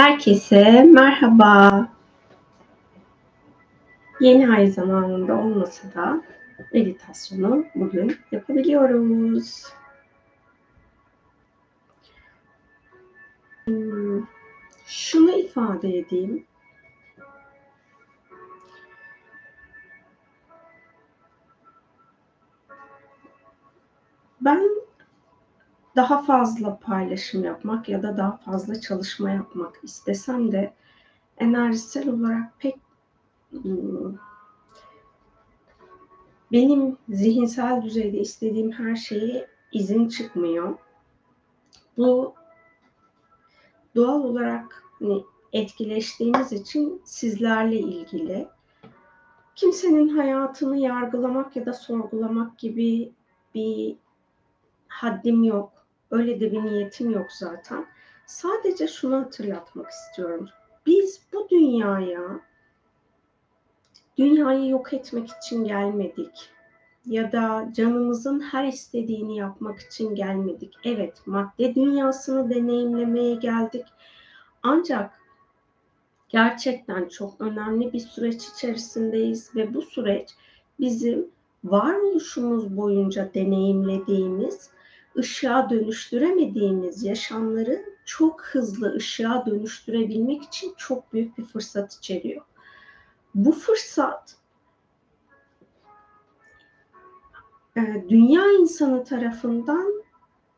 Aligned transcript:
Herkese 0.00 0.82
merhaba. 0.82 1.88
Yeni 4.20 4.50
ay 4.50 4.66
zamanında 4.66 5.34
olmasa 5.34 5.94
da 5.94 6.22
meditasyonu 6.72 7.64
bugün 7.74 8.16
yapabiliyoruz. 8.32 9.66
Şunu 14.86 15.30
ifade 15.32 15.98
edeyim. 15.98 16.46
Ben 24.40 24.70
daha 25.96 26.22
fazla 26.22 26.78
paylaşım 26.78 27.44
yapmak 27.44 27.88
ya 27.88 28.02
da 28.02 28.16
daha 28.16 28.36
fazla 28.36 28.80
çalışma 28.80 29.30
yapmak 29.30 29.80
istesem 29.82 30.52
de 30.52 30.72
enerjisel 31.38 32.08
olarak 32.08 32.58
pek 32.58 32.76
hmm, 33.50 34.14
benim 36.52 36.96
zihinsel 37.08 37.82
düzeyde 37.82 38.18
istediğim 38.18 38.72
her 38.72 38.96
şeyi 38.96 39.46
izin 39.72 40.08
çıkmıyor. 40.08 40.78
Bu 41.96 42.34
doğal 43.96 44.24
olarak 44.24 44.84
hani 44.98 45.24
etkileştiğimiz 45.52 46.52
için 46.52 47.02
sizlerle 47.04 47.78
ilgili. 47.78 48.48
Kimsenin 49.54 50.08
hayatını 50.08 50.76
yargılamak 50.76 51.56
ya 51.56 51.66
da 51.66 51.72
sorgulamak 51.72 52.58
gibi 52.58 53.12
bir 53.54 53.96
haddim 54.88 55.44
yok. 55.44 55.79
Öyle 56.10 56.40
de 56.40 56.52
bir 56.52 56.62
niyetim 56.62 57.10
yok 57.10 57.32
zaten. 57.32 57.86
Sadece 58.26 58.88
şunu 58.88 59.16
hatırlatmak 59.16 59.90
istiyorum. 59.90 60.48
Biz 60.86 61.20
bu 61.32 61.48
dünyaya 61.50 62.40
dünyayı 64.18 64.68
yok 64.68 64.92
etmek 64.92 65.30
için 65.30 65.64
gelmedik 65.64 66.50
ya 67.06 67.32
da 67.32 67.68
canımızın 67.72 68.40
her 68.40 68.64
istediğini 68.64 69.36
yapmak 69.36 69.80
için 69.80 70.14
gelmedik. 70.14 70.74
Evet, 70.84 71.22
madde 71.26 71.74
dünyasını 71.74 72.50
deneyimlemeye 72.50 73.34
geldik. 73.34 73.86
Ancak 74.62 75.20
gerçekten 76.28 77.08
çok 77.08 77.40
önemli 77.40 77.92
bir 77.92 78.00
süreç 78.00 78.48
içerisindeyiz 78.48 79.56
ve 79.56 79.74
bu 79.74 79.82
süreç 79.82 80.30
bizim 80.80 81.30
varoluşumuz 81.64 82.76
boyunca 82.76 83.34
deneyimlediğimiz 83.34 84.70
ışığa 85.16 85.70
dönüştüremediğimiz 85.70 87.04
yaşamları 87.04 87.84
çok 88.04 88.42
hızlı 88.44 88.94
ışığa 88.94 89.46
dönüştürebilmek 89.46 90.42
için 90.42 90.74
çok 90.76 91.12
büyük 91.12 91.38
bir 91.38 91.44
fırsat 91.44 91.94
içeriyor. 91.94 92.42
Bu 93.34 93.52
fırsat 93.52 94.36
e, 97.76 98.04
dünya 98.08 98.52
insanı 98.52 99.04
tarafından 99.04 100.02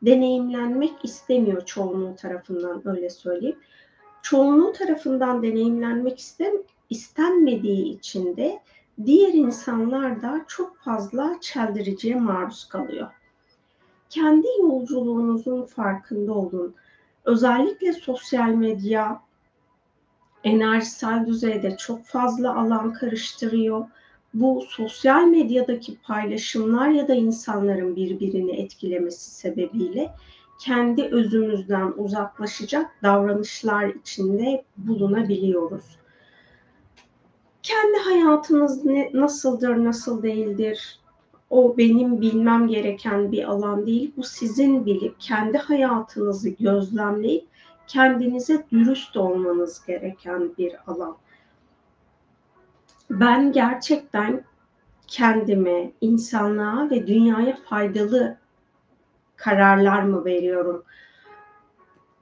deneyimlenmek 0.03 1.05
istemiyor 1.05 1.65
çoğunluğu 1.65 2.17
tarafından 2.17 2.89
öyle 2.89 3.11
söyleyeyim. 3.11 3.59
Çoğunluğu 4.23 4.73
tarafından 4.73 5.43
deneyimlenmek 5.43 6.19
istem 6.19 6.53
istenmediği 6.91 7.99
için 7.99 8.37
de 8.37 8.63
diğer 9.07 9.33
insanlar 9.33 10.23
da 10.23 10.45
çok 10.49 10.79
fazla 10.79 11.39
çeldiriciye 11.41 12.15
maruz 12.15 12.69
kalıyor 12.69 13.11
kendi 14.13 14.47
yolculuğunuzun 14.61 15.63
farkında 15.63 16.33
olun. 16.33 16.75
Özellikle 17.25 17.93
sosyal 17.93 18.49
medya 18.49 19.23
enerjisel 20.45 21.27
düzeyde 21.27 21.77
çok 21.77 22.05
fazla 22.05 22.57
alan 22.61 22.93
karıştırıyor. 22.93 23.85
Bu 24.35 24.65
sosyal 24.69 25.25
medyadaki 25.25 25.99
paylaşımlar 25.99 26.89
ya 26.89 27.09
da 27.09 27.15
insanların 27.15 27.97
birbirini 27.97 28.61
etkilemesi 28.61 29.31
sebebiyle 29.31 30.15
kendi 30.61 31.03
özümüzden 31.03 31.93
uzaklaşacak 31.97 32.91
davranışlar 33.03 33.89
içinde 33.89 34.65
bulunabiliyoruz. 34.77 35.99
Kendi 37.63 37.99
hayatınız 37.99 38.85
ne, 38.85 39.11
nasıldır, 39.15 39.85
nasıl 39.85 40.23
değildir, 40.23 41.02
o 41.53 41.79
benim 41.79 42.21
bilmem 42.21 42.69
gereken 42.69 43.33
bir 43.33 43.45
alan 43.45 43.87
değil. 43.87 44.13
Bu 44.17 44.23
sizin 44.23 44.87
bilip 44.87 45.21
kendi 45.21 45.59
hayatınızı 45.59 46.49
gözlemleyip 46.49 47.47
kendinize 47.87 48.67
dürüst 48.73 49.17
olmanız 49.17 49.87
gereken 49.87 50.57
bir 50.59 50.75
alan. 50.87 51.17
Ben 53.11 53.53
gerçekten 53.53 54.45
kendime, 55.07 55.93
insanlığa 56.01 56.91
ve 56.91 57.07
dünyaya 57.07 57.57
faydalı 57.57 58.39
kararlar 59.37 60.03
mı 60.03 60.25
veriyorum? 60.25 60.85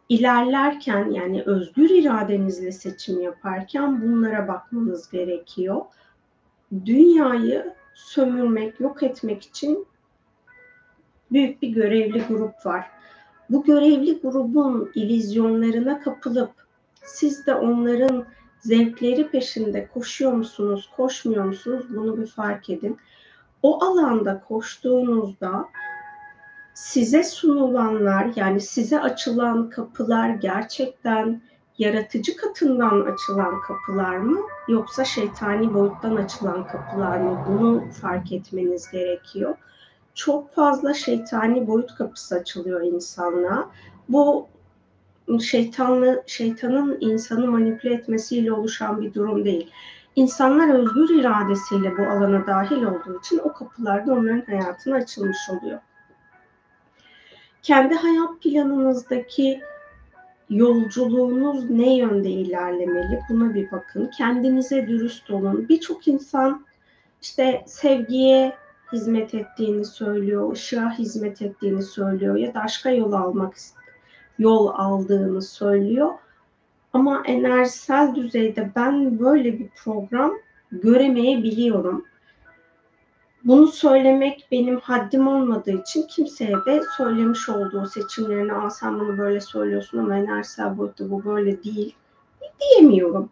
İlerlerken 0.09 1.11
yani 1.11 1.43
özgür 1.43 1.91
iradenizle 1.91 2.73
seçim 2.73 3.21
yaparken 3.21 4.03
bunlara 4.03 4.49
bakmanız 4.49 5.11
gerekiyor. 5.11 5.81
Dünyayı 6.85 7.80
sömürmek, 8.05 8.81
yok 8.81 9.03
etmek 9.03 9.43
için 9.43 9.87
büyük 11.33 11.63
bir 11.63 11.69
görevli 11.69 12.23
grup 12.23 12.67
var. 12.67 12.91
Bu 13.51 13.65
görevli 13.65 14.21
grubun 14.21 14.91
ilizyonlarına 14.95 16.01
kapılıp 16.01 16.51
siz 17.05 17.47
de 17.47 17.55
onların 17.55 18.25
zevkleri 18.61 19.29
peşinde 19.31 19.87
koşuyor 19.87 20.33
musunuz, 20.33 20.91
koşmuyor 20.97 21.45
musunuz 21.45 21.87
bunu 21.91 22.21
bir 22.21 22.27
fark 22.27 22.71
edin. 22.71 22.99
O 23.63 23.85
alanda 23.85 24.41
koştuğunuzda 24.49 25.69
size 26.75 27.25
sunulanlar 27.25 28.33
yani 28.37 28.61
size 28.61 29.01
açılan 29.01 29.71
kapılar 29.71 30.29
gerçekten 30.29 31.43
yaratıcı 31.81 32.37
katından 32.37 33.01
açılan 33.01 33.61
kapılar 33.61 34.17
mı 34.17 34.41
yoksa 34.69 35.05
şeytani 35.05 35.75
boyuttan 35.75 36.17
açılan 36.17 36.67
kapılar 36.67 37.19
mı? 37.19 37.45
Bunu 37.49 37.85
fark 38.01 38.33
etmeniz 38.33 38.91
gerekiyor. 38.91 39.55
Çok 40.15 40.55
fazla 40.55 40.95
şeytani 40.95 41.67
boyut 41.67 41.95
kapısı 41.95 42.35
açılıyor 42.35 42.81
insanlığa. 42.81 43.71
Bu 44.09 44.49
şeytanlı 45.43 46.23
şeytanın 46.27 46.99
insanı 47.01 47.47
manipüle 47.47 47.95
etmesiyle 47.95 48.53
oluşan 48.53 49.01
bir 49.03 49.15
durum 49.15 49.45
değil. 49.45 49.71
İnsanlar 50.17 50.75
özgür 50.75 51.21
iradesiyle 51.21 51.99
bu 51.99 52.03
alana 52.03 52.47
dahil 52.47 52.83
olduğu 52.83 53.19
için 53.19 53.39
o 53.45 53.53
kapılar 53.53 54.07
da 54.07 54.13
onların 54.13 54.43
hayatına 54.47 54.97
açılmış 54.97 55.39
oluyor. 55.51 55.79
Kendi 57.63 57.95
hayat 57.95 58.43
planınızdaki 58.43 59.61
yolculuğunuz 60.51 61.71
ne 61.71 61.97
yönde 61.97 62.31
ilerlemeli? 62.31 63.21
Buna 63.29 63.55
bir 63.55 63.71
bakın. 63.71 64.11
Kendinize 64.17 64.89
dürüst 64.89 65.31
olun. 65.31 65.69
Birçok 65.69 66.09
insan 66.09 66.67
işte 67.23 67.65
sevgiye 67.67 68.53
hizmet 68.93 69.35
ettiğini 69.35 69.85
söylüyor, 69.85 70.53
ışığa 70.53 70.99
hizmet 70.99 71.43
ettiğini 71.43 71.83
söylüyor 71.83 72.37
ya 72.37 72.55
da 72.55 72.61
aşka 72.61 72.91
yol 72.91 73.13
almak 73.13 73.55
yol 74.39 74.67
aldığını 74.67 75.43
söylüyor. 75.43 76.11
Ama 76.93 77.23
enerjisel 77.27 78.15
düzeyde 78.15 78.71
ben 78.77 79.21
böyle 79.21 79.59
bir 79.59 79.69
program 79.85 80.33
göremeyebiliyorum. 80.73 82.05
Bunu 83.45 83.67
söylemek 83.67 84.49
benim 84.53 84.81
haddim 84.81 85.29
olmadığı 85.29 85.81
için 85.81 86.03
kimseye 86.03 86.57
de 86.67 86.83
söylemiş 86.97 87.49
olduğu 87.49 87.87
seçimlerini 87.87 88.53
Aa, 88.53 88.71
sen 88.71 89.01
bunu 89.01 89.19
böyle 89.19 89.41
söylüyorsun 89.41 89.99
ama 89.99 90.17
enerjisel 90.17 90.79
boyutta 90.79 91.11
bu 91.11 91.25
böyle 91.25 91.65
değil 91.65 91.95
diyemiyorum. 92.61 93.31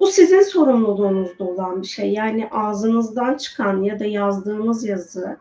Bu 0.00 0.06
sizin 0.06 0.42
sorumluluğunuzda 0.42 1.44
olan 1.44 1.82
bir 1.82 1.86
şey. 1.86 2.12
Yani 2.12 2.48
ağzınızdan 2.52 3.36
çıkan 3.36 3.82
ya 3.82 4.00
da 4.00 4.04
yazdığınız 4.04 4.84
yazı 4.84 5.36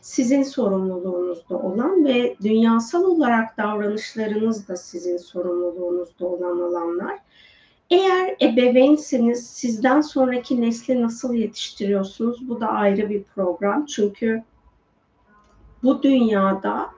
sizin 0.00 0.42
sorumluluğunuzda 0.42 1.56
olan 1.58 2.04
ve 2.04 2.36
dünyasal 2.42 3.04
olarak 3.04 3.58
davranışlarınız 3.58 4.68
da 4.68 4.76
sizin 4.76 5.16
sorumluluğunuzda 5.16 6.26
olan 6.26 6.58
alanlar. 6.58 7.18
Eğer 7.90 8.36
ebeveynseniz 8.42 9.46
sizden 9.46 10.00
sonraki 10.00 10.60
nesli 10.60 11.02
nasıl 11.02 11.34
yetiştiriyorsunuz? 11.34 12.48
Bu 12.48 12.60
da 12.60 12.68
ayrı 12.68 13.10
bir 13.10 13.22
program. 13.22 13.86
Çünkü 13.86 14.42
bu 15.82 16.02
dünyada 16.02 16.90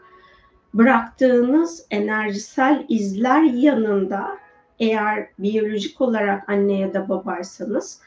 bıraktığınız 0.74 1.86
enerjisel 1.90 2.86
izler 2.88 3.42
yanında 3.42 4.38
eğer 4.78 5.28
biyolojik 5.38 6.00
olarak 6.00 6.48
anne 6.48 6.78
ya 6.78 6.94
da 6.94 7.08
babaysanız 7.08 8.00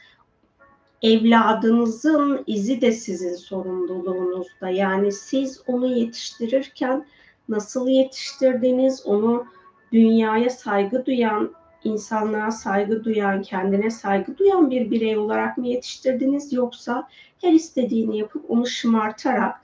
evladınızın 1.02 2.44
izi 2.46 2.80
de 2.80 2.92
sizin 2.92 3.34
sorumluluğunuzda. 3.34 4.68
Yani 4.68 5.12
siz 5.12 5.62
onu 5.66 5.86
yetiştirirken 5.86 7.06
nasıl 7.48 7.88
yetiştirdiniz, 7.88 9.06
onu 9.06 9.46
dünyaya 9.92 10.50
saygı 10.50 11.06
duyan, 11.06 11.52
insanlığa 11.86 12.50
saygı 12.50 13.04
duyan, 13.04 13.42
kendine 13.42 13.90
saygı 13.90 14.38
duyan 14.38 14.70
bir 14.70 14.90
birey 14.90 15.18
olarak 15.18 15.58
mı 15.58 15.66
yetiştirdiniz 15.66 16.52
yoksa 16.52 17.08
her 17.40 17.52
istediğini 17.52 18.18
yapıp 18.18 18.50
onu 18.50 18.66
şımartarak 18.66 19.54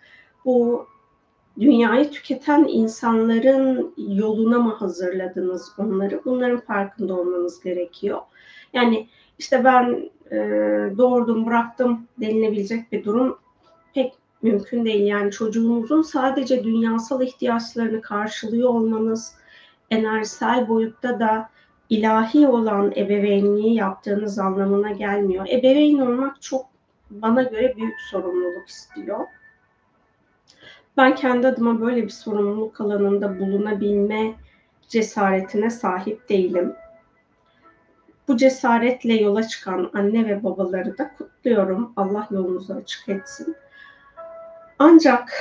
bu 0.44 0.86
dünyayı 1.60 2.10
tüketen 2.10 2.66
insanların 2.68 3.94
yoluna 3.96 4.58
mı 4.58 4.74
hazırladınız 4.74 5.72
onları? 5.78 6.20
Bunların 6.24 6.60
farkında 6.60 7.14
olmanız 7.14 7.60
gerekiyor. 7.60 8.20
Yani 8.72 9.08
işte 9.38 9.64
ben 9.64 10.10
e, 10.30 10.36
doğurdum, 10.98 11.46
bıraktım 11.46 12.06
denilebilecek 12.20 12.92
bir 12.92 13.04
durum 13.04 13.38
pek 13.94 14.12
mümkün 14.42 14.84
değil. 14.84 15.06
Yani 15.06 15.30
çocuğunuzun 15.30 16.02
sadece 16.02 16.64
dünyasal 16.64 17.22
ihtiyaçlarını 17.22 18.00
karşılıyor 18.00 18.68
olmanız, 18.68 19.34
enerjisel 19.90 20.68
boyutta 20.68 21.20
da 21.20 21.48
ilahi 21.92 22.48
olan 22.48 22.92
ebeveynliği 22.96 23.74
yaptığınız 23.74 24.38
anlamına 24.38 24.90
gelmiyor. 24.90 25.46
Ebeveyn 25.48 25.98
olmak 25.98 26.42
çok 26.42 26.66
bana 27.10 27.42
göre 27.42 27.76
büyük 27.76 28.00
sorumluluk 28.10 28.68
istiyor. 28.68 29.18
Ben 30.96 31.14
kendi 31.14 31.46
adıma 31.46 31.80
böyle 31.80 32.02
bir 32.02 32.08
sorumluluk 32.10 32.80
alanında 32.80 33.38
bulunabilme 33.40 34.34
cesaretine 34.88 35.70
sahip 35.70 36.28
değilim. 36.28 36.74
Bu 38.28 38.36
cesaretle 38.36 39.14
yola 39.14 39.48
çıkan 39.48 39.90
anne 39.94 40.28
ve 40.28 40.44
babaları 40.44 40.98
da 40.98 41.14
kutluyorum. 41.18 41.92
Allah 41.96 42.28
yolunuzu 42.30 42.74
açık 42.74 43.08
etsin. 43.08 43.56
Ancak 44.78 45.32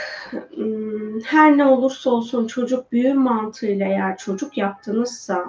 her 1.26 1.58
ne 1.58 1.66
olursa 1.66 2.10
olsun 2.10 2.48
çocuk 2.48 2.92
büyür 2.92 3.14
mantığıyla 3.14 3.88
eğer 3.88 4.18
çocuk 4.18 4.58
yaptınızsa 4.58 5.46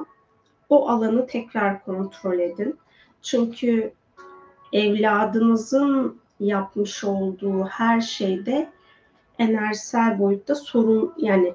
o 0.72 0.88
alanı 0.88 1.26
tekrar 1.26 1.84
kontrol 1.84 2.38
edin. 2.38 2.78
Çünkü 3.22 3.92
evladınızın 4.72 6.16
yapmış 6.40 7.04
olduğu 7.04 7.64
her 7.64 8.00
şeyde 8.00 8.70
enerjisel 9.38 10.18
boyutta 10.18 10.54
sorun 10.54 11.14
yani 11.18 11.54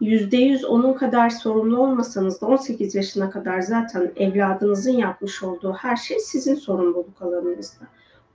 yüzde 0.00 0.36
yüz 0.36 0.64
onun 0.64 0.92
kadar 0.92 1.30
sorumlu 1.30 1.78
olmasanız 1.78 2.40
da 2.40 2.46
18 2.46 2.94
yaşına 2.94 3.30
kadar 3.30 3.60
zaten 3.60 4.12
evladınızın 4.16 4.92
yapmış 4.92 5.42
olduğu 5.42 5.72
her 5.72 5.96
şey 5.96 6.18
sizin 6.18 6.54
sorumluluk 6.54 7.22
alanınızda. 7.22 7.84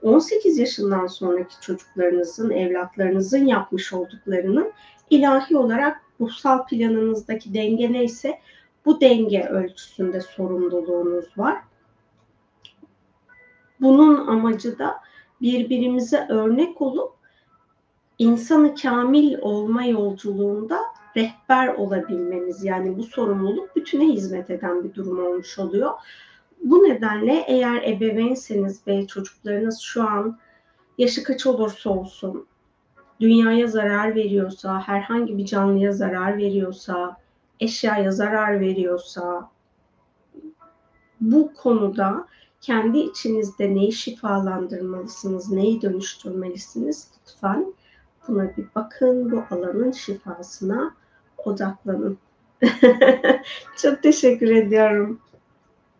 18 0.02 0.58
yaşından 0.58 1.06
sonraki 1.06 1.60
çocuklarınızın, 1.60 2.50
evlatlarınızın 2.50 3.44
yapmış 3.46 3.92
olduklarının 3.92 4.72
ilahi 5.10 5.56
olarak 5.56 6.00
ruhsal 6.20 6.66
planınızdaki 6.66 7.54
denge 7.54 7.92
neyse 7.92 8.38
bu 8.84 9.00
denge 9.00 9.42
ölçüsünde 9.42 10.20
sorumluluğunuz 10.20 11.38
var. 11.38 11.58
Bunun 13.80 14.26
amacı 14.26 14.78
da 14.78 15.00
birbirimize 15.40 16.26
örnek 16.28 16.80
olup 16.82 17.12
insanı 18.18 18.74
kamil 18.74 19.38
olma 19.38 19.84
yolculuğunda 19.84 20.80
rehber 21.16 21.68
olabilmeniz 21.68 22.64
yani 22.64 22.98
bu 22.98 23.02
sorumluluk 23.02 23.76
bütüne 23.76 24.12
hizmet 24.12 24.50
eden 24.50 24.84
bir 24.84 24.94
durum 24.94 25.26
olmuş 25.26 25.58
oluyor. 25.58 25.90
Bu 26.62 26.84
nedenle 26.84 27.44
eğer 27.48 27.82
ebeveynseniz 27.82 28.86
ve 28.86 29.06
çocuklarınız 29.06 29.80
şu 29.80 30.02
an 30.02 30.38
yaşı 30.98 31.22
kaç 31.22 31.46
olursa 31.46 31.90
olsun 31.90 32.46
dünyaya 33.20 33.66
zarar 33.66 34.14
veriyorsa, 34.14 34.80
herhangi 34.80 35.38
bir 35.38 35.46
canlıya 35.46 35.92
zarar 35.92 36.38
veriyorsa, 36.38 37.16
eşyaya 37.64 38.12
zarar 38.12 38.60
veriyorsa 38.60 39.50
bu 41.20 41.52
konuda 41.54 42.26
kendi 42.60 42.98
içinizde 42.98 43.74
neyi 43.74 43.92
şifalandırmalısınız, 43.92 45.50
neyi 45.50 45.82
dönüştürmelisiniz 45.82 47.08
lütfen 47.20 47.74
buna 48.28 48.56
bir 48.56 48.66
bakın, 48.74 49.32
bu 49.32 49.42
alanın 49.50 49.92
şifasına 49.92 50.94
odaklanın. 51.44 52.18
Çok 53.82 54.02
teşekkür 54.02 54.50
ediyorum. 54.50 55.20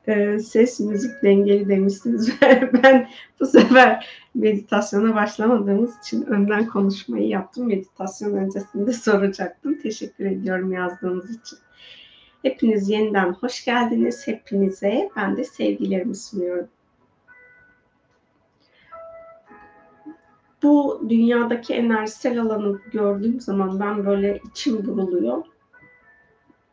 Ee, 0.08 0.38
ses 0.38 0.80
müzik 0.80 1.22
dengeli 1.22 1.68
demişsiniz. 1.68 2.40
ben 2.82 3.08
bu 3.40 3.46
sefer 3.46 4.06
meditasyona 4.34 5.14
başlamadığımız 5.14 5.98
için 5.98 6.22
önden 6.22 6.66
konuşmayı 6.66 7.28
yaptım. 7.28 7.66
Meditasyon 7.66 8.34
öncesinde 8.34 8.92
soracaktım. 8.92 9.78
Teşekkür 9.78 10.24
ediyorum 10.24 10.72
yazdığınız 10.72 11.30
için. 11.30 11.58
Hepiniz 12.42 12.88
yeniden 12.88 13.32
hoş 13.32 13.64
geldiniz. 13.64 14.26
Hepinize 14.26 15.10
ben 15.16 15.36
de 15.36 15.44
sevgilerimi 15.44 16.14
sunuyorum. 16.14 16.68
Bu 20.62 21.06
dünyadaki 21.08 21.74
enerjisel 21.74 22.40
alanı 22.40 22.80
gördüğüm 22.92 23.40
zaman 23.40 23.80
ben 23.80 24.06
böyle 24.06 24.40
içim 24.50 24.86
buruluyor. 24.86 25.44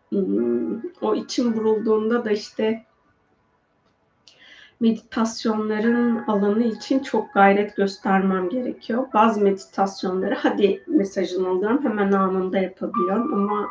Hmm, 0.09 0.81
o 1.01 1.15
içim 1.15 1.57
burulduğunda 1.57 2.25
da 2.25 2.31
işte 2.31 2.85
meditasyonların 4.81 6.23
alanı 6.27 6.63
için 6.63 6.99
çok 6.99 7.33
gayret 7.33 7.75
göstermem 7.75 8.49
gerekiyor. 8.49 9.07
Bazı 9.13 9.41
meditasyonları 9.41 10.35
hadi 10.35 10.83
mesajını 10.87 11.49
alıyorum 11.49 11.83
hemen 11.83 12.11
anında 12.11 12.57
yapabiliyorum 12.57 13.33
ama 13.33 13.67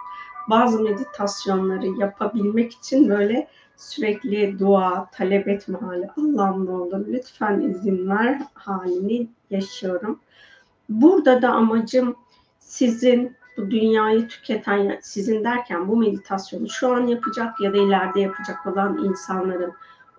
bazı 0.51 0.83
meditasyonları 0.83 1.87
yapabilmek 1.87 2.73
için 2.73 3.09
böyle 3.09 3.49
sürekli 3.77 4.59
dua, 4.59 5.11
talep 5.13 5.49
etme 5.49 5.79
hali. 5.79 6.09
Allah'ım 6.17 6.67
ne 6.67 6.71
olur 6.71 7.07
lütfen 7.09 7.61
izin 7.61 8.09
ver 8.09 8.41
halini 8.55 9.29
yaşıyorum. 9.51 10.21
Burada 10.89 11.43
da 11.43 11.51
amacım 11.51 12.17
sizin 12.59 13.37
bu 13.57 13.71
dünyayı 13.71 14.29
tüketen, 14.29 14.99
sizin 15.03 15.45
derken 15.45 15.89
bu 15.89 15.97
meditasyonu 15.97 16.69
şu 16.69 16.95
an 16.95 17.07
yapacak 17.07 17.61
ya 17.61 17.73
da 17.73 17.77
ileride 17.77 18.21
yapacak 18.21 18.67
olan 18.67 19.05
insanların, 19.05 19.73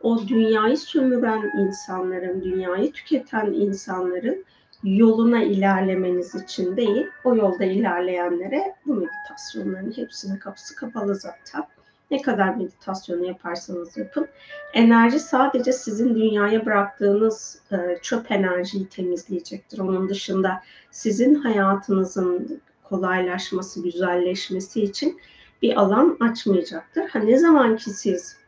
o 0.03 0.27
dünyayı 0.27 0.77
sömüren 0.77 1.51
insanların, 1.57 2.43
dünyayı 2.43 2.91
tüketen 2.91 3.45
insanların 3.45 4.45
yoluna 4.83 5.43
ilerlemeniz 5.43 6.35
için 6.35 6.77
değil, 6.77 7.07
o 7.23 7.35
yolda 7.35 7.63
ilerleyenlere 7.63 8.75
bu 8.85 8.93
meditasyonların 8.93 9.93
hepsinin 9.95 10.37
kapısı 10.37 10.75
kapalı 10.75 11.15
zaten. 11.15 11.63
Ne 12.11 12.21
kadar 12.21 12.55
meditasyonu 12.55 13.25
yaparsanız 13.25 13.97
yapın. 13.97 14.27
Enerji 14.73 15.19
sadece 15.19 15.73
sizin 15.73 16.15
dünyaya 16.15 16.65
bıraktığınız 16.65 17.61
e, 17.71 17.77
çöp 18.01 18.31
enerjiyi 18.31 18.89
temizleyecektir. 18.89 19.79
Onun 19.79 20.09
dışında 20.09 20.61
sizin 20.91 21.35
hayatınızın 21.35 22.61
kolaylaşması, 22.83 23.83
güzelleşmesi 23.83 24.81
için 24.81 25.19
bir 25.61 25.81
alan 25.81 26.17
açmayacaktır. 26.19 27.09
Ha, 27.09 27.19
ne 27.19 27.37
zaman 27.37 27.77
ki 27.77 27.89
siz 27.89 28.40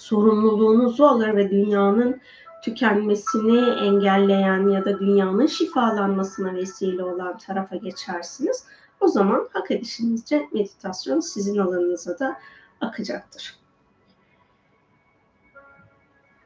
sorumluluğunuzu 0.00 1.04
alır 1.04 1.36
ve 1.36 1.50
dünyanın 1.50 2.20
tükenmesini 2.64 3.70
engelleyen 3.70 4.68
ya 4.68 4.84
da 4.84 4.98
dünyanın 4.98 5.46
şifalanmasına 5.46 6.54
vesile 6.54 7.04
olan 7.04 7.38
tarafa 7.38 7.76
geçersiniz. 7.76 8.64
O 9.00 9.08
zaman 9.08 9.48
hak 9.52 9.70
edişinizce 9.70 10.48
meditasyon 10.52 11.20
sizin 11.20 11.58
alanınıza 11.58 12.18
da 12.18 12.36
akacaktır. 12.80 13.60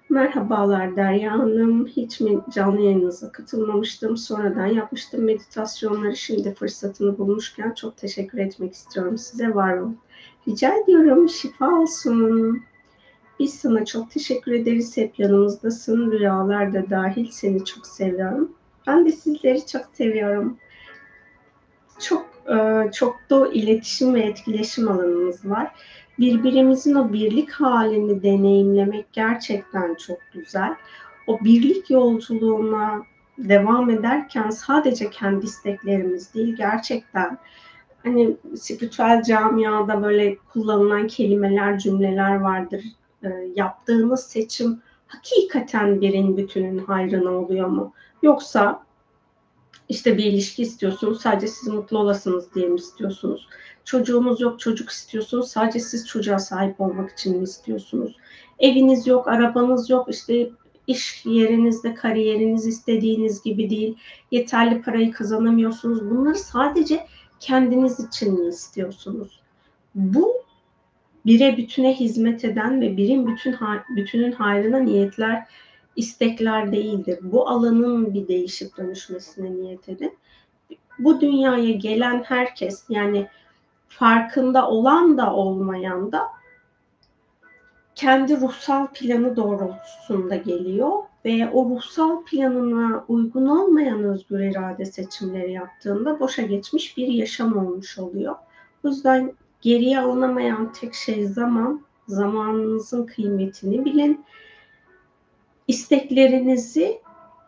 Merhabalar 0.09 0.97
Derya 0.97 1.33
Hanım. 1.33 1.87
Hiç 1.87 2.21
mi 2.21 2.41
canlı 2.55 2.81
yayınınıza 2.81 3.33
katılmamıştım. 3.33 4.17
Sonradan 4.17 4.67
yapmıştım 4.67 5.25
meditasyonları. 5.25 6.17
Şimdi 6.17 6.55
fırsatını 6.55 7.19
bulmuşken 7.19 7.75
çok 7.75 7.97
teşekkür 7.97 8.39
etmek 8.39 8.73
istiyorum 8.73 9.19
size. 9.19 9.55
Var 9.55 9.77
olun. 9.79 9.99
Rica 10.49 10.75
ediyorum. 10.75 11.29
Şifa 11.29 11.81
olsun. 11.81 12.63
Biz 13.45 13.55
sana 13.55 13.85
çok 13.85 14.11
teşekkür 14.11 14.53
ederiz. 14.53 14.97
Hep 14.97 15.19
yanımızdasın. 15.19 16.11
Rüyalar 16.11 16.75
da 16.75 16.91
dahil 16.91 17.31
seni 17.31 17.65
çok 17.65 17.87
seviyorum. 17.87 18.53
Ben 18.87 19.07
de 19.07 19.13
sizleri 19.13 19.67
çok 19.67 19.83
seviyorum. 19.93 20.57
Çok 22.01 22.27
e, 22.49 22.91
çok 22.93 23.17
da 23.31 23.49
iletişim 23.49 24.15
ve 24.15 24.21
etkileşim 24.21 24.89
alanımız 24.89 25.51
var. 25.51 25.73
Birbirimizin 26.19 26.95
o 26.95 27.13
birlik 27.13 27.51
halini 27.51 28.23
deneyimlemek 28.23 29.13
gerçekten 29.13 29.95
çok 29.95 30.19
güzel. 30.33 30.75
O 31.27 31.39
birlik 31.45 31.91
yolculuğuna 31.91 33.03
devam 33.39 33.91
ederken 33.91 34.51
sadece 34.51 35.11
kendi 35.11 35.45
isteklerimiz 35.45 36.35
değil 36.35 36.57
gerçekten 36.57 37.39
hani 38.05 38.37
spiritüel 38.57 39.23
camiada 39.23 40.03
böyle 40.03 40.37
kullanılan 40.37 41.07
kelimeler, 41.07 41.79
cümleler 41.79 42.35
vardır. 42.35 42.85
E, 43.25 43.29
yaptığımız 43.57 44.21
seçim 44.21 44.83
hakikaten 45.07 46.01
birin 46.01 46.37
bütünün 46.37 46.79
hayrına 46.79 47.31
oluyor 47.31 47.69
mu? 47.69 47.93
Yoksa 48.23 48.85
İşte 49.89 50.19
bir 50.19 50.25
ilişki 50.25 50.63
istiyorsunuz, 50.63 51.21
sadece 51.21 51.47
siz 51.49 51.69
mutlu 51.69 51.99
olasınız 51.99 52.55
diye 52.55 52.69
mi 52.69 52.79
istiyorsunuz? 52.79 53.49
Çocuğunuz 53.85 54.41
yok, 54.41 54.61
çocuk 54.61 54.91
istiyorsunuz, 54.91 55.49
sadece 55.49 55.81
siz 55.81 56.07
çocuğa 56.07 56.39
sahip 56.39 56.81
olmak 56.81 57.11
için 57.11 57.37
mi 57.37 57.45
istiyorsunuz? 57.45 58.17
Eviniz 58.59 59.07
yok, 59.07 59.29
arabanız 59.29 59.91
yok, 59.91 60.09
işte 60.11 60.51
iş 60.87 61.27
yerinizde 61.27 61.95
kariyeriniz 61.95 62.67
istediğiniz 62.67 63.43
gibi 63.43 63.71
değil, 63.71 63.97
yeterli 64.31 64.83
parayı 64.83 65.13
kazanamıyorsunuz. 65.13 66.11
Bunları 66.11 66.39
sadece 66.39 67.07
kendiniz 67.41 68.01
için 68.01 68.41
mi 68.41 68.49
istiyorsunuz? 68.49 69.41
Bu 69.95 70.33
bire 71.27 71.57
bütüne 71.57 71.95
hizmet 71.95 72.45
eden 72.45 72.81
ve 72.81 72.97
birin 72.97 73.27
bütün 73.27 73.57
bütünün 73.97 74.33
hayrına 74.33 74.79
niyetler, 74.79 75.47
istekler 75.97 76.73
değildir. 76.73 77.19
Bu 77.23 77.49
alanın 77.49 78.15
bir 78.15 78.29
değişip 78.29 78.77
dönüşmesine 78.77 79.53
niyet 79.53 79.89
edin. 79.89 80.19
Bu 80.99 81.21
dünyaya 81.21 81.73
gelen 81.73 82.23
herkes 82.23 82.85
yani 82.89 83.27
farkında 83.89 84.69
olan 84.69 85.19
da 85.19 85.35
olmayan 85.35 86.13
da 86.13 86.29
kendi 87.95 88.41
ruhsal 88.41 88.87
planı 88.87 89.37
doğrultusunda 89.37 90.37
geliyor 90.37 90.93
ve 91.25 91.51
o 91.51 91.71
ruhsal 91.71 92.25
planına 92.25 93.05
uygun 93.09 93.47
olmayan 93.47 94.05
özgür 94.05 94.41
irade 94.41 94.85
seçimleri 94.85 95.53
yaptığında 95.53 96.21
boşa 96.21 96.43
geçmiş 96.43 96.97
bir 96.97 97.07
yaşam 97.07 97.57
olmuş 97.57 97.99
oluyor. 97.99 98.35
O 98.85 98.89
yüzden 98.89 99.33
geriye 99.65 100.01
alınamayan 100.01 100.73
tek 100.73 100.95
şey 100.95 101.27
zaman. 101.27 101.85
Zamanınızın 102.09 103.07
kıymetini 103.07 103.85
bilin. 103.85 104.25
İsteklerinizi 105.69 107.01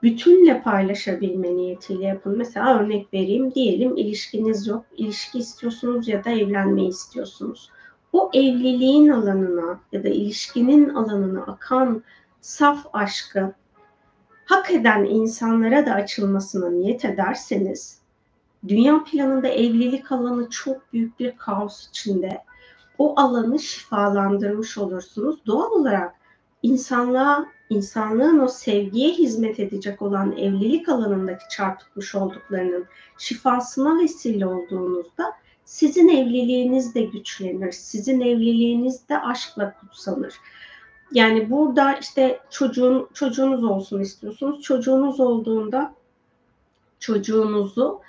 bütünle 0.02 0.62
paylaşabilme 0.62 1.56
niyetiyle 1.56 2.04
yapın. 2.04 2.38
Mesela 2.38 2.78
örnek 2.78 3.14
vereyim. 3.14 3.54
Diyelim 3.54 3.96
ilişkiniz 3.96 4.66
yok. 4.66 4.84
İlişki 4.96 5.38
istiyorsunuz 5.38 6.08
ya 6.08 6.24
da 6.24 6.30
evlenmeyi 6.30 6.88
istiyorsunuz 6.88 7.70
o 8.12 8.30
evliliğin 8.34 9.08
alanına 9.08 9.80
ya 9.92 10.04
da 10.04 10.08
ilişkinin 10.08 10.88
alanına 10.88 11.42
akan 11.42 12.02
saf 12.40 12.86
aşkı 12.92 13.52
hak 14.44 14.70
eden 14.70 15.04
insanlara 15.04 15.86
da 15.86 15.92
açılmasına 15.92 16.70
niyet 16.70 17.04
ederseniz 17.04 18.00
dünya 18.68 19.04
planında 19.04 19.48
evlilik 19.48 20.12
alanı 20.12 20.50
çok 20.50 20.92
büyük 20.92 21.20
bir 21.20 21.36
kaos 21.36 21.88
içinde. 21.88 22.44
O 22.98 23.20
alanı 23.20 23.58
şifalandırmış 23.58 24.78
olursunuz. 24.78 25.46
Doğal 25.46 25.70
olarak 25.70 26.14
insanlığa, 26.62 27.46
insanlığın 27.70 28.38
o 28.38 28.48
sevgiye 28.48 29.12
hizmet 29.12 29.60
edecek 29.60 30.02
olan 30.02 30.32
evlilik 30.32 30.88
alanındaki 30.88 31.44
çarpıtmış 31.50 32.14
olduklarının 32.14 32.86
şifasına 33.18 33.98
vesile 33.98 34.46
olduğunuzda 34.46 35.32
sizin 35.64 36.08
evliliğiniz 36.08 36.94
de 36.94 37.02
güçlenir. 37.02 37.72
Sizin 37.72 38.20
evliliğiniz 38.20 39.08
de 39.08 39.20
aşkla 39.20 39.74
kutsanır. 39.80 40.34
Yani 41.12 41.50
burada 41.50 41.94
işte 41.96 42.40
çocuğun 42.50 43.08
çocuğunuz 43.14 43.64
olsun 43.64 44.00
istiyorsunuz. 44.00 44.62
Çocuğunuz 44.62 45.20
olduğunda 45.20 45.94
çocuğunuzu 46.98 48.00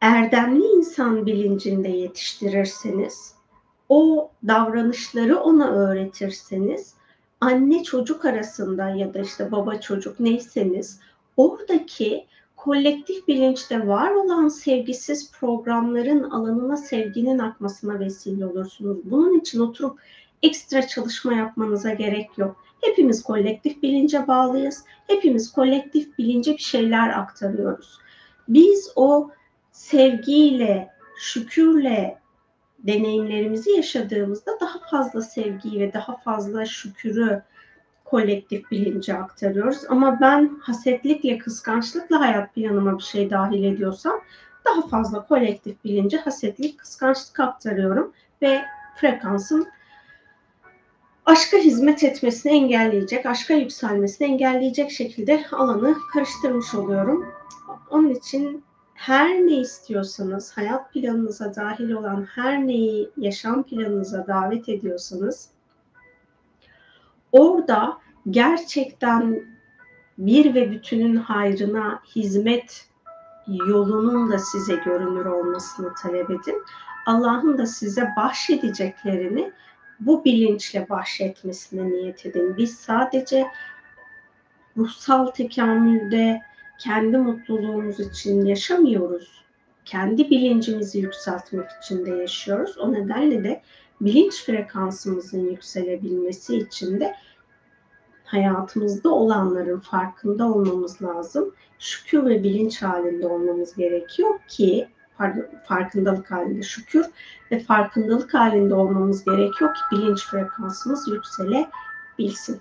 erdemli 0.00 0.64
insan 0.64 1.26
bilincinde 1.26 1.88
yetiştirirseniz, 1.88 3.34
o 3.88 4.30
davranışları 4.46 5.40
ona 5.40 5.70
öğretirseniz, 5.70 6.94
anne 7.40 7.84
çocuk 7.84 8.24
arasında 8.24 8.88
ya 8.88 9.14
da 9.14 9.18
işte 9.18 9.52
baba 9.52 9.80
çocuk 9.80 10.20
neyseniz 10.20 11.00
oradaki 11.36 12.26
kolektif 12.56 13.28
bilinçte 13.28 13.86
var 13.86 14.10
olan 14.10 14.48
sevgisiz 14.48 15.32
programların 15.32 16.30
alanına 16.30 16.76
sevginin 16.76 17.38
akmasına 17.38 18.00
vesile 18.00 18.46
olursunuz. 18.46 18.98
Bunun 19.04 19.40
için 19.40 19.60
oturup 19.60 19.98
ekstra 20.42 20.86
çalışma 20.86 21.34
yapmanıza 21.34 21.94
gerek 21.94 22.38
yok. 22.38 22.56
Hepimiz 22.80 23.22
kolektif 23.22 23.82
bilince 23.82 24.28
bağlıyız. 24.28 24.84
Hepimiz 25.06 25.52
kolektif 25.52 26.18
bilince 26.18 26.52
bir 26.52 26.58
şeyler 26.58 27.08
aktarıyoruz. 27.08 27.98
Biz 28.48 28.92
o 28.96 29.30
sevgiyle, 29.78 30.90
şükürle 31.16 32.18
deneyimlerimizi 32.78 33.70
yaşadığımızda 33.70 34.60
daha 34.60 34.78
fazla 34.90 35.22
sevgiyi 35.22 35.80
ve 35.80 35.92
daha 35.92 36.16
fazla 36.16 36.66
şükürü 36.66 37.42
kolektif 38.04 38.70
bilince 38.70 39.14
aktarıyoruz. 39.14 39.78
Ama 39.88 40.20
ben 40.20 40.58
hasetlikle, 40.60 41.38
kıskançlıkla 41.38 42.20
hayat 42.20 42.54
planıma 42.54 42.98
bir 42.98 43.02
şey 43.02 43.30
dahil 43.30 43.64
ediyorsam 43.64 44.20
daha 44.64 44.86
fazla 44.86 45.26
kolektif 45.26 45.84
bilince 45.84 46.16
hasetlik, 46.16 46.78
kıskançlık 46.78 47.40
aktarıyorum 47.40 48.12
ve 48.42 48.62
frekansın 48.96 49.68
aşka 51.26 51.56
hizmet 51.56 52.04
etmesini 52.04 52.52
engelleyecek, 52.52 53.26
aşka 53.26 53.54
yükselmesini 53.54 54.28
engelleyecek 54.28 54.90
şekilde 54.90 55.44
alanı 55.52 55.96
karıştırmış 56.12 56.74
oluyorum. 56.74 57.34
Onun 57.90 58.10
için 58.10 58.67
her 58.98 59.28
ne 59.28 59.60
istiyorsanız, 59.60 60.56
hayat 60.56 60.92
planınıza 60.92 61.54
dahil 61.54 61.90
olan 61.90 62.28
her 62.34 62.66
neyi 62.66 63.10
yaşam 63.16 63.62
planınıza 63.62 64.26
davet 64.26 64.68
ediyorsanız 64.68 65.50
orada 67.32 67.98
gerçekten 68.30 69.42
bir 70.18 70.54
ve 70.54 70.70
bütünün 70.70 71.16
hayrına 71.16 72.02
hizmet 72.16 72.88
yolunun 73.46 74.32
da 74.32 74.38
size 74.38 74.74
görünür 74.76 75.26
olmasını 75.26 75.94
talep 76.02 76.30
edin. 76.30 76.62
Allah'ın 77.06 77.58
da 77.58 77.66
size 77.66 78.08
bahşedeceklerini 78.16 79.52
bu 80.00 80.24
bilinçle 80.24 80.88
bahşetmesine 80.88 81.90
niyet 81.90 82.26
edin. 82.26 82.56
Biz 82.56 82.78
sadece 82.78 83.46
ruhsal 84.76 85.26
tekamülde 85.26 86.47
kendi 86.78 87.16
mutluluğumuz 87.16 88.00
için 88.00 88.46
yaşamıyoruz. 88.46 89.44
Kendi 89.84 90.30
bilincimizi 90.30 90.98
yükseltmek 90.98 91.70
için 91.82 92.06
de 92.06 92.10
yaşıyoruz. 92.10 92.78
O 92.78 92.92
nedenle 92.92 93.44
de 93.44 93.62
bilinç 94.00 94.44
frekansımızın 94.44 95.50
yükselebilmesi 95.50 96.56
için 96.56 97.00
de 97.00 97.14
hayatımızda 98.24 99.10
olanların 99.10 99.80
farkında 99.80 100.52
olmamız 100.52 101.02
lazım. 101.02 101.54
Şükür 101.78 102.26
ve 102.26 102.42
bilinç 102.42 102.82
halinde 102.82 103.26
olmamız 103.26 103.74
gerekiyor 103.74 104.38
ki 104.48 104.88
farkındalık 105.64 106.30
halinde 106.30 106.62
şükür 106.62 107.06
ve 107.50 107.60
farkındalık 107.60 108.34
halinde 108.34 108.74
olmamız 108.74 109.24
gerekiyor 109.24 109.74
ki 109.74 109.80
bilinç 109.92 110.26
frekansımız 110.26 111.08
yükselebilsin. 111.08 112.60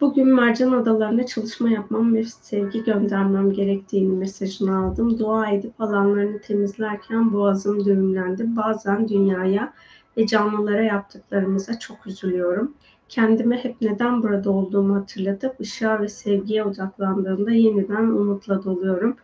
Bugün 0.00 0.34
Mercan 0.34 0.72
Adaları'nda 0.72 1.26
çalışma 1.26 1.70
yapmam 1.70 2.14
ve 2.14 2.24
sevgi 2.24 2.84
göndermem 2.84 3.52
gerektiğini 3.52 4.16
mesajını 4.16 4.78
aldım. 4.78 5.18
Dua 5.18 5.50
edip 5.50 5.80
alanlarını 5.80 6.40
temizlerken 6.40 7.32
boğazım 7.32 7.84
düğümlendi. 7.84 8.56
Bazen 8.56 9.08
dünyaya 9.08 9.72
ve 10.16 10.26
canlılara 10.26 10.82
yaptıklarımıza 10.82 11.78
çok 11.78 12.06
üzülüyorum. 12.06 12.74
Kendime 13.08 13.64
hep 13.64 13.76
neden 13.80 14.22
burada 14.22 14.50
olduğumu 14.50 14.96
hatırlatıp 14.96 15.60
ışığa 15.60 16.00
ve 16.00 16.08
sevgiye 16.08 16.64
odaklandığımda 16.64 17.50
yeniden 17.50 18.04
umutla 18.04 18.64
doluyorum. 18.64 19.16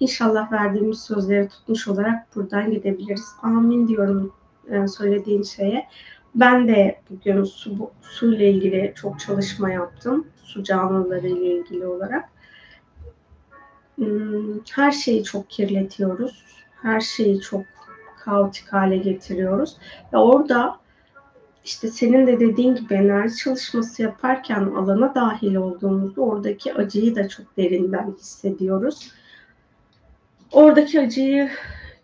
İnşallah 0.00 0.52
verdiğimiz 0.52 1.00
sözleri 1.00 1.48
tutmuş 1.48 1.88
olarak 1.88 2.36
buradan 2.36 2.70
gidebiliriz. 2.70 3.32
Amin 3.42 3.88
diyorum 3.88 4.32
e, 4.68 4.88
söylediğin 4.88 5.42
şeye. 5.42 5.88
Ben 6.34 6.68
de 6.68 7.00
bugün 7.10 7.44
su, 7.44 7.90
su 8.02 8.34
ile 8.34 8.50
ilgili 8.50 8.92
çok 8.96 9.20
çalışma 9.20 9.70
yaptım. 9.70 10.26
Su 10.42 10.62
canlıları 10.62 11.28
ile 11.28 11.56
ilgili 11.56 11.86
olarak. 11.86 12.28
Hmm, 13.96 14.60
her 14.70 14.92
şeyi 14.92 15.24
çok 15.24 15.50
kirletiyoruz. 15.50 16.44
Her 16.82 17.00
şeyi 17.00 17.40
çok 17.40 17.64
kaotik 18.24 18.72
hale 18.72 18.96
getiriyoruz. 18.96 19.76
Ve 20.12 20.16
orada 20.16 20.76
işte 21.64 21.88
senin 21.88 22.26
de 22.26 22.40
dediğin 22.40 22.74
gibi 22.74 22.94
enerji 22.94 23.36
çalışması 23.36 24.02
yaparken 24.02 24.60
alana 24.60 25.14
dahil 25.14 25.54
olduğumuzda 25.54 26.20
oradaki 26.20 26.74
acıyı 26.74 27.16
da 27.16 27.28
çok 27.28 27.56
derinden 27.56 28.14
hissediyoruz. 28.18 29.10
Oradaki 30.52 31.00
acıyı 31.00 31.50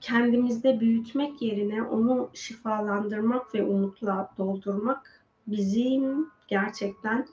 kendimizde 0.00 0.80
büyütmek 0.80 1.42
yerine 1.42 1.82
onu 1.82 2.30
şifalandırmak 2.34 3.54
ve 3.54 3.62
umutla 3.62 4.30
doldurmak 4.38 5.24
bizim 5.46 6.26
gerçekten 6.48 7.26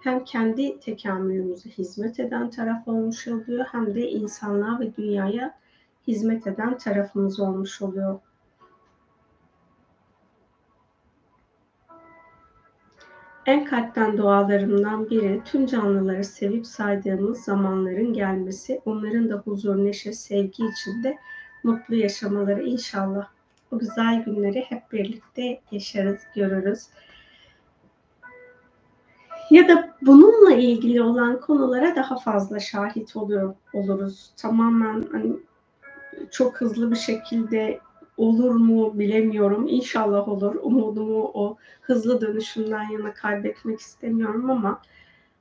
hem 0.00 0.24
kendi 0.24 0.80
tekamülümüze 0.80 1.70
hizmet 1.70 2.20
eden 2.20 2.50
taraf 2.50 2.88
olmuş 2.88 3.28
oluyor 3.28 3.66
hem 3.72 3.94
de 3.94 4.10
insanlığa 4.10 4.80
ve 4.80 4.96
dünyaya 4.96 5.58
hizmet 6.06 6.46
eden 6.46 6.78
tarafımız 6.78 7.40
olmuş 7.40 7.82
oluyor. 7.82 8.20
En 13.46 13.64
kalpten 13.64 14.18
dualarımdan 14.18 15.10
biri 15.10 15.42
tüm 15.44 15.66
canlıları 15.66 16.24
sevip 16.24 16.66
saydığımız 16.66 17.38
zamanların 17.38 18.12
gelmesi, 18.12 18.80
onların 18.84 19.30
da 19.30 19.34
huzur, 19.34 19.76
neşe, 19.84 20.12
sevgi 20.12 20.64
içinde 20.66 21.18
mutlu 21.64 21.94
yaşamaları 21.94 22.62
inşallah. 22.62 23.28
O 23.72 23.78
güzel 23.78 24.22
günleri 24.24 24.60
hep 24.60 24.92
birlikte 24.92 25.60
yaşarız, 25.70 26.18
görürüz. 26.34 26.86
Ya 29.50 29.68
da 29.68 29.96
bununla 30.02 30.54
ilgili 30.54 31.02
olan 31.02 31.40
konulara 31.40 31.96
daha 31.96 32.18
fazla 32.18 32.60
şahit 32.60 33.16
oluyor 33.16 33.54
oluruz. 33.72 34.32
Tamamen 34.36 35.04
hani 35.12 35.32
çok 36.30 36.60
hızlı 36.60 36.90
bir 36.90 36.96
şekilde 36.96 37.80
olur 38.16 38.54
mu 38.54 38.98
bilemiyorum. 38.98 39.66
İnşallah 39.68 40.28
olur. 40.28 40.54
Umudumu 40.54 41.30
o 41.34 41.56
hızlı 41.82 42.20
dönüşümden 42.20 42.88
yana 42.90 43.14
kaybetmek 43.14 43.80
istemiyorum 43.80 44.50
ama 44.50 44.82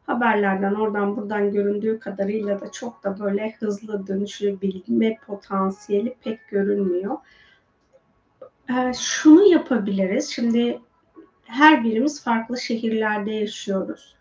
haberlerden 0.09 0.73
oradan 0.73 1.17
buradan 1.17 1.51
göründüğü 1.51 1.99
kadarıyla 1.99 2.61
da 2.61 2.71
çok 2.71 3.03
da 3.03 3.19
böyle 3.19 3.55
hızlı 3.59 4.07
dönüşebilme 4.07 5.17
potansiyeli 5.27 6.15
pek 6.23 6.47
görünmüyor. 6.47 7.17
Ee, 8.69 8.91
şunu 8.99 9.43
yapabiliriz. 9.43 10.29
Şimdi 10.29 10.79
her 11.45 11.83
birimiz 11.83 12.23
farklı 12.23 12.57
şehirlerde 12.57 13.31
yaşıyoruz 13.31 14.15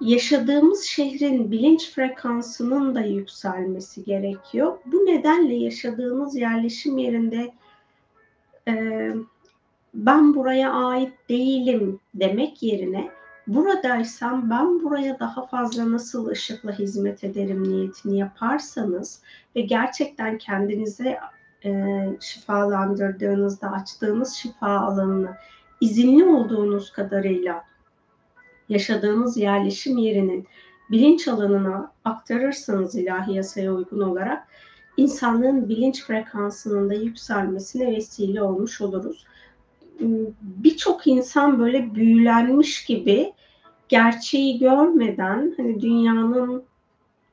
yaşadığımız 0.00 0.84
şehrin 0.84 1.50
bilinç 1.50 1.90
frekansının 1.90 2.94
da 2.94 3.00
yükselmesi 3.00 4.04
gerekiyor. 4.04 4.78
Bu 4.86 4.96
nedenle 4.96 5.54
yaşadığımız 5.54 6.36
yerleşim 6.36 6.98
yerinde 6.98 7.52
e, 8.68 8.74
ben 9.94 10.34
buraya 10.34 10.72
ait 10.72 11.12
değilim 11.28 12.00
demek 12.14 12.62
yerine 12.62 13.10
buradaysam 13.46 14.50
ben 14.50 14.82
buraya 14.82 15.18
daha 15.18 15.46
fazla 15.46 15.92
nasıl 15.92 16.26
ışıkla 16.26 16.78
hizmet 16.78 17.24
ederim 17.24 17.62
niyetini 17.62 18.18
yaparsanız 18.18 19.22
ve 19.56 19.60
gerçekten 19.60 20.38
kendinize 20.38 21.18
e, 21.64 21.70
şifalandırdığınızda 22.20 23.72
açtığınız 23.72 24.34
şifa 24.34 24.68
alanını 24.68 25.36
izinli 25.80 26.24
olduğunuz 26.24 26.92
kadarıyla 26.92 27.64
yaşadığınız 28.68 29.36
yerleşim 29.36 29.98
yerinin 29.98 30.46
bilinç 30.90 31.28
alanına 31.28 31.92
aktarırsanız 32.04 32.94
ilahi 32.94 33.32
yasaya 33.32 33.72
uygun 33.72 34.00
olarak 34.00 34.46
insanlığın 34.96 35.68
bilinç 35.68 36.04
frekansının 36.04 36.90
da 36.90 36.94
yükselmesine 36.94 37.96
vesile 37.96 38.42
olmuş 38.42 38.80
oluruz. 38.80 39.26
Birçok 40.40 41.06
insan 41.06 41.58
böyle 41.58 41.94
büyülenmiş 41.94 42.84
gibi 42.84 43.32
gerçeği 43.88 44.58
görmeden 44.58 45.54
hani 45.56 45.80
dünyanın 45.80 46.64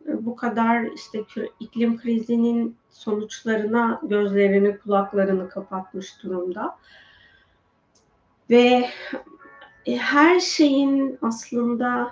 bu 0.08 0.36
kadar 0.36 0.84
işte 0.96 1.20
iklim 1.60 1.98
krizinin 1.98 2.75
sonuçlarına 2.89 4.01
gözlerini 4.03 4.77
kulaklarını 4.77 5.50
kapatmış 5.50 6.24
durumda. 6.24 6.77
Ve 8.50 8.89
e, 9.86 9.98
her 9.98 10.39
şeyin 10.39 11.18
aslında 11.22 12.12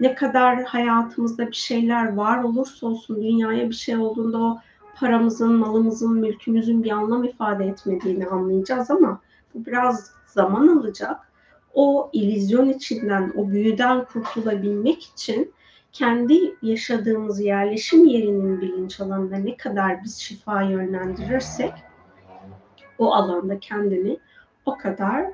ne 0.00 0.14
kadar 0.14 0.64
hayatımızda 0.64 1.46
bir 1.46 1.52
şeyler 1.52 2.12
var 2.12 2.42
olursa 2.42 2.86
olsun 2.86 3.22
dünyaya 3.22 3.68
bir 3.68 3.74
şey 3.74 3.96
olduğunda 3.96 4.38
o 4.38 4.60
paramızın, 4.94 5.52
malımızın, 5.52 6.18
mülkümüzün 6.18 6.84
bir 6.84 6.90
anlam 6.90 7.24
ifade 7.24 7.64
etmediğini 7.64 8.26
anlayacağız 8.26 8.90
ama 8.90 9.20
bu 9.56 9.66
biraz 9.66 10.10
zaman 10.26 10.68
alacak. 10.68 11.16
O 11.74 12.10
ilizyon 12.12 12.68
içinden, 12.68 13.32
o 13.36 13.48
büyüden 13.48 14.04
kurtulabilmek 14.04 15.02
için 15.04 15.52
kendi 15.92 16.56
yaşadığımız 16.62 17.40
yerleşim 17.40 18.04
yerinin 18.04 18.60
bilinç 18.60 19.00
alanında 19.00 19.36
ne 19.36 19.56
kadar 19.56 20.04
biz 20.04 20.16
şifa 20.16 20.62
yönlendirirsek 20.62 21.72
o 22.98 23.14
alanda 23.14 23.60
kendini 23.60 24.18
o 24.66 24.78
kadar 24.78 25.26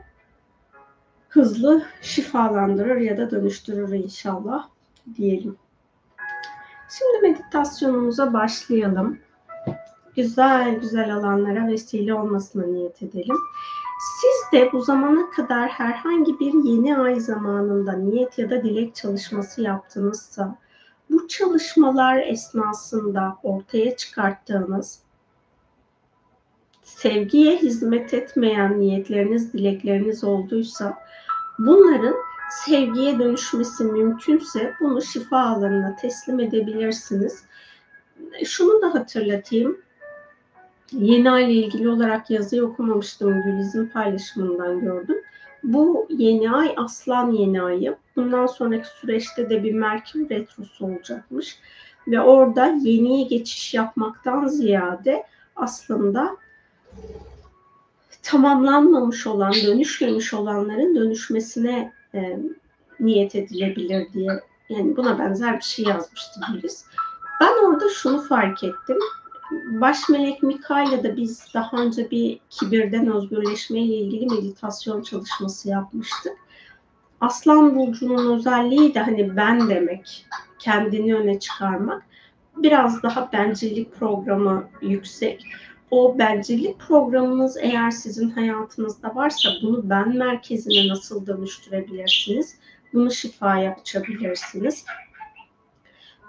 hızlı 1.28 1.82
şifalandırır 2.02 2.96
ya 2.96 3.16
da 3.16 3.30
dönüştürür 3.30 3.92
inşallah 3.92 4.68
diyelim. 5.16 5.56
Şimdi 6.88 7.28
meditasyonumuza 7.28 8.32
başlayalım. 8.32 9.18
Güzel 10.16 10.74
güzel 10.74 11.16
alanlara 11.16 11.68
vesile 11.68 12.14
olmasına 12.14 12.66
niyet 12.66 13.02
edelim. 13.02 13.36
Siz 14.02 14.52
de 14.52 14.72
bu 14.72 14.82
zamana 14.82 15.30
kadar 15.30 15.68
herhangi 15.68 16.40
bir 16.40 16.52
yeni 16.64 16.98
ay 16.98 17.20
zamanında 17.20 17.92
niyet 17.92 18.38
ya 18.38 18.50
da 18.50 18.62
dilek 18.62 18.94
çalışması 18.94 19.62
yaptınızsa 19.62 20.56
bu 21.10 21.28
çalışmalar 21.28 22.18
esnasında 22.18 23.38
ortaya 23.42 23.96
çıkarttığınız 23.96 25.02
sevgiye 26.82 27.56
hizmet 27.56 28.14
etmeyen 28.14 28.80
niyetleriniz, 28.80 29.52
dilekleriniz 29.52 30.24
olduysa 30.24 30.98
Bunların 31.58 32.14
sevgiye 32.50 33.18
dönüşmesi 33.18 33.84
mümkünse 33.84 34.74
bunu 34.80 35.02
şifa 35.02 35.40
alanına 35.40 35.96
teslim 35.96 36.40
edebilirsiniz. 36.40 37.44
Şunu 38.44 38.82
da 38.82 38.94
hatırlatayım. 38.94 39.81
Yeni 40.92 41.30
ay 41.30 41.44
ile 41.44 41.52
ilgili 41.52 41.88
olarak 41.88 42.30
yazıyı 42.30 42.64
okumamıştım. 42.64 43.42
Güliz'in 43.42 43.86
paylaşımından 43.86 44.80
gördüm. 44.80 45.16
Bu 45.62 46.06
yeni 46.10 46.50
ay 46.50 46.74
aslan 46.76 47.30
yeni 47.30 47.62
ayı. 47.62 47.96
Bundan 48.16 48.46
sonraki 48.46 48.88
süreçte 49.00 49.50
de 49.50 49.64
bir 49.64 49.74
Merkür 49.74 50.30
Retrosu 50.30 50.86
olacakmış. 50.86 51.58
Ve 52.08 52.20
orada 52.20 52.66
yeniye 52.66 53.24
geçiş 53.24 53.74
yapmaktan 53.74 54.46
ziyade 54.46 55.26
aslında 55.56 56.36
tamamlanmamış 58.22 59.26
olan, 59.26 59.52
dönüşmemiş 59.52 60.34
olanların 60.34 60.96
dönüşmesine 60.96 61.92
e, 62.14 62.38
niyet 63.00 63.34
edilebilir 63.34 64.12
diye 64.12 64.40
yani 64.68 64.96
buna 64.96 65.18
benzer 65.18 65.56
bir 65.56 65.64
şey 65.64 65.84
yazmıştı 65.84 66.40
Güliz. 66.52 66.84
Ben 67.40 67.66
orada 67.66 67.88
şunu 67.88 68.22
fark 68.22 68.64
ettim. 68.64 68.98
Baş 69.50 70.08
melek 70.08 70.42
Mikail'le 70.42 71.02
de 71.02 71.16
biz 71.16 71.46
daha 71.54 71.76
önce 71.76 72.10
bir 72.10 72.40
kibirden 72.50 73.12
özgürleşme 73.12 73.80
ilgili 73.80 74.26
meditasyon 74.26 75.02
çalışması 75.02 75.68
yapmıştık. 75.68 76.32
Aslan 77.20 77.76
burcunun 77.76 78.36
özelliği 78.36 78.94
de 78.94 79.00
hani 79.00 79.36
ben 79.36 79.68
demek, 79.68 80.26
kendini 80.58 81.14
öne 81.14 81.38
çıkarmak. 81.38 82.02
Biraz 82.56 83.02
daha 83.02 83.32
bencillik 83.32 83.94
programı 83.94 84.68
yüksek 84.82 85.46
o 85.92 86.18
bencillik 86.18 86.78
programınız 86.78 87.56
eğer 87.60 87.90
sizin 87.90 88.30
hayatınızda 88.30 89.14
varsa 89.14 89.48
bunu 89.62 89.90
ben 89.90 90.16
merkezine 90.16 90.88
nasıl 90.88 91.26
dönüştürebilirsiniz? 91.26 92.56
Bunu 92.92 93.10
şifaya 93.10 93.76
açabilirsiniz. 93.80 94.84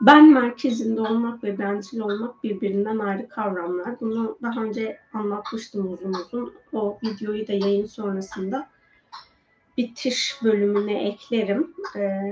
Ben 0.06 0.34
merkezinde 0.34 1.02
olmak 1.02 1.44
ve 1.44 1.60
bencil 1.60 2.00
olmak 2.00 2.44
birbirinden 2.44 3.00
ayrı 3.00 3.30
kavramlar. 3.30 4.00
Bunu 4.00 4.38
daha 4.42 4.63
önce 4.63 4.98
anlatmıştım 5.13 5.94
uzun 5.94 6.13
uzun. 6.13 6.54
O 6.74 6.98
videoyu 7.04 7.48
da 7.48 7.54
yayın 7.54 7.86
sonrasında 7.86 8.70
bitiş 9.78 10.36
bölümüne 10.44 11.08
eklerim. 11.08 11.74
Ee, 11.96 12.32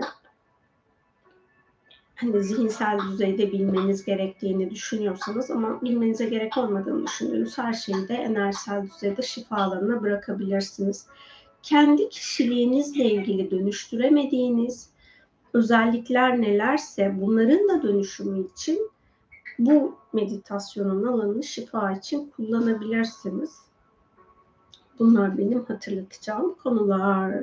hani 2.15 2.43
zihinsel 2.43 2.99
düzeyde 2.99 3.51
bilmeniz 3.51 4.05
gerektiğini 4.05 4.71
düşünüyorsanız 4.71 5.51
ama 5.51 5.81
bilmenize 5.81 6.25
gerek 6.25 6.57
olmadığını 6.57 7.07
düşündüğünüz 7.07 7.57
her 7.57 7.73
şeyi 7.73 8.07
de 8.07 8.13
enerjisel 8.13 8.83
düzeyde 8.83 9.21
şifalarına 9.21 10.01
bırakabilirsiniz. 10.01 11.05
Kendi 11.63 12.09
kişiliğinizle 12.09 13.03
ilgili 13.03 13.51
dönüştüremediğiniz 13.51 14.90
özellikler 15.53 16.41
nelerse 16.41 17.15
bunların 17.21 17.69
da 17.69 17.83
dönüşümü 17.83 18.45
için 18.45 18.91
bu 19.59 19.95
meditasyonun 20.13 21.03
alanını 21.03 21.43
şifa 21.43 21.91
için 21.91 22.29
kullanabilirsiniz. 22.29 23.55
Bunlar 24.99 25.37
benim 25.37 25.65
hatırlatacağım 25.65 26.53
konular. 26.53 27.33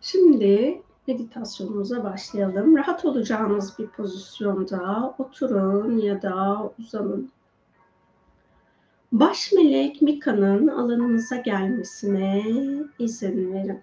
Şimdi 0.00 0.82
meditasyonumuza 1.06 2.04
başlayalım. 2.04 2.76
Rahat 2.76 3.04
olacağınız 3.04 3.78
bir 3.78 3.86
pozisyonda 3.86 5.14
oturun 5.18 5.98
ya 5.98 6.22
da 6.22 6.62
uzanın. 6.78 7.35
Baş 9.20 9.52
melek 9.52 10.02
Mika'nın 10.02 10.68
alanınıza 10.68 11.36
gelmesine 11.36 12.44
izin 12.98 13.52
verin. 13.52 13.80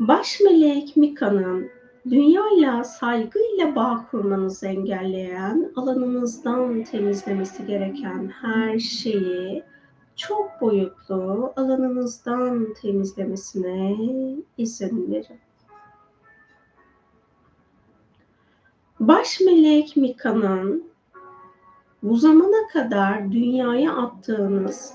Baş 0.00 0.40
melek 0.40 0.96
Mika'nın 0.96 1.70
dünyayla 2.10 2.84
saygıyla 2.84 3.76
bağ 3.76 4.06
kurmanızı 4.10 4.66
engelleyen, 4.66 5.72
alanınızdan 5.76 6.84
temizlemesi 6.84 7.66
gereken 7.66 8.28
her 8.28 8.78
şeyi 8.78 9.62
çok 10.16 10.60
boyutlu 10.60 11.52
alanınızdan 11.56 12.74
temizlemesine 12.82 13.96
izin 14.58 15.12
verin. 15.12 15.40
Baş 19.00 19.40
melek 19.40 19.96
Mika'nın 19.96 20.91
bu 22.02 22.16
zamana 22.16 22.68
kadar 22.72 23.32
dünyaya 23.32 23.96
attığınız 23.96 24.94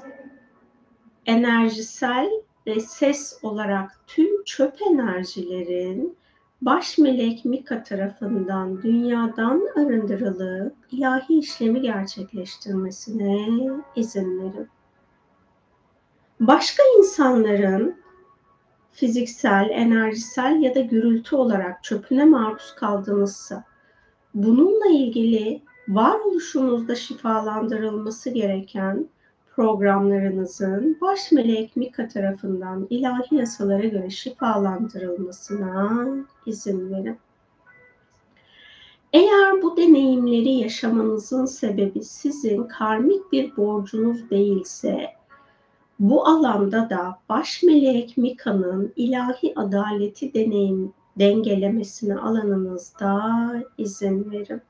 enerjisel 1.26 2.30
ve 2.68 2.80
ses 2.80 3.40
olarak 3.42 4.02
tüm 4.08 4.44
çöp 4.44 4.82
enerjilerin 4.82 6.18
baş 6.62 6.98
melek 6.98 7.46
Mika 7.46 7.84
tarafından 7.84 8.82
dünyadan 8.82 9.64
arındırılıp 9.76 10.76
ilahi 10.92 11.40
işlemi 11.40 11.82
gerçekleştirmesine 11.82 13.48
izin 13.96 14.40
verin. 14.40 14.70
Başka 16.40 16.84
insanların 16.98 17.96
fiziksel, 18.92 19.70
enerjisel 19.72 20.62
ya 20.62 20.76
da 20.76 20.80
gürültü 20.80 21.36
olarak 21.36 21.84
çöpüne 21.84 22.26
maruz 22.26 22.76
kaldığınızsa 22.76 23.64
bununla 24.34 24.88
ilgili 24.88 25.62
varoluşunuzda 25.88 26.96
şifalandırılması 26.96 28.30
gereken 28.30 29.08
programlarınızın 29.56 30.98
baş 31.02 31.32
melek 31.32 31.76
Mika 31.76 32.08
tarafından 32.08 32.88
ilahi 32.90 33.36
yasalara 33.36 33.86
göre 33.86 34.10
şifalandırılmasına 34.10 36.08
izin 36.46 36.92
verin. 36.92 37.18
Eğer 39.14 39.62
bu 39.62 39.78
deneyimleri 39.78 40.50
yaşamanızın 40.50 41.46
sebebi 41.46 42.04
sizin 42.04 42.64
karmik 42.64 43.32
bir 43.32 43.58
borcunuz 43.58 44.30
değilse, 44.30 45.08
bu 46.00 46.28
alanda 46.28 46.90
da 46.90 47.20
baş 47.30 47.64
melek 47.64 48.18
Mika'nın 48.18 48.94
ilahi 48.96 49.54
adaleti 49.56 50.34
deneyim 50.34 50.94
dengelemesine 51.20 52.18
alanınızda 52.18 53.64
izin 53.78 54.32
verin. 54.32 54.62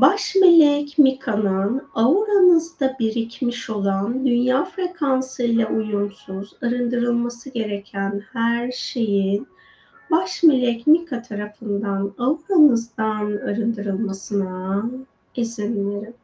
Baş 0.00 0.34
melek 0.34 0.98
Mika'nın 0.98 1.82
auranızda 1.94 2.96
birikmiş 3.00 3.70
olan 3.70 4.26
dünya 4.26 4.64
frekansıyla 4.64 5.68
uyumsuz 5.68 6.56
arındırılması 6.62 7.50
gereken 7.50 8.22
her 8.32 8.70
şeyin 8.70 9.48
baş 10.10 10.42
melek 10.42 10.86
Mika 10.86 11.22
tarafından 11.22 12.14
auranızdan 12.18 13.36
arındırılmasına 13.36 14.84
izin 15.36 15.90
verin. 15.90 16.14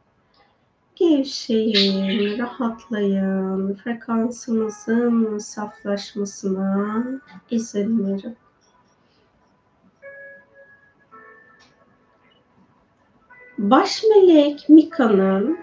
Gevşeyin, 0.95 2.37
rahatlayın, 2.37 3.73
frekansınızın 3.73 5.37
saflaşmasına 5.37 7.03
izin 7.51 8.07
verin. 8.07 8.35
Baş 13.57 14.03
melek 14.03 14.69
Mika'nın 14.69 15.57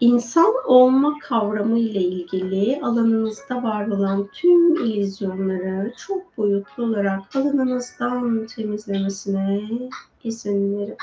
insan 0.00 0.54
olma 0.66 1.18
kavramı 1.22 1.78
ile 1.78 2.00
ilgili 2.00 2.80
alanınızda 2.82 3.62
var 3.62 3.86
olan 3.86 4.28
tüm 4.32 4.74
ilizyonları 4.76 5.92
çok 5.96 6.38
boyutlu 6.38 6.84
olarak 6.84 7.36
alanınızdan 7.36 8.46
temizlemesine 8.46 9.60
izin 10.24 10.78
verin. 10.78 10.96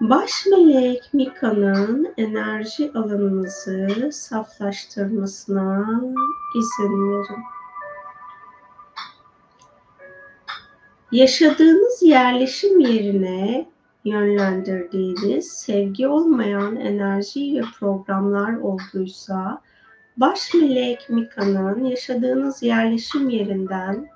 Baş 0.00 0.46
melek 0.46 1.14
Mika'nın 1.14 2.14
enerji 2.16 2.92
alanınızı 2.94 4.10
saflaştırmasına 4.12 6.00
izin 6.58 7.10
verin. 7.10 7.42
Yaşadığınız 11.12 12.02
yerleşim 12.02 12.80
yerine 12.80 13.66
yönlendirdiğiniz 14.06 15.48
sevgi 15.48 16.08
olmayan 16.08 16.76
enerji 16.76 17.54
ve 17.54 17.62
programlar 17.78 18.56
olduysa 18.56 19.60
baş 20.16 20.54
melek 20.54 21.10
Mika'nın 21.10 21.84
yaşadığınız 21.84 22.62
yerleşim 22.62 23.28
yerinden 23.28 24.06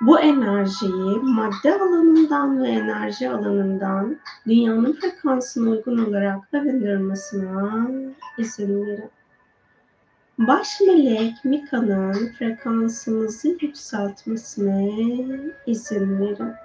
bu 0.00 0.20
enerjiyi 0.20 1.18
madde 1.22 1.74
alanından 1.74 2.62
ve 2.62 2.68
enerji 2.68 3.30
alanından 3.30 4.16
dünyanın 4.46 4.92
frekansına 4.92 5.70
uygun 5.70 6.06
olarak 6.06 6.54
arındırmasına 6.54 7.88
izin 8.38 8.86
verin. 8.86 9.10
Baş 10.38 10.80
melek 10.80 11.44
Mika'nın 11.44 12.32
frekansınızı 12.38 13.48
yükseltmesine 13.60 14.90
izin 15.66 16.20
verin. 16.20 16.63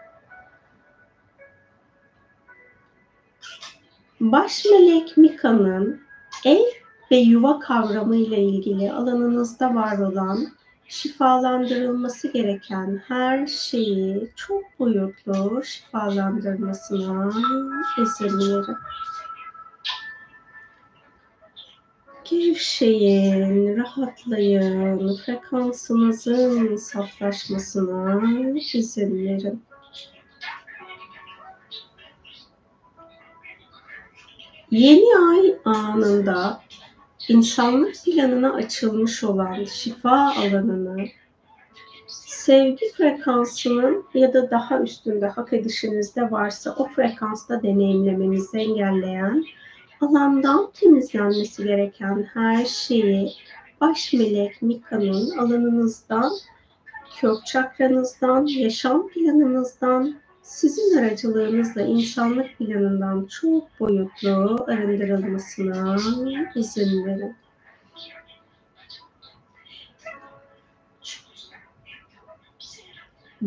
Baş 4.19 4.65
melek 4.65 5.17
Mika'nın 5.17 6.01
ev 6.45 6.65
ve 7.11 7.15
yuva 7.17 7.59
kavramı 7.59 8.15
ile 8.15 8.43
ilgili 8.43 8.91
alanınızda 8.91 9.75
var 9.75 9.97
olan 9.97 10.47
şifalandırılması 10.87 12.27
gereken 12.27 13.01
her 13.07 13.47
şeyi 13.47 14.31
çok 14.35 14.79
boyutlu 14.79 15.63
şifalandırmasına 15.63 17.31
verin. 17.87 18.65
Gevşeyin, 22.23 23.77
rahatlayın, 23.77 25.15
frekansınızın 25.15 26.75
saflaşmasına 26.75 28.21
izin 28.73 29.25
verin. 29.25 29.68
Yeni 34.71 35.17
ay 35.29 35.55
anında 35.65 36.61
insanlık 37.27 37.95
planına 38.05 38.53
açılmış 38.53 39.23
olan 39.23 39.63
şifa 39.63 40.35
alanını 40.35 41.05
sevgi 42.07 42.91
frekansının 42.97 44.05
ya 44.13 44.33
da 44.33 44.51
daha 44.51 44.79
üstünde 44.79 45.27
hak 45.27 45.53
edişinizde 45.53 46.31
varsa 46.31 46.75
o 46.77 46.87
frekansta 46.87 47.63
deneyimlemenizi 47.63 48.57
engelleyen 48.57 49.45
alandan 50.01 50.71
temizlenmesi 50.73 51.63
gereken 51.63 52.27
her 52.33 52.65
şeyi 52.65 53.33
baş 53.81 54.13
melek 54.13 54.61
Mika'nın 54.61 55.37
alanınızdan, 55.37 56.31
kök 57.21 57.45
çakranızdan, 57.45 58.45
yaşam 58.45 59.07
planınızdan, 59.07 60.15
sizin 60.49 60.97
aracılığınızla 60.97 61.81
insanlık 61.81 62.57
planından 62.57 63.25
çok 63.25 63.79
boyutlu 63.79 64.65
arındırılmasına 64.67 65.95
izin 66.55 67.05
verin. 67.05 67.35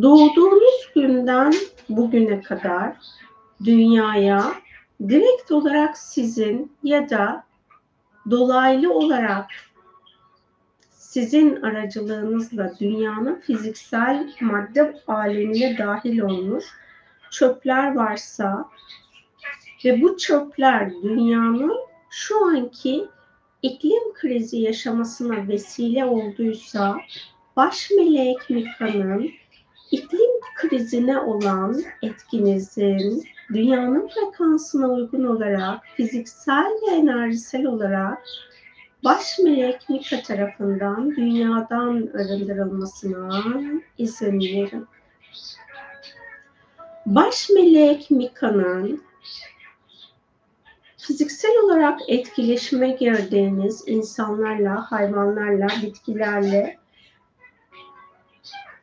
Doğduğunuz 0.03 0.91
günden 0.95 1.53
bugüne 1.88 2.41
kadar 2.43 2.97
dünyaya 3.65 4.55
direkt 5.09 5.53
olarak 5.53 5.99
sizin 5.99 6.73
ya 6.83 7.11
da 7.11 7.45
dolaylı 8.31 8.95
olarak 8.95 9.47
sizin 10.91 11.62
aracılığınızla 11.62 12.73
dünyanın 12.81 13.41
fiziksel 13.41 14.33
madde 14.41 15.03
alemine 15.07 15.79
dahil 15.79 16.21
olmuş 16.21 16.82
çöpler 17.33 17.95
varsa 17.95 18.68
ve 19.85 20.03
bu 20.03 20.16
çöpler 20.16 20.92
dünyanın 21.03 21.77
şu 22.11 22.47
anki 22.47 23.09
iklim 23.62 24.14
krizi 24.14 24.59
yaşamasına 24.59 25.49
vesile 25.49 26.05
olduysa 26.05 26.97
baş 27.57 27.90
melek 27.90 28.51
Mika'nın 28.51 29.31
iklim 29.90 30.31
krizine 30.57 31.18
olan 31.18 31.83
etkinizin 32.03 33.25
dünyanın 33.55 34.09
frekansına 34.09 34.88
uygun 34.88 35.25
olarak 35.25 35.85
fiziksel 35.97 36.71
ve 36.88 36.95
enerjisel 36.95 37.66
olarak 37.66 38.25
baş 39.05 39.38
melek 39.38 39.88
Mika 39.88 40.23
tarafından 40.23 41.16
dünyadan 41.16 42.11
arındırılmasına 42.14 43.42
izin 43.99 44.40
verin. 44.40 44.87
Baş 47.07 47.51
melek 47.51 48.11
Mika'nın 48.11 49.03
fiziksel 50.97 51.53
olarak 51.65 52.01
etkileşime 52.09 52.91
girdiğiniz 52.91 53.85
insanlarla, 53.87 54.93
hayvanlarla, 54.93 55.69
bitkilerle 55.83 56.79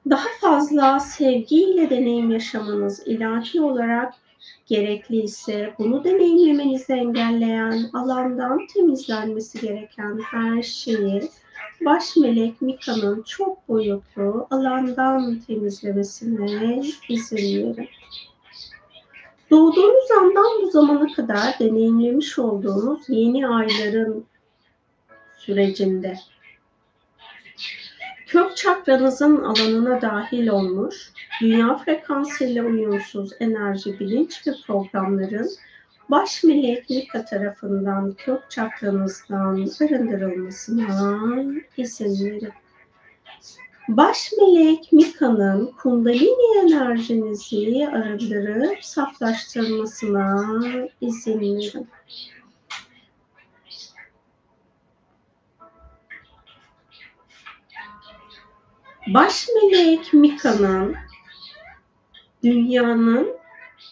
daha 0.10 0.28
fazla 0.42 1.00
sevgiyle 1.00 1.90
deneyim 1.90 2.32
yaşamanız 2.32 3.08
ilahi 3.08 3.62
olarak 3.62 4.14
gerekli 4.68 5.22
ise 5.22 5.74
bunu 5.80 6.04
deneyimlemenizi 6.04 6.94
engelleyen 6.94 7.90
alandan 7.94 8.68
temizlenmesi 8.74 9.62
gereken 9.62 10.20
her 10.32 10.64
şeyi 10.64 11.30
baş 11.86 12.16
melek 12.16 12.62
Mika'nın 12.62 13.24
çok 13.24 13.70
boyutlu 13.70 14.48
alandan 14.52 15.40
temizlemesine 15.48 16.82
izin 17.10 17.38
verin. 17.38 17.90
Doğduğunuz 19.52 20.12
andan 20.20 20.62
bu 20.62 20.72
zamana 20.72 21.14
kadar 21.14 21.60
deneyimlemiş 21.60 22.40
olduğunuz 22.40 23.02
yeni 23.10 23.48
ayların 23.48 24.26
sürecinde 25.38 26.18
kök 28.30 28.58
çakranızın 28.58 29.38
alanına 29.38 30.02
dahil 30.02 30.48
olmuş, 30.48 31.12
dünya 31.42 31.78
frekansıyla 31.78 32.64
uyumsuz 32.64 33.32
enerji, 33.40 34.00
bilinç 34.00 34.48
ve 34.48 34.52
programların 34.68 35.50
baş 36.10 36.44
melek 36.44 36.90
Mika 36.90 37.26
tarafından 37.26 38.14
kök 38.14 38.52
çakranızdan 38.52 39.70
arındırılmasına 39.82 41.44
izin 41.78 42.26
verin. 42.26 42.54
Baş 43.90 44.32
melek 44.38 44.92
Mika'nın 44.92 45.72
kundalini 45.72 46.60
enerjinizi 46.60 47.88
arındırıp 47.88 48.86
saflaştırmasına 48.86 50.60
izin 51.02 51.40
verin. 51.40 51.88
Baş 59.14 59.48
melek 59.56 60.14
Mika'nın 60.14 60.96
dünyanın 62.44 63.39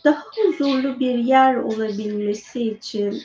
daha 0.08 0.24
huzurlu 0.48 1.00
bir 1.00 1.16
yer 1.16 1.56
olabilmesi 1.56 2.62
için 2.62 3.22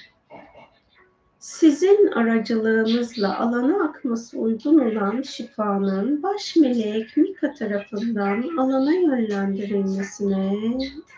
sizin 1.39 2.07
aracılığınızla 2.07 3.39
alana 3.39 3.85
akması 3.85 4.39
uygun 4.39 4.79
olan 4.79 5.23
şifanın 5.23 6.23
baş 6.23 6.57
melek 6.57 7.17
Mika 7.17 7.55
tarafından 7.55 8.57
alana 8.59 8.93
yönlendirilmesine 8.93 10.59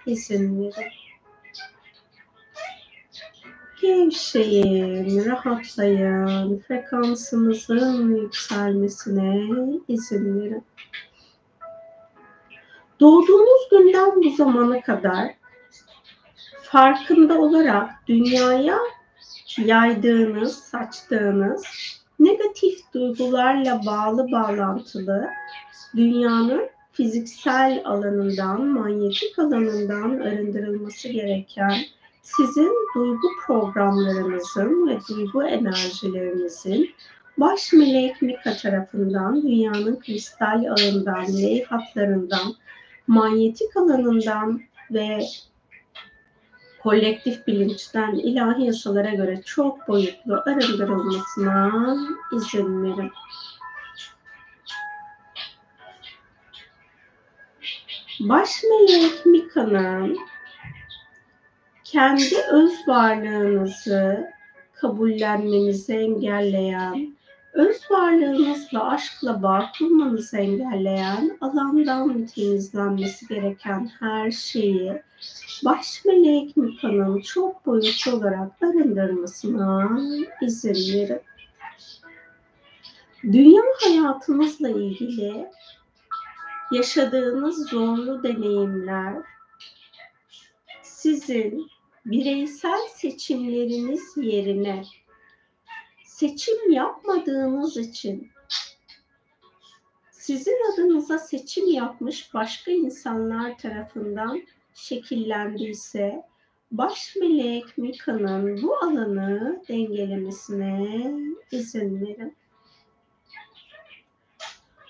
izin 0.06 0.60
verin. 0.60 0.92
Gevşeyin, 3.82 5.24
rahatlayın, 5.24 6.58
frekansınızın 6.58 8.16
yükselmesine 8.16 9.46
izin 9.88 10.40
verin. 10.40 10.64
Doğduğunuz 13.00 13.68
günden 13.70 14.22
bu 14.22 14.30
zamana 14.30 14.80
kadar 14.80 15.43
farkında 16.74 17.38
olarak 17.38 17.90
dünyaya 18.08 18.78
yaydığınız, 19.58 20.58
saçtığınız 20.58 21.64
negatif 22.18 22.92
duygularla 22.94 23.80
bağlı 23.86 24.32
bağlantılı 24.32 25.28
dünyanın 25.96 26.68
fiziksel 26.92 27.82
alanından, 27.84 28.66
manyetik 28.66 29.38
alanından 29.38 30.20
arındırılması 30.20 31.08
gereken 31.08 31.76
sizin 32.22 32.72
duygu 32.94 33.28
programlarınızın 33.46 34.88
ve 34.88 34.98
duygu 35.08 35.44
enerjilerinizin 35.44 36.90
baş 37.38 37.72
melek 37.72 38.22
Mika 38.22 38.56
tarafından 38.56 39.42
dünyanın 39.42 40.00
kristal 40.00 40.64
ağından, 40.64 41.26
ley 41.26 41.64
hatlarından, 41.64 42.54
manyetik 43.06 43.76
alanından 43.76 44.60
ve 44.90 45.20
kolektif 46.84 47.46
bilinçten 47.46 48.14
ilahi 48.14 48.64
yasalara 48.64 49.10
göre 49.10 49.42
çok 49.42 49.88
boyutlu 49.88 50.42
arındırılmasına 50.46 51.96
izin 52.36 52.82
verin. 52.82 53.12
Baş 58.20 58.50
melek 58.62 59.26
Mika'nın 59.26 60.18
kendi 61.84 62.36
öz 62.52 62.72
varlığınızı 62.88 64.30
kabullenmenizi 64.72 65.94
engelleyen, 65.94 67.16
öz 67.54 67.90
varlığınızla 67.90 68.90
aşkla 68.90 69.42
bağ 69.42 69.72
kurmanızı 69.78 70.36
engelleyen 70.36 71.38
alandan 71.40 72.26
temizlenmesi 72.26 73.26
gereken 73.26 73.90
her 74.00 74.30
şeyi 74.30 75.02
baş 75.64 76.04
melek 76.04 76.56
Mika'nın 76.56 77.20
çok 77.20 77.66
boyutlu 77.66 78.12
olarak 78.12 78.62
arındırmasına 78.62 79.98
izin 80.42 80.98
verin. 80.98 81.20
Dünya 83.22 83.62
hayatınızla 83.80 84.68
ilgili 84.68 85.46
yaşadığınız 86.72 87.68
zorlu 87.70 88.22
deneyimler 88.22 89.14
sizin 90.82 91.70
bireysel 92.06 92.88
seçimleriniz 92.94 94.16
yerine 94.16 94.84
seçim 96.14 96.70
yapmadığınız 96.70 97.76
için 97.76 98.30
sizin 100.10 100.72
adınıza 100.72 101.18
seçim 101.18 101.66
yapmış 101.66 102.34
başka 102.34 102.70
insanlar 102.70 103.58
tarafından 103.58 104.42
şekillendiyse 104.74 106.22
baş 106.70 107.16
melek 107.16 107.78
Mika'nın 107.78 108.62
bu 108.62 108.76
alanı 108.76 109.62
dengelemesine 109.68 111.14
izin 111.50 112.00
verin. 112.00 112.36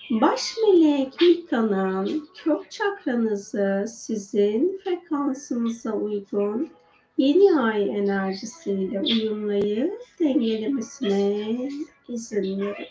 Baş 0.09 0.53
melek 0.57 1.21
Mika'nın 1.21 2.27
kök 2.43 2.71
çakranızı 2.71 3.85
sizin 3.87 4.81
frekansınıza 4.83 5.91
uygun 5.93 6.69
yeni 7.17 7.59
ay 7.59 7.89
enerjisiyle 7.97 8.99
uyumlayıp 9.01 10.01
dengelemesine 10.19 11.69
izin 12.07 12.61
verin. 12.61 12.87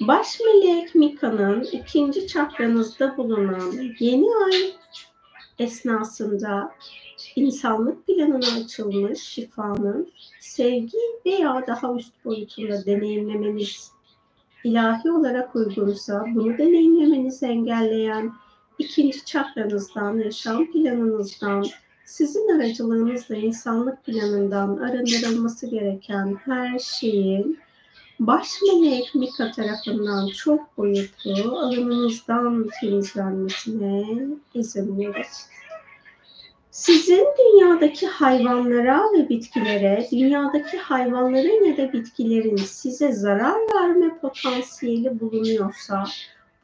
Baş 0.00 0.40
melek 0.40 0.94
Mika'nın 0.94 1.62
ikinci 1.72 2.26
çakranızda 2.26 3.16
bulunan 3.16 3.72
yeni 4.00 4.26
ay 4.44 4.72
esnasında 5.58 6.74
insanlık 7.36 8.06
planına 8.06 8.64
açılmış 8.64 9.22
şifanın 9.22 10.12
sevgi 10.40 10.98
veya 11.26 11.64
daha 11.66 11.94
üst 11.94 12.24
boyutunda 12.24 12.86
deneyimlemeniz 12.86 13.90
ilahi 14.64 15.10
olarak 15.10 15.56
uygunsa 15.56 16.24
bunu 16.34 16.58
deneyimlemenizi 16.58 17.46
engelleyen 17.46 18.32
ikinci 18.82 19.24
çakranızdan, 19.24 20.18
yaşam 20.18 20.72
planınızdan, 20.72 21.64
sizin 22.04 22.58
aracılığınızla 22.58 23.36
insanlık 23.36 24.04
planından 24.04 24.76
arındırılması 24.76 25.66
gereken 25.66 26.38
her 26.44 26.78
şeyin 26.78 27.58
baş 28.20 28.48
melek 28.62 29.14
Mika 29.14 29.50
tarafından 29.50 30.28
çok 30.28 30.78
boyutlu 30.78 31.58
alanınızdan 31.58 32.68
temizlenmesine 32.80 34.04
izin 34.54 34.98
verin. 34.98 35.26
Sizin 36.70 37.26
dünyadaki 37.38 38.06
hayvanlara 38.06 39.02
ve 39.12 39.28
bitkilere, 39.28 40.08
dünyadaki 40.12 40.78
hayvanların 40.78 41.64
ya 41.64 41.76
da 41.76 41.92
bitkilerin 41.92 42.56
size 42.56 43.12
zarar 43.12 43.56
verme 43.74 44.18
potansiyeli 44.18 45.20
bulunuyorsa, 45.20 46.04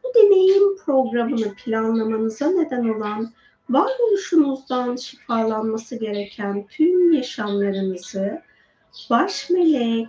bu 0.09 0.15
deneyim 0.15 0.77
programını 0.77 1.55
planlamanıza 1.55 2.51
neden 2.51 2.89
olan 2.89 3.33
varoluşunuzdan 3.71 4.97
şifalanması 4.97 5.97
gereken 5.97 6.67
tüm 6.67 7.13
yaşamlarınızı 7.13 8.43
baş 9.11 9.51
melek 9.51 10.09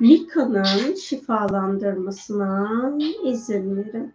Mika'nın 0.00 0.94
şifalandırmasına 0.94 2.92
izin 3.24 3.76
verin. 3.76 4.14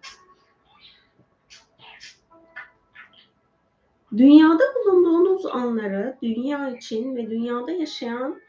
Dünyada 4.18 4.64
bulunduğunuz 4.76 5.46
anları 5.46 6.18
dünya 6.22 6.70
için 6.70 7.16
ve 7.16 7.30
dünyada 7.30 7.72
yaşayan 7.72 8.42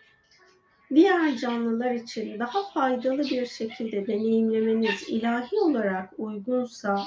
diğer 0.94 1.36
canlılar 1.36 1.90
için 1.90 2.38
daha 2.38 2.70
faydalı 2.70 3.18
bir 3.18 3.46
şekilde 3.46 4.06
deneyimlemeniz 4.06 5.08
ilahi 5.08 5.60
olarak 5.60 6.12
uygunsa 6.18 7.04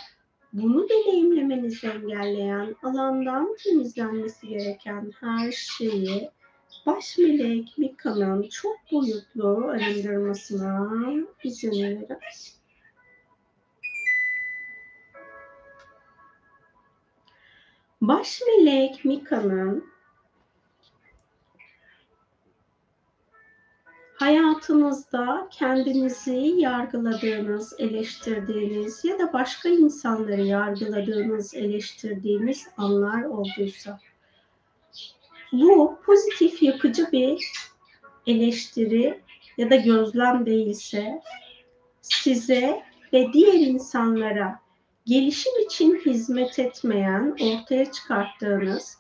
bunu 0.54 0.89
deneyimlemenizi 0.89 1.88
engelleyen 1.88 2.76
alandan 2.84 3.56
temizlenmesi 3.63 4.47
gereken 4.47 5.12
her 5.19 5.52
şeyi 5.52 6.30
baş 6.86 7.17
melek 7.17 7.78
Mika'nın 7.78 8.50
çok 8.50 8.78
boyutlu 8.91 9.67
arındırmasına 9.67 10.89
izin 11.43 11.71
verin. 11.71 12.08
Baş 18.02 18.41
melek 18.47 19.06
Mika'nın 19.06 19.97
hayatınızda 24.18 25.48
kendinizi 25.52 26.54
yargıladığınız, 26.58 27.74
eleştirdiğiniz 27.80 29.06
ya 29.06 29.20
da 29.20 29.34
başka 29.34 29.70
insanları 29.70 30.42
yargıladığınız, 30.42 31.54
eleştirdiğiniz 31.54 32.68
anlar 32.78 33.24
olduysa 33.24 34.00
bu 35.52 36.00
pozitif 36.06 36.64
yapıcı 36.64 37.12
bir 37.12 37.52
eleştiri 38.28 39.22
ya 39.58 39.70
da 39.70 39.76
gözlem 39.76 40.46
değilse 40.46 41.22
size 42.02 42.84
ve 43.14 43.34
diğer 43.34 43.54
insanlara 43.54 44.60
gelişim 45.06 45.62
için 45.66 46.02
hizmet 46.06 46.60
etmeyen, 46.60 47.36
ortaya 47.42 47.92
çıkarttığınız 47.92 48.98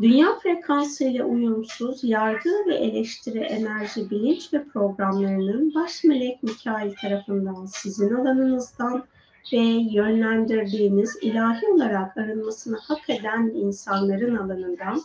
dünya 0.00 0.38
frekansıyla 0.38 1.24
uyumsuz 1.24 2.04
yargı 2.04 2.50
ve 2.66 2.74
eleştiri 2.74 3.38
enerji, 3.38 4.10
bilinç 4.10 4.52
ve 4.52 4.64
programlarının 4.64 5.74
baş 5.74 6.04
melek 6.04 6.42
Mikail 6.42 6.94
tarafından 6.94 7.66
sizin 7.66 8.14
alanınızdan 8.14 9.04
ve 9.52 9.58
yönlendirdiğiniz 9.92 11.18
ilahi 11.22 11.66
olarak 11.66 12.16
arınmasını 12.16 12.78
hak 12.82 13.10
eden 13.10 13.52
insanların 13.54 14.36
alanından 14.36 15.02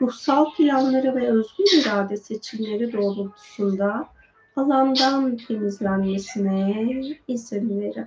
ruhsal 0.00 0.54
planları 0.54 1.14
ve 1.14 1.28
özgür 1.28 1.82
irade 1.82 2.16
seçimleri 2.16 2.92
doğrultusunda 2.92 4.08
alandan 4.56 5.36
temizlenmesine 5.36 7.16
izin 7.28 7.80
verin. 7.80 8.06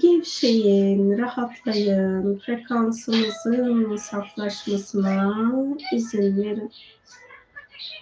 Gevşeyin, 0.00 1.18
rahatlayın, 1.18 2.38
frekansınızın 2.38 3.96
saflaşmasına 3.96 5.34
izin 5.92 6.36
verin. 6.36 6.72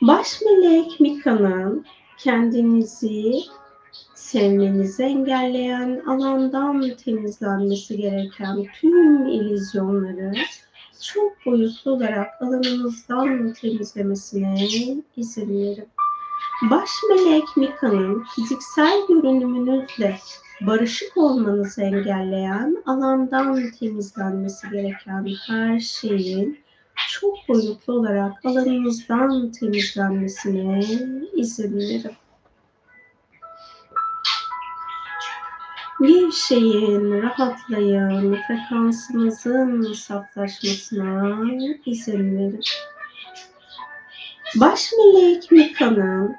Baş 0.02 0.40
melek 0.46 1.00
Mika'nın 1.00 1.86
kendinizi 2.18 3.32
sevmenizi 4.14 5.02
engelleyen 5.02 6.02
alandan 6.06 6.96
temizlenmesi 7.04 7.96
gereken 7.96 8.66
tüm 8.80 9.26
ilizyonları 9.26 10.32
çok 11.00 11.46
boyutlu 11.46 11.90
olarak 11.90 12.42
alanınızdan 12.42 13.52
temizlemesine 13.52 14.66
izin 15.16 15.48
verin. 15.48 15.88
Baş 16.70 16.90
melek 17.08 17.56
Mika'nın 17.56 18.24
fiziksel 18.34 19.06
görünümünüzle 19.08 20.18
barışık 20.60 21.16
olmanızı 21.16 21.82
engelleyen 21.82 22.82
alandan 22.86 23.70
temizlenmesi 23.70 24.70
gereken 24.70 25.26
her 25.46 25.80
şeyin 25.80 26.58
çok 27.08 27.48
boyutlu 27.48 27.92
olarak 27.92 28.44
alanınızdan 28.44 29.52
temizlenmesine 29.52 30.80
izin 31.34 31.78
verin. 31.78 32.12
Gevşeyin, 36.00 37.22
rahatlayın, 37.22 38.38
frekansınızın 38.46 39.92
saflaşmasına 39.92 41.38
izin 41.86 42.38
verin. 42.38 42.60
Baş 44.56 44.90
melek 44.98 45.52
Mika'nın 45.52 46.36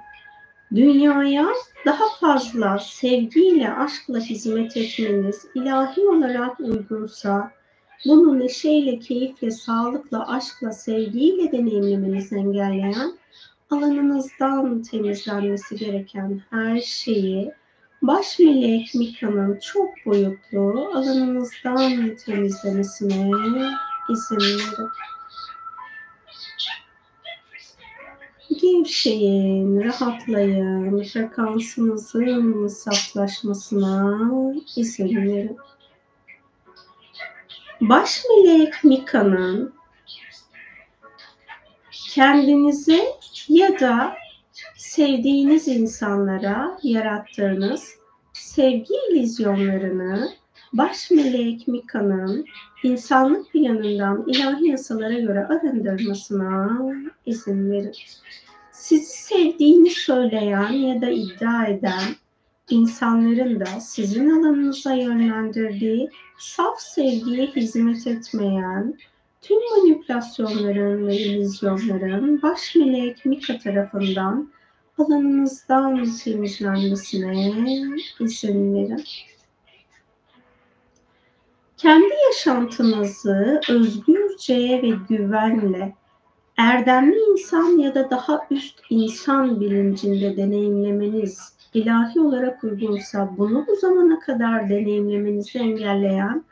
dünyaya 0.76 1.48
daha 1.86 2.10
fazla 2.20 2.80
sevgiyle, 2.80 3.74
aşkla 3.74 4.20
hizmet 4.20 4.78
etmeniz 4.78 5.46
ilahi 5.56 6.02
olarak 6.02 6.60
uygunsa, 6.60 7.52
bunu 8.06 8.40
neşeyle, 8.40 9.00
keyifle, 9.00 9.52
sağlıkla, 9.52 10.28
aşkla, 10.28 10.72
sevgiyle 10.72 11.52
deneyimlemenizi 11.52 12.36
engelleyen, 12.36 13.14
alanınızdan 13.70 14.82
temizlenmesi 14.82 15.76
gereken 15.76 16.42
her 16.50 16.82
şeyi 16.82 17.52
baş 18.02 18.40
melek 18.40 18.96
Mika'nın 18.96 19.60
çok 19.60 19.90
boyutlu 20.06 20.90
alanınızdan 20.94 22.16
temizlemesine 22.26 23.32
izin 24.10 24.38
verin. 24.38 24.90
Gevşeyin, 28.62 29.84
rahatlayın, 29.84 31.04
frekansınızın 31.04 32.68
saflaşmasına 32.68 34.32
izin 34.76 35.16
verin. 35.16 35.58
Baş 37.82 38.24
melek 38.30 38.84
Mika'nın 38.84 39.74
kendinize 41.92 43.00
ya 43.48 43.80
da 43.80 44.16
sevdiğiniz 44.76 45.68
insanlara 45.68 46.80
yarattığınız 46.84 47.96
sevgi 48.34 48.94
ilizyonlarını 49.12 50.30
baş 50.74 51.12
melek 51.12 51.68
Mika'nın 51.68 52.46
insanlık 52.84 53.52
planından 53.52 54.24
ilahi 54.28 54.68
yasalara 54.68 55.20
göre 55.20 55.46
arındırmasına 55.46 56.82
izin 57.26 57.72
verin. 57.72 57.94
Sizi 58.92 59.06
sevdiğini 59.06 59.90
söyleyen 59.90 60.72
ya 60.72 61.02
da 61.02 61.10
iddia 61.10 61.66
eden 61.66 62.16
insanların 62.70 63.60
da 63.60 63.66
sizin 63.66 64.30
alanınıza 64.30 64.94
yönlendirdiği 64.94 66.10
saf 66.40 66.80
sevgiye 66.80 67.46
hizmet 67.48 68.08
etmeyen 68.08 68.98
tüm 69.42 69.58
manipülasyonların 69.58 71.08
ve 71.08 71.18
ilizyonların 71.18 72.42
baş 72.42 72.76
melek 72.76 73.26
Mika 73.26 73.58
tarafından 73.58 74.52
alanınızdan 74.98 76.06
temizlenmesine 76.24 77.52
izin 78.20 78.74
verin. 78.74 79.04
Kendi 81.78 82.14
yaşantınızı 82.30 83.62
özgürce 83.70 84.82
ve 84.84 84.90
güvenle 85.10 86.01
erdemli 86.58 87.18
insan 87.32 87.78
ya 87.78 87.96
da 87.96 88.10
daha 88.10 88.42
üst 88.52 88.80
insan 88.90 89.62
bilincinde 89.62 90.38
deneyimlemeniz 90.38 91.54
ilahi 91.74 92.20
olarak 92.20 92.64
uygunsa 92.64 93.30
bunu 93.38 93.66
bu 93.68 93.76
zamana 93.76 94.20
kadar 94.20 94.70
deneyimlemenizi 94.70 95.60
engelleyen 95.60 96.44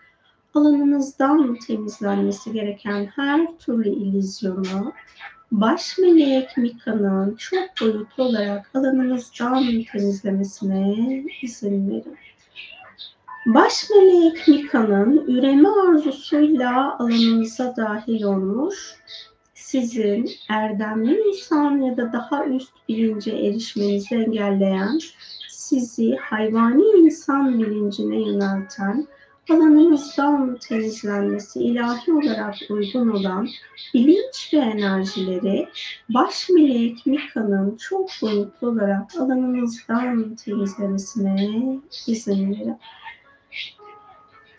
alanınızdan 0.53 1.55
temizlenmesi 1.67 2.53
gereken 2.53 3.05
her 3.05 3.57
türlü 3.57 3.89
ilizyonu 3.89 4.93
baş 5.51 5.97
melek 5.97 6.57
Mika'nın 6.57 7.35
çok 7.35 7.69
boyutlu 7.81 8.23
olarak 8.23 8.71
alanınızdan 8.73 9.83
temizlemesine 9.91 11.23
izin 11.41 11.89
verin. 11.89 12.17
Baş 13.45 13.89
melek 13.89 14.47
Mika'nın 14.47 15.27
üreme 15.27 15.69
arzusuyla 15.69 16.99
alanınıza 16.99 17.75
dahil 17.77 18.23
olmuş, 18.23 18.95
sizin 19.71 20.29
erdemli 20.49 21.21
insan 21.27 21.81
ya 21.81 21.97
da 21.97 22.13
daha 22.13 22.45
üst 22.45 22.73
bilince 22.89 23.31
erişmenizi 23.31 24.15
engelleyen, 24.15 24.99
sizi 25.49 26.15
hayvani 26.15 26.83
insan 26.83 27.59
bilincine 27.59 28.19
yönelten, 28.21 29.07
alanınızdan 29.49 30.57
temizlenmesi 30.57 31.59
ilahi 31.59 32.13
olarak 32.13 32.55
uygun 32.69 33.09
olan 33.09 33.47
bilinç 33.93 34.53
ve 34.53 34.57
enerjileri 34.57 35.67
baş 36.09 36.49
melek 36.49 37.05
Mika'nın 37.05 37.75
çok 37.77 38.09
boyutlu 38.21 38.67
olarak 38.69 39.15
alanınızdan 39.15 40.35
temizlemesine 40.35 41.49
izin 42.07 42.51
verin. 42.51 42.77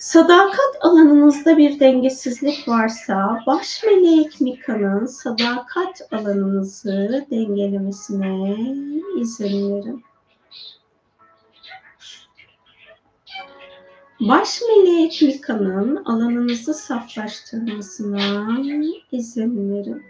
Sadakat 0.01 0.76
alanınızda 0.80 1.57
bir 1.57 1.80
dengesizlik 1.80 2.68
varsa 2.68 3.42
baş 3.46 3.82
melek 3.84 4.40
Mika'nın 4.40 5.07
sadakat 5.07 6.09
alanınızı 6.12 7.26
dengelemesine 7.30 8.57
izin 9.20 9.74
verin. 9.74 10.05
Baş 14.20 14.61
melek 14.68 15.22
Mika'nın 15.22 16.05
alanınızı 16.05 16.74
saflaştırmasına 16.74 18.59
izin 19.12 19.74
verin. 19.74 20.03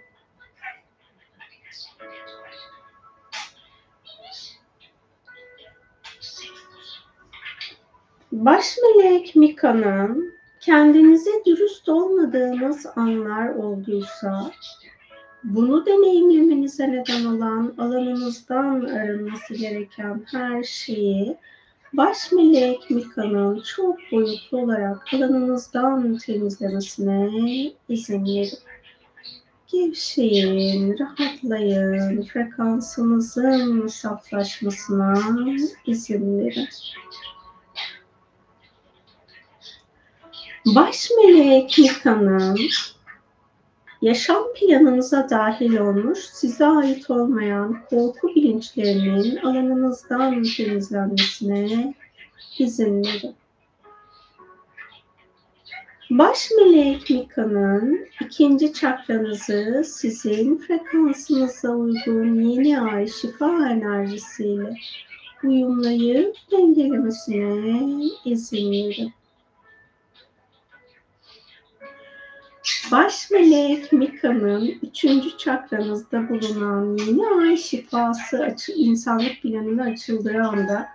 Baş 8.33 8.77
melek 8.83 9.37
Mika'nın 9.37 10.35
kendinize 10.61 11.31
dürüst 11.47 11.89
olmadığınız 11.89 12.87
anlar 12.97 13.49
olduysa 13.49 14.51
bunu 15.45 15.87
deneyimlemenize 15.87 16.93
neden 16.93 17.25
olan 17.25 17.75
alanınızdan 17.79 18.81
arınması 18.81 19.55
gereken 19.55 20.23
her 20.33 20.63
şeyi 20.63 21.37
baş 21.93 22.33
melek 22.33 22.91
Mika'nın 22.91 23.63
çok 23.77 23.97
boyutlu 24.13 24.59
olarak 24.59 25.15
alanınızdan 25.15 26.19
temizlemesine 26.19 27.31
izin 27.89 28.27
verin. 28.27 28.59
Gevşeyin, 29.73 30.99
rahatlayın, 30.99 32.23
frekansınızın 32.23 33.87
saflaşmasına 33.87 35.15
izin 35.87 36.39
verin. 36.39 36.69
Baş 40.67 41.11
melek 41.17 41.79
Mika'nın 41.79 42.59
yaşam 44.03 44.45
planınıza 44.55 45.31
dahil 45.31 45.77
olmuş, 45.77 46.19
size 46.19 46.67
ait 46.67 47.11
olmayan 47.11 47.79
korku 47.91 48.29
bilinçlerinin 48.29 49.37
alanınızdan 49.37 50.43
temizlenmesine 50.57 51.95
izin 52.59 53.05
verin. 53.05 53.35
Baş 56.11 56.49
melek 56.57 57.11
Mika'nın 57.11 58.07
ikinci 58.21 58.73
çakranızı 58.73 59.85
sizin 59.87 60.57
frekansınıza 60.57 61.71
uygun 61.71 62.35
yeni 62.35 62.81
ay 62.81 63.07
şifa 63.07 63.69
enerjisiyle 63.69 64.75
uyumlayıp 65.45 66.37
dengelemesine 66.53 68.11
izin 68.25 68.73
verin. 68.73 69.13
Baş 72.93 73.31
melek 73.31 73.93
Mika'nın 73.93 74.75
üçüncü 74.83 75.37
çakranızda 75.39 76.29
bulunan 76.29 76.97
yeni 76.97 77.27
ay 77.27 77.57
şifası 77.57 78.39
açı, 78.39 78.73
insanlık 78.73 79.43
planına 79.43 79.83
açıldığı 79.83 80.43
anda 80.43 80.89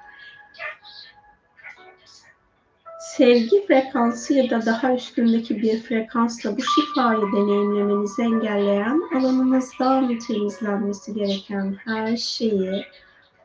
sevgi 3.00 3.68
frekansı 3.68 4.34
ya 4.34 4.50
da 4.50 4.66
daha 4.66 4.94
üstündeki 4.94 5.62
bir 5.62 5.82
frekansla 5.82 6.58
bu 6.58 6.62
şifayı 6.62 7.22
deneyimlemenizi 7.22 8.22
engelleyen 8.22 9.02
alanınızdan 9.16 10.20
temizlenmesi 10.20 11.14
gereken 11.14 11.76
her 11.86 12.18
şeyi 12.18 12.86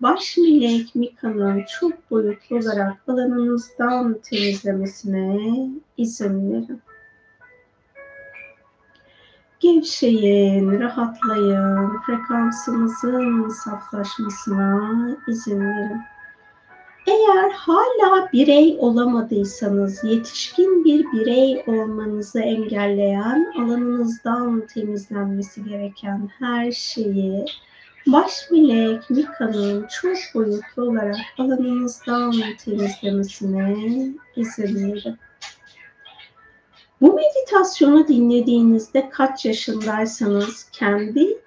baş 0.01 0.37
melek 0.37 0.95
Mika'nın 0.95 1.65
çok 1.81 2.11
boyutlu 2.11 2.57
olarak 2.57 2.97
alanınızdan 3.09 4.21
temizlemesine 4.23 5.51
izin 5.97 6.53
verin. 6.53 6.83
Gevşeyin, 9.61 10.81
rahatlayın, 10.81 11.99
frekansınızın 12.07 13.49
saflaşmasına 13.49 15.17
izin 15.29 15.61
verin. 15.61 16.01
Eğer 17.07 17.51
hala 17.51 18.33
birey 18.33 18.77
olamadıysanız, 18.79 20.05
yetişkin 20.05 20.85
bir 20.85 21.05
birey 21.13 21.65
olmanızı 21.67 22.41
engelleyen, 22.41 23.53
alanınızdan 23.59 24.67
temizlenmesi 24.67 25.65
gereken 25.65 26.29
her 26.39 26.73
şeyi 26.73 27.45
baş 28.07 28.51
melek 28.51 29.11
Mika'nın 29.11 29.87
çok 30.01 30.17
boyutlu 30.35 30.83
olarak 30.83 31.17
alanınızdan 31.39 32.35
temizlemesine 32.65 33.77
izin 34.37 34.93
verin. 34.93 35.19
Bu 37.01 37.15
meditasyonu 37.15 38.09
dinlediğinizde 38.09 39.11
kaç 39.11 39.45
yaşındaysanız 39.45 40.69
kendi 40.73 41.39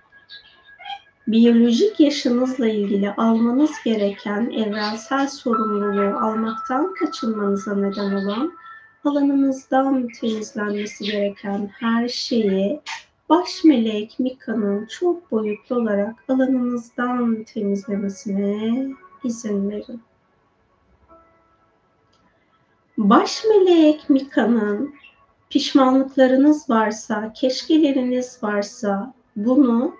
biyolojik 1.28 1.99
yaşınızla 1.99 2.68
ilgili 2.68 3.12
almanız 3.12 3.72
gereken 3.86 4.49
evrensel 4.49 5.28
sorumluluğu 5.28 6.18
almaktan 6.18 6.93
kaçınmanıza 6.93 7.76
neden 7.76 8.12
olan 8.14 8.54
alanınızdan 9.04 10.08
temizlenmesi 10.08 11.04
gereken 11.06 11.70
her 11.80 12.08
şeyi 12.08 12.82
baş 13.30 13.64
melek 13.64 14.20
Mika'nın 14.20 14.86
çok 14.86 15.32
boyutlu 15.32 15.76
olarak 15.76 16.16
alanınızdan 16.28 17.43
temizlemesine 17.43 18.88
izin 19.24 19.70
verin. 19.70 20.01
Baş 22.97 23.43
melek 23.49 24.10
Mika'nın 24.10 24.93
pişmanlıklarınız 25.54 26.70
varsa, 26.70 27.34
keşkeleriniz 27.34 28.43
varsa 28.43 29.14
bunu 29.36 29.95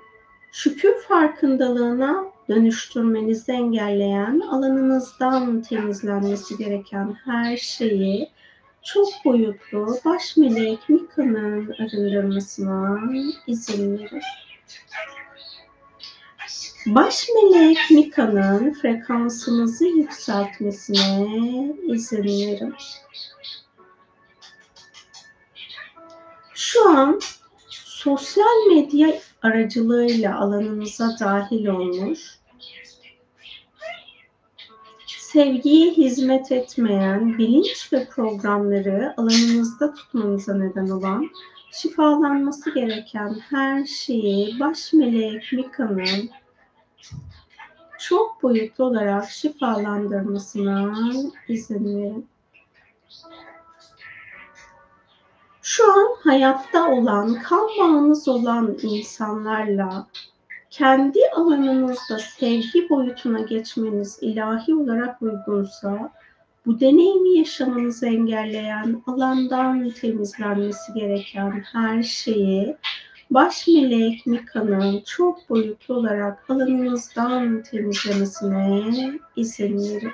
şükür 0.52 1.02
farkındalığına 1.08 2.26
dönüştürmenizi 2.50 3.52
engelleyen, 3.52 4.40
alanınızdan 4.40 5.62
temizlenmesi 5.62 6.58
gereken 6.58 7.18
her 7.26 7.58
şeyi 7.58 8.30
çok 8.84 9.08
boyutlu 9.26 9.98
baş 10.06 10.38
melek 10.38 10.90
Mika'nın 10.90 11.76
arındırmasına 11.80 13.00
izin 13.48 13.98
verin. 13.98 14.22
Baş 16.86 17.28
melek 17.36 17.78
Mika'nın 17.92 18.74
frekansınızı 18.74 19.86
yükseltmesine 19.86 21.28
izin 21.84 22.24
verin. 22.24 22.74
Şu 26.56 26.90
an 26.90 27.20
sosyal 27.70 28.68
medya 28.70 29.14
aracılığıyla 29.42 30.40
alanınıza 30.40 31.16
dahil 31.20 31.68
olmuş, 31.68 32.40
sevgiye 35.08 35.92
hizmet 35.92 36.52
etmeyen 36.52 37.38
bilinç 37.38 37.94
ve 37.94 38.06
programları 38.06 39.14
alanınızda 39.18 39.94
tutmanıza 39.94 40.54
neden 40.54 40.90
olan, 40.90 41.30
şifalanması 41.72 42.74
gereken 42.74 43.36
her 43.50 43.86
şeyi 43.86 44.60
baş 44.60 44.94
melek 44.94 45.54
Mika'nın 45.54 46.30
çok 48.00 48.44
boyutlu 48.44 48.84
olarak 48.84 49.30
şifalandırmasına 49.30 50.94
izin 51.48 51.98
verin. 51.98 52.28
Şu 55.66 55.92
an 55.92 56.08
hayatta 56.24 56.92
olan, 56.92 57.42
kan 57.42 57.68
bağınız 57.80 58.28
olan 58.28 58.78
insanlarla 58.82 60.08
kendi 60.70 61.20
alanınızda 61.36 62.20
sevgi 62.20 62.90
boyutuna 62.90 63.40
geçmeniz 63.40 64.18
ilahi 64.22 64.76
olarak 64.76 65.22
uygunsa 65.22 66.12
bu 66.66 66.80
deneyimi 66.80 67.38
yaşamanızı 67.38 68.06
engelleyen 68.08 69.04
alandan 69.08 69.90
temizlenmesi 69.90 70.94
gereken 70.94 71.64
her 71.74 72.04
şeyi 72.04 72.78
baş 73.32 73.68
melek 73.68 74.26
Mika'nın 74.26 75.02
çok 75.06 75.50
boyutlu 75.50 75.96
olarak 75.96 76.50
alanınızdan 76.50 77.64
temizlemesine 77.64 79.20
izin 79.36 79.78
verin. 79.80 80.12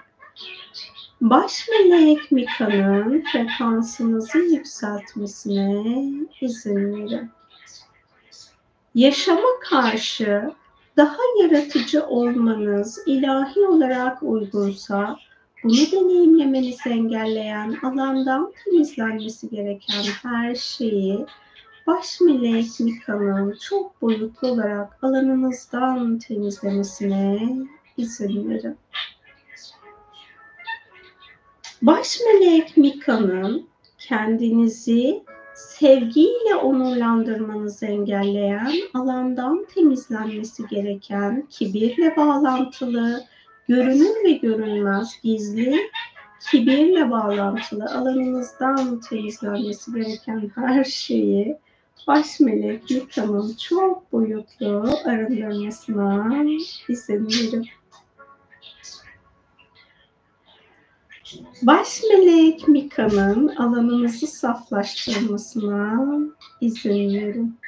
Baş 1.21 1.67
melek 1.69 2.31
Mika'nın 2.31 3.23
frekansınızı 3.31 4.37
yükseltmesine 4.37 5.83
izin 6.41 6.93
verin. 6.93 7.29
Yaşama 8.95 9.59
karşı 9.69 10.51
daha 10.97 11.17
yaratıcı 11.41 12.05
olmanız 12.05 12.99
ilahi 13.05 13.59
olarak 13.59 14.23
uygunsa 14.23 15.17
bunu 15.63 15.91
deneyimlemenizi 15.91 16.89
engelleyen 16.89 17.77
alandan 17.83 18.53
temizlenmesi 18.63 19.49
gereken 19.49 20.03
her 20.23 20.55
şeyi 20.55 21.25
baş 21.87 22.21
melek 22.21 22.79
Mika'nın 22.79 23.57
çok 23.69 24.01
boyutlu 24.01 24.47
olarak 24.47 25.03
alanınızdan 25.03 26.19
temizlemesine 26.19 27.49
izin 27.97 28.49
verin. 28.49 28.77
Baş 31.81 32.19
melek 32.25 32.77
Mika'nın 32.77 33.67
kendinizi 33.97 35.23
sevgiyle 35.53 36.55
onurlandırmanızı 36.55 37.85
engelleyen, 37.85 38.73
alandan 38.93 39.65
temizlenmesi 39.75 40.67
gereken, 40.67 41.47
kibirle 41.49 42.15
bağlantılı, 42.17 43.23
görünür 43.67 44.23
ve 44.23 44.31
görünmez, 44.31 45.19
gizli, 45.23 45.79
kibirle 46.51 47.11
bağlantılı 47.11 47.85
alanınızdan 47.85 48.99
temizlenmesi 48.99 49.93
gereken 49.93 50.51
her 50.55 50.83
şeyi 50.83 51.57
baş 52.07 52.39
melek 52.39 52.89
Mika'nın 52.89 53.53
çok 53.53 54.11
boyutlu 54.11 54.89
arındırmasına 55.05 56.43
izin 56.89 57.25
verin. 57.27 57.67
Baş 61.61 62.03
melek 62.09 62.67
Mika'nın 62.67 63.47
alanınızı 63.47 64.27
saflaştırmasına 64.27 66.07
izin 66.61 67.13
verin. 67.13 67.59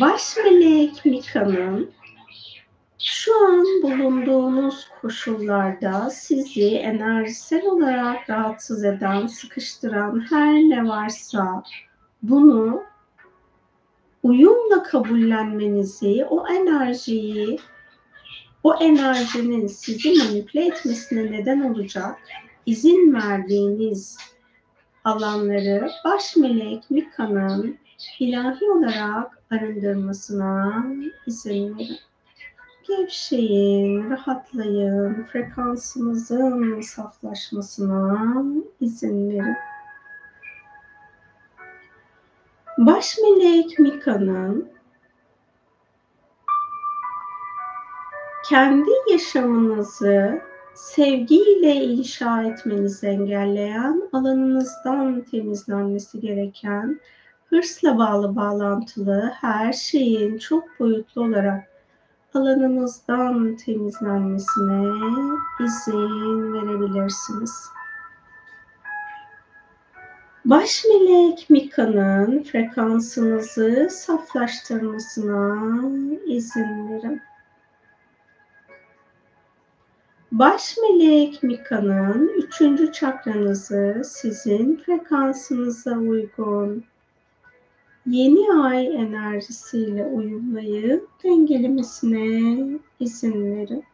Baş 0.00 0.36
melek 0.36 1.04
Mika'nın 1.04 1.90
şu 2.98 3.46
an 3.46 3.64
bulunduğunuz 3.82 4.88
koşullarda 5.00 6.10
sizi 6.10 6.76
enerjisel 6.76 7.66
olarak 7.66 8.30
rahatsız 8.30 8.84
eden, 8.84 9.26
sıkıştıran 9.26 10.26
her 10.30 10.54
ne 10.54 10.88
varsa 10.88 11.62
bunu 12.22 12.82
uyumla 14.28 14.82
kabullenmenizi, 14.82 16.24
o 16.30 16.48
enerjiyi, 16.48 17.58
o 18.62 18.74
enerjinin 18.74 19.66
sizi 19.66 20.12
manipüle 20.18 20.66
etmesine 20.66 21.32
neden 21.32 21.60
olacak 21.60 22.16
izin 22.66 23.14
verdiğiniz 23.14 24.18
alanları 25.04 25.90
baş 26.04 26.36
melek 26.36 26.90
Mika'nın 26.90 27.76
ilahi 28.20 28.64
olarak 28.70 29.42
arındırmasına 29.50 30.84
izin 31.26 31.78
verin. 31.78 31.98
Gevşeyin, 32.88 34.10
rahatlayın, 34.10 35.26
frekansınızın 35.32 36.80
saflaşmasına 36.80 38.44
izin 38.80 39.30
verin. 39.30 39.56
Baş 42.78 43.18
melek 43.22 43.78
Mika'nın 43.78 44.68
kendi 48.48 48.90
yaşamınızı 49.10 50.40
sevgiyle 50.74 51.74
inşa 51.74 52.42
etmenizi 52.42 53.06
engelleyen, 53.06 54.02
alanınızdan 54.12 55.20
temizlenmesi 55.20 56.20
gereken, 56.20 57.00
hırsla 57.48 57.98
bağlı 57.98 58.36
bağlantılı 58.36 59.32
her 59.40 59.72
şeyin 59.72 60.38
çok 60.38 60.80
boyutlu 60.80 61.22
olarak 61.22 61.68
alanınızdan 62.34 63.56
temizlenmesine 63.56 64.82
izin 65.64 66.52
verebilirsiniz. 66.52 67.77
Baş 70.44 70.84
melek 70.84 71.50
Mika'nın 71.50 72.42
frekansınızı 72.42 73.88
saflaştırmasına 73.90 75.82
izin 76.26 76.88
verin. 76.88 77.20
Baş 80.32 80.76
melek 80.82 81.42
Mika'nın 81.42 82.28
üçüncü 82.28 82.92
çakranızı 82.92 84.02
sizin 84.04 84.76
frekansınıza 84.76 85.98
uygun 85.98 86.84
yeni 88.06 88.52
ay 88.62 88.96
enerjisiyle 88.96 90.04
uyumlayıp 90.04 91.08
dengelemesine 91.24 92.78
izin 93.00 93.56
verin. 93.56 93.84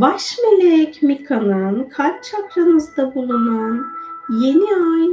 Baş 0.00 0.38
melek 0.38 1.02
Mika'nın 1.02 1.88
kalp 1.88 2.22
çakranızda 2.22 3.14
bulunan 3.14 3.86
yeni 4.30 4.64
ay 4.64 5.08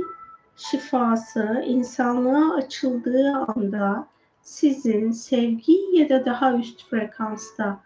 şifası 0.56 1.64
insanlığa 1.68 2.56
açıldığı 2.56 3.34
anda 3.48 4.08
sizin 4.42 5.12
sevgi 5.12 5.78
ya 5.94 6.10
da 6.10 6.26
daha 6.26 6.54
üst 6.58 6.90
frekansta 6.90 7.80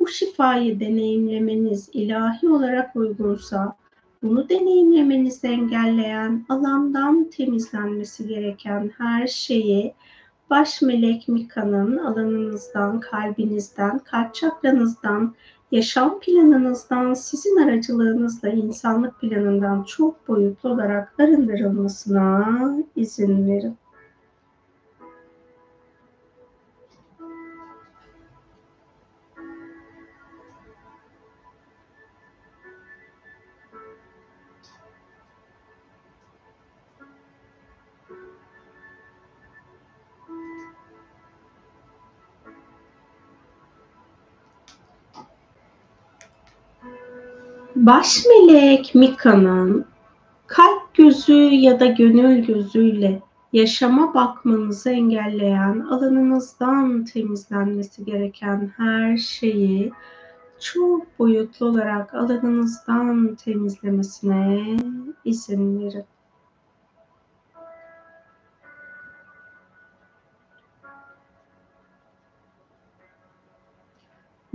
bu 0.00 0.08
şifayı 0.08 0.80
deneyimlemeniz 0.80 1.90
ilahi 1.92 2.48
olarak 2.48 2.96
uygunsa 2.96 3.76
bunu 4.22 4.48
deneyimlemenizi 4.48 5.46
engelleyen 5.46 6.46
alandan 6.48 7.24
temizlenmesi 7.24 8.28
gereken 8.28 8.90
her 8.98 9.26
şeyi 9.26 9.94
baş 10.50 10.82
melek 10.82 11.28
Mika'nın 11.28 11.96
alanınızdan, 11.96 13.00
kalbinizden, 13.00 13.98
kalp 13.98 14.34
çakranızdan, 14.34 15.34
yaşam 15.72 16.20
planınızdan, 16.20 17.14
sizin 17.14 17.56
aracılığınızla 17.56 18.48
insanlık 18.48 19.20
planından 19.20 19.82
çok 19.82 20.28
boyutlu 20.28 20.68
olarak 20.70 21.20
arındırılmasına 21.20 22.58
izin 22.96 23.46
verin. 23.48 23.76
Baş 47.90 48.24
melek 48.26 48.94
Mika'nın 48.94 49.84
kalp 50.46 50.94
gözü 50.94 51.32
ya 51.32 51.80
da 51.80 51.86
gönül 51.86 52.46
gözüyle 52.46 53.22
yaşama 53.52 54.14
bakmanızı 54.14 54.90
engelleyen, 54.90 55.80
alanınızdan 55.80 57.04
temizlenmesi 57.04 58.04
gereken 58.04 58.72
her 58.76 59.16
şeyi 59.16 59.92
çok 60.60 61.18
boyutlu 61.18 61.66
olarak 61.66 62.14
alanınızdan 62.14 63.34
temizlemesine 63.34 64.76
izin 65.24 65.80
verin. 65.80 66.04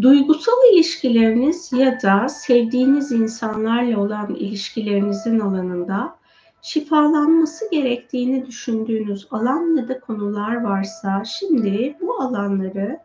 Duygusal 0.01 0.73
ilişkileriniz 0.73 1.73
ya 1.73 2.01
da 2.01 2.29
sevdiğiniz 2.29 3.11
insanlarla 3.11 3.99
olan 3.99 4.35
ilişkilerinizin 4.35 5.39
alanında 5.39 6.15
şifalanması 6.61 7.71
gerektiğini 7.71 8.45
düşündüğünüz 8.45 9.27
alan 9.31 9.77
ya 9.77 9.87
da 9.87 9.99
konular 9.99 10.63
varsa 10.63 11.23
şimdi 11.25 11.97
bu 12.01 12.21
alanları 12.21 12.99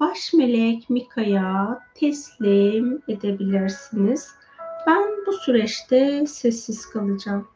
baş 0.00 0.32
melek 0.32 0.90
Mika'ya 0.90 1.80
teslim 1.94 3.02
edebilirsiniz. 3.08 4.28
Ben 4.86 5.02
bu 5.26 5.32
süreçte 5.32 6.26
sessiz 6.26 6.90
kalacağım. 6.90 7.48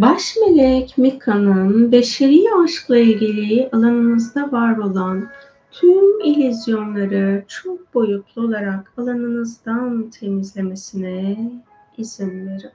Baş 0.00 0.36
melek 0.36 0.98
Mika'nın 0.98 1.92
beşeri 1.92 2.44
aşkla 2.64 2.98
ilgili 2.98 3.68
alanınızda 3.72 4.52
var 4.52 4.76
olan 4.76 5.28
tüm 5.70 6.20
ilizyonları 6.20 7.44
çok 7.48 7.94
boyutlu 7.94 8.42
olarak 8.42 8.92
alanınızdan 8.96 10.10
temizlemesine 10.10 11.50
izin 11.96 12.46
verin. 12.46 12.70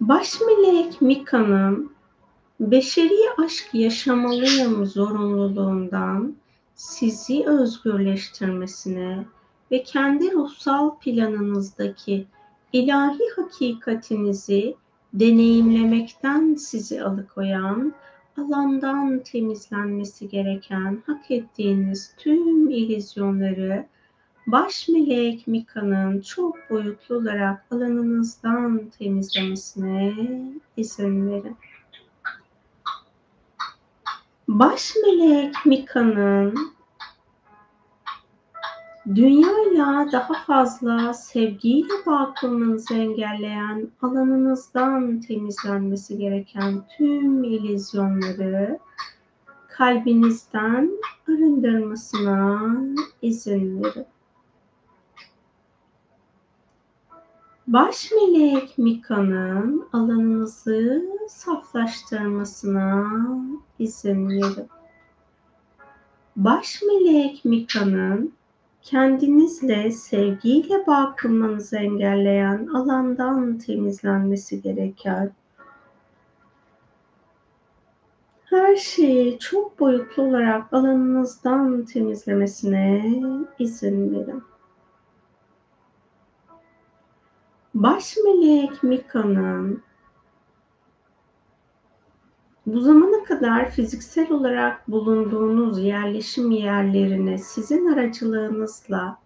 Baş 0.00 0.40
melek 0.40 1.02
Mika'nın 1.02 1.92
beşeri 2.60 3.44
aşk 3.44 3.68
yaşamalıyım 3.72 4.86
zorunluluğundan 4.86 6.36
sizi 6.74 7.44
özgürleştirmesine 7.46 9.24
ve 9.70 9.82
kendi 9.82 10.32
ruhsal 10.32 10.98
planınızdaki 10.98 12.26
ilahi 12.72 13.22
hakikatinizi 13.36 14.76
deneyimlemekten 15.12 16.54
sizi 16.54 17.02
alıkoyan, 17.02 17.94
alandan 18.36 19.18
temizlenmesi 19.18 20.28
gereken 20.28 21.02
hak 21.06 21.30
ettiğiniz 21.30 22.14
tüm 22.18 22.70
ilizyonları 22.70 23.86
baş 24.46 24.88
melek 24.88 25.46
Mika'nın 25.46 26.20
çok 26.20 26.70
boyutlu 26.70 27.14
olarak 27.16 27.64
alanınızdan 27.70 28.90
temizlemesine 28.98 30.14
izin 30.76 31.30
verin. 31.30 31.56
Baş 34.48 34.94
melek 35.06 35.54
Mika'nın 35.66 36.77
dünyayla 39.14 40.12
daha 40.12 40.44
fazla 40.44 41.14
sevgiyle 41.14 41.92
bağ 42.06 42.34
kurmanızı 42.40 42.94
engelleyen 42.94 43.88
alanınızdan 44.02 45.20
temizlenmesi 45.20 46.18
gereken 46.18 46.82
tüm 46.96 47.44
ilizyonları 47.44 48.78
kalbinizden 49.68 50.90
arındırmasına 51.28 52.60
izin 53.22 53.82
verin. 53.82 54.06
Baş 57.66 58.12
melek 58.12 58.78
Mika'nın 58.78 59.88
alanınızı 59.92 61.04
saflaştırmasına 61.28 63.06
izin 63.78 64.28
verin. 64.28 64.68
Baş 66.36 66.82
melek 66.82 67.44
Mika'nın 67.44 68.37
kendinizle 68.82 69.90
sevgiyle 69.90 70.86
bağ 70.86 71.16
kurmanızı 71.20 71.76
engelleyen 71.76 72.66
alandan 72.66 73.58
temizlenmesi 73.58 74.62
gereken 74.62 75.32
her 78.44 78.76
şeyi 78.76 79.38
çok 79.38 79.80
boyutlu 79.80 80.22
olarak 80.22 80.72
alanınızdan 80.72 81.84
temizlemesine 81.84 83.14
izin 83.58 84.14
verin. 84.14 84.42
Baş 87.74 88.16
melek 88.24 88.82
Mika'nın 88.82 89.82
bu 92.74 92.80
zamana 92.80 93.24
kadar 93.24 93.70
fiziksel 93.70 94.30
olarak 94.30 94.88
bulunduğunuz 94.88 95.78
yerleşim 95.78 96.50
yerlerine 96.50 97.38
sizin 97.38 97.92
aracılığınızla 97.92 99.18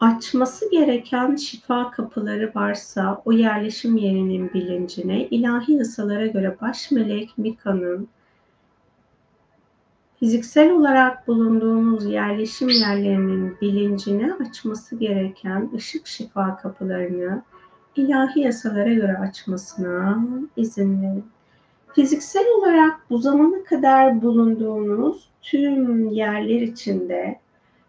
açması 0.00 0.70
gereken 0.70 1.36
şifa 1.36 1.90
kapıları 1.90 2.52
varsa 2.54 3.22
o 3.24 3.32
yerleşim 3.32 3.96
yerinin 3.96 4.52
bilincine 4.54 5.28
ilahi 5.28 5.72
yasalara 5.72 6.26
göre 6.26 6.56
baş 6.60 6.90
melek 6.90 7.38
Mika'nın 7.38 8.08
fiziksel 10.20 10.70
olarak 10.72 11.28
bulunduğunuz 11.28 12.04
yerleşim 12.04 12.68
yerlerinin 12.68 13.56
bilincine 13.60 14.34
açması 14.34 14.96
gereken 14.96 15.70
ışık 15.74 16.06
şifa 16.06 16.56
kapılarını 16.56 17.42
ilahi 17.96 18.40
yasalara 18.40 18.94
göre 18.94 19.18
açmasına 19.18 20.24
izin 20.56 21.02
verin. 21.02 21.24
Fiziksel 21.94 22.46
olarak 22.58 23.00
bu 23.10 23.18
zamana 23.18 23.64
kadar 23.64 24.22
bulunduğunuz 24.22 25.28
tüm 25.42 26.08
yerler 26.08 26.60
içinde 26.60 27.38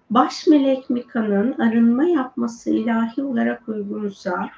baş 0.10 0.48
melek 0.48 0.90
Mika'nın 0.90 1.60
arınma 1.60 2.04
yapması 2.04 2.70
ilahi 2.70 3.24
olarak 3.24 3.70
uygunsa, 3.70 4.50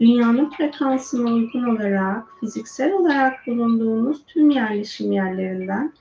dünyanın 0.00 0.50
frekansına 0.50 1.30
uygun 1.30 1.76
olarak 1.76 2.24
fiziksel 2.40 2.92
olarak 2.92 3.46
bulunduğunuz 3.46 4.24
tüm 4.26 4.50
yerleşim 4.50 5.12
yerlerinden 5.12 5.92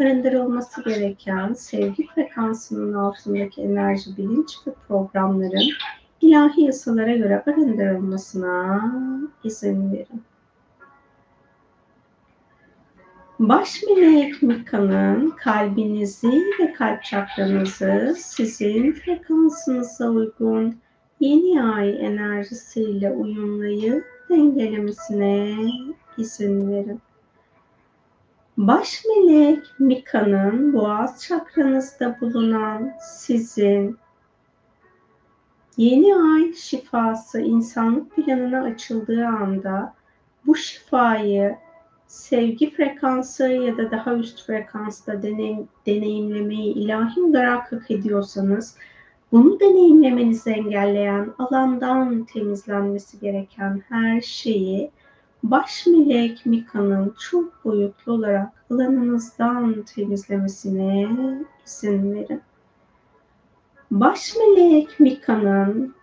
arındırılması 0.00 0.84
gereken 0.84 1.52
sevgi 1.52 2.06
frekansının 2.06 2.94
altındaki 2.94 3.62
enerji, 3.62 4.16
bilinç 4.16 4.56
ve 4.66 4.72
programların 4.88 5.68
ilahi 6.22 6.62
yasalara 6.62 7.16
göre 7.16 7.42
arındırılmasına 7.46 8.92
izin 9.44 9.92
verin. 9.92 10.22
Baş 13.38 13.82
melek 13.82 14.42
Mika'nın 14.42 15.30
kalbinizi 15.30 16.42
ve 16.60 16.72
kalp 16.72 17.04
çakranızı 17.04 18.14
sizin 18.18 18.92
frekansınıza 18.92 20.08
uygun 20.08 20.76
yeni 21.20 21.62
ay 21.62 22.06
enerji 22.06 22.12
enerjisiyle 22.52 23.12
uyumlayıp 23.12 24.04
dengelemesine 24.30 25.56
izin 26.18 26.70
verin. 26.70 27.00
Baş 28.56 29.02
melek 29.04 29.64
Mika'nın 29.78 30.72
boğaz 30.72 31.22
çakranızda 31.22 32.16
bulunan 32.20 32.92
sizin 33.00 33.98
yeni 35.76 36.14
ay 36.16 36.52
şifası 36.52 37.40
insanlık 37.40 38.16
planına 38.16 38.62
açıldığı 38.62 39.26
anda 39.26 39.94
bu 40.46 40.56
şifayı 40.56 41.56
sevgi 42.06 42.70
frekansı 42.70 43.48
ya 43.48 43.76
da 43.76 43.90
daha 43.90 44.14
üst 44.14 44.46
frekansta 44.46 45.22
deneyim, 45.22 45.68
deneyimlemeyi 45.86 46.74
ilahi 46.74 47.20
olarak 47.20 47.72
hak 47.72 47.90
ediyorsanız 47.90 48.76
bunu 49.32 49.60
deneyimlemenizi 49.60 50.50
engelleyen 50.50 51.32
alandan 51.38 52.24
temizlenmesi 52.24 53.20
gereken 53.20 53.82
her 53.88 54.20
şeyi 54.20 54.90
baş 55.42 55.86
melek 55.86 56.46
Mika'nın 56.46 57.14
çok 57.18 57.64
boyutlu 57.64 58.12
olarak 58.12 58.48
alanınızdan 58.70 59.82
temizlemesine 59.82 61.08
izin 61.66 62.14
verin. 62.14 62.42
Baş 63.92 64.34
melek 64.36 65.00
Mika'nın 65.00 65.94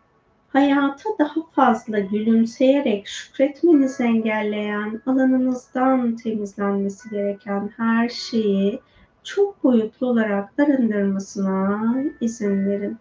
hayata 0.54 1.10
daha 1.20 1.42
fazla 1.52 2.00
gülümseyerek 2.00 3.08
şükretmenizi 3.08 4.04
engelleyen 4.04 5.02
alanınızdan 5.06 6.16
temizlenmesi 6.16 7.10
gereken 7.10 7.70
her 7.78 8.10
şeyi 8.10 8.80
çok 9.24 9.64
boyutlu 9.64 10.08
olarak 10.08 10.60
arındırmasına 10.60 11.96
izin 12.22 12.66
verin. 12.66 12.98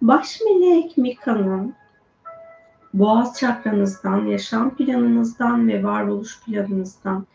Baş 0.00 0.40
melek 0.40 0.98
Mika'nın 0.98 1.74
boğaz 2.94 3.38
çakranızdan, 3.38 4.26
yaşam 4.26 4.76
planınızdan 4.76 5.68
ve 5.68 5.84
varoluş 5.84 6.44
planınızdan 6.44 7.26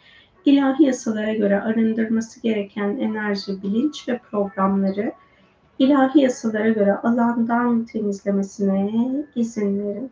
ilahi 0.46 0.84
yasalara 0.84 1.34
göre 1.34 1.62
arındırması 1.62 2.42
gereken 2.42 2.98
enerji, 2.98 3.64
bilinç 3.64 4.10
ve 4.10 4.18
programları 4.18 5.14
ilahi 5.80 6.22
yasalara 6.22 6.70
göre 6.70 6.96
alandan 6.96 7.86
temizlemesine 7.86 8.92
izin 9.36 9.80
verin. 9.84 10.12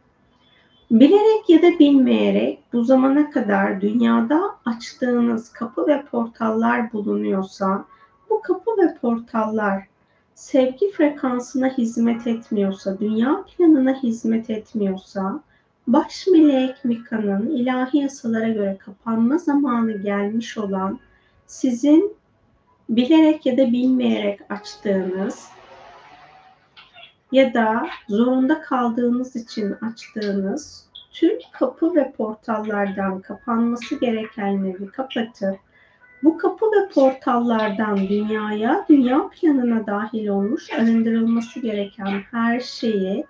Bilerek 0.92 1.50
ya 1.50 1.62
da 1.62 1.80
bilmeyerek 1.80 2.60
bu 2.74 2.84
zamana 2.84 3.32
kadar 3.32 3.82
dünyada 3.82 4.42
açtığınız 4.66 5.54
kapı 5.54 5.88
ve 5.88 6.04
portallar 6.12 6.94
bulunuyorsa 6.94 7.86
bu 8.30 8.42
kapı 8.42 8.72
ve 8.72 8.96
portallar 9.02 9.88
sevgi 10.36 10.92
frekansına 10.92 11.68
hizmet 11.70 12.28
etmiyorsa, 12.28 13.00
dünya 13.00 13.44
planına 13.44 14.04
hizmet 14.04 14.50
etmiyorsa, 14.50 15.40
baş 15.88 16.28
melek 16.28 16.86
Mika'nın 16.86 17.50
ilahi 17.50 17.98
yasalara 17.98 18.50
göre 18.50 18.78
kapanma 18.80 19.38
zamanı 19.38 19.92
gelmiş 19.92 20.58
olan 20.58 21.00
sizin 21.48 22.16
bilerek 22.90 23.46
ya 23.46 23.58
da 23.58 23.72
bilmeyerek 23.72 24.40
açtığınız 24.50 25.55
ya 27.32 27.54
da 27.54 27.88
zorunda 28.10 28.62
kaldığınız 28.62 29.36
için 29.36 29.72
açtığınız 29.72 30.86
tüm 31.12 31.40
kapı 31.52 31.96
ve 31.96 32.12
portallardan 32.12 33.22
kapanması 33.22 34.00
gerekenleri 34.00 34.88
kapatıp 34.88 35.60
bu 36.24 36.38
kapı 36.38 36.66
ve 36.66 36.90
portallardan 36.94 37.98
dünyaya, 37.98 38.86
dünya 38.90 39.30
planına 39.30 39.88
dahil 39.88 40.28
olmuş 40.28 40.74
arındırılması 40.74 41.60
gereken 41.60 42.22
her 42.32 42.60
şeyi 42.60 43.26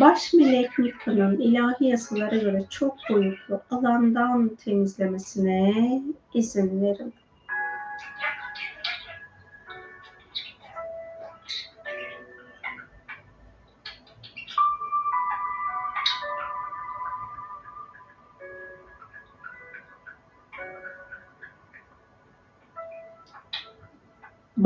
baş 0.00 0.32
melek 0.32 0.78
Mika'nın 0.78 1.38
ilahi 1.40 1.84
yasalara 1.84 2.36
göre 2.36 2.64
çok 2.70 2.96
boyutlu 3.10 3.60
alandan 3.70 4.48
temizlemesine 4.48 6.02
izin 6.34 6.82
verin. 6.82 7.14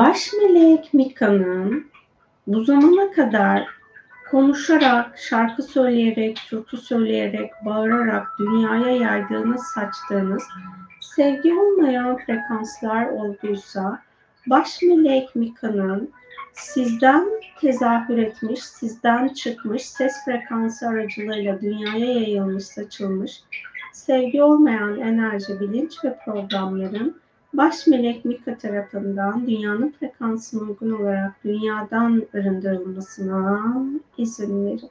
Baş 0.01 0.33
melek 0.33 0.95
Mika'nın 0.95 1.87
bu 2.47 2.65
zamana 2.65 3.13
kadar 3.13 3.67
konuşarak, 4.31 5.19
şarkı 5.19 5.63
söyleyerek, 5.63 6.37
türkü 6.49 6.77
söyleyerek, 6.77 7.51
bağırarak 7.65 8.27
dünyaya 8.39 8.97
yaydığınız, 8.97 9.63
saçtığınız 9.75 10.43
sevgi 11.01 11.55
olmayan 11.55 12.17
frekanslar 12.17 13.07
olduysa 13.07 14.03
baş 14.47 14.83
melek 14.83 15.37
Mika'nın 15.37 16.11
sizden 16.53 17.29
tezahür 17.61 18.19
etmiş, 18.19 18.61
sizden 18.63 19.29
çıkmış, 19.29 19.83
ses 19.83 20.25
frekansı 20.25 20.89
aracılığıyla 20.89 21.61
dünyaya 21.61 22.13
yayılmış, 22.13 22.65
saçılmış 22.65 23.43
sevgi 23.93 24.43
olmayan 24.43 25.01
enerji, 25.01 25.61
bilinç 25.61 26.05
ve 26.05 26.19
programların 26.25 27.21
Baş 27.53 27.87
melek 27.87 28.25
Mika 28.25 28.59
tarafından 28.59 29.47
dünyanın 29.47 29.95
frekansına 30.01 30.63
uygun 30.63 30.91
olarak 30.91 31.45
dünyadan 31.45 32.23
arındırılmasına 32.35 33.75
izin 34.19 34.67
verin. 34.67 34.91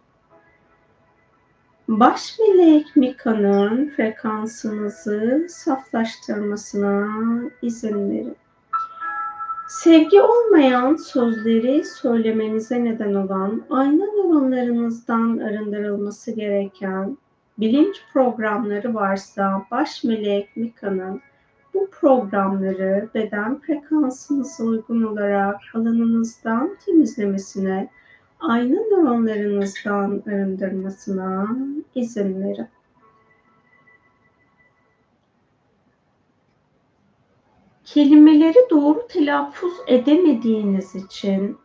Baş 1.88 2.40
melek 2.40 2.96
Mika'nın 2.96 3.90
frekansınızı 3.90 5.46
saflaştırmasına 5.50 7.08
izin 7.62 8.12
verin. 8.12 8.36
Sevgi 9.68 10.22
olmayan 10.22 10.96
sözleri 10.96 11.86
söylemenize 11.86 12.84
neden 12.84 13.14
olan 13.14 13.64
ayna 13.70 14.06
nöronlarınızdan 14.06 15.38
arındırılması 15.38 16.32
gereken 16.32 17.18
bilinç 17.58 17.96
programları 18.14 18.94
varsa 18.94 19.66
baş 19.72 20.04
melek 20.04 20.58
Mika'nın 20.58 21.22
bu 21.74 21.90
programları 21.92 23.10
beden 23.16 23.60
frekansınıza 23.60 24.64
uygun 24.64 25.04
olarak 25.04 25.62
alanınızdan 25.74 26.78
temizlemesine, 26.86 27.90
ayna 28.40 28.76
nöronlarınızdan 28.76 30.24
arındırmasına 30.28 31.48
izin 31.96 32.42
verin. 32.42 32.68
Kelimeleri 37.86 38.70
doğru 38.70 39.08
telaffuz 39.08 39.74
edemediğiniz 39.88 40.96
için 40.96 41.58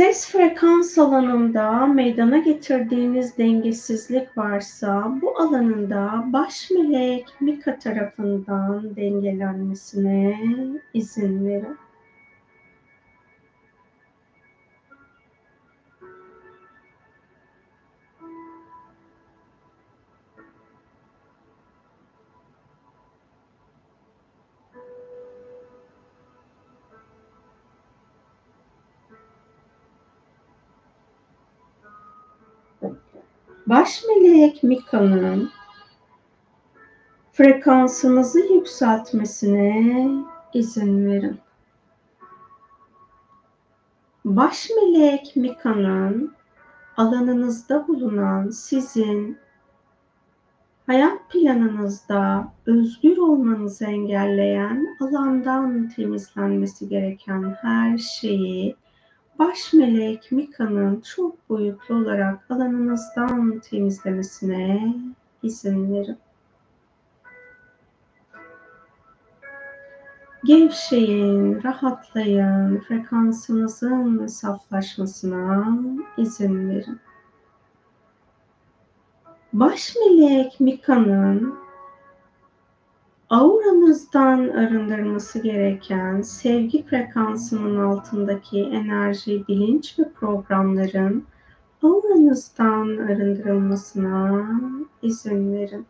Ses 0.00 0.26
frekans 0.26 0.98
alanında 0.98 1.86
meydana 1.86 2.38
getirdiğiniz 2.38 3.38
dengesizlik 3.38 4.38
varsa 4.38 5.18
bu 5.22 5.38
alanında 5.38 6.24
baş 6.26 6.70
melek 6.70 7.26
Mika 7.40 7.78
tarafından 7.78 8.96
dengelenmesine 8.96 10.38
izin 10.94 11.46
verin. 11.46 11.76
Baş 33.70 34.04
melek 34.08 34.62
Mika'nın 34.62 35.50
frekansınızı 37.32 38.54
yükseltmesine 38.54 40.06
izin 40.54 41.06
verin. 41.06 41.38
Baş 44.24 44.70
melek 44.76 45.36
Mika'nın 45.36 46.32
alanınızda 46.96 47.88
bulunan 47.88 48.48
sizin 48.48 49.38
hayat 50.86 51.30
planınızda 51.30 52.52
özgür 52.66 53.16
olmanızı 53.16 53.84
engelleyen 53.84 54.96
alandan 55.00 55.88
temizlenmesi 55.88 56.88
gereken 56.88 57.56
her 57.62 57.98
şeyi 57.98 58.76
baş 59.40 59.72
melek 59.72 60.32
Mika'nın 60.32 61.00
çok 61.00 61.48
boyutlu 61.48 61.94
olarak 61.94 62.50
alanınızdan 62.50 63.58
temizlemesine 63.58 64.94
izin 65.42 65.94
verin. 65.94 66.18
Gevşeyin, 70.44 71.62
rahatlayın, 71.62 72.80
frekansınızın 72.80 74.26
saflaşmasına 74.26 75.78
izin 76.16 76.68
verin. 76.68 77.00
Baş 79.52 79.96
melek 79.96 80.60
Mika'nın 80.60 81.59
auranızdan 83.30 84.48
arındırması 84.48 85.38
gereken 85.38 86.22
sevgi 86.22 86.86
frekansının 86.86 87.76
altındaki 87.76 88.62
enerji, 88.62 89.44
bilinç 89.48 89.98
ve 89.98 90.04
programların 90.12 91.24
auranızdan 91.82 92.96
arındırılmasına 92.96 94.46
izin 95.02 95.54
verin. 95.54 95.86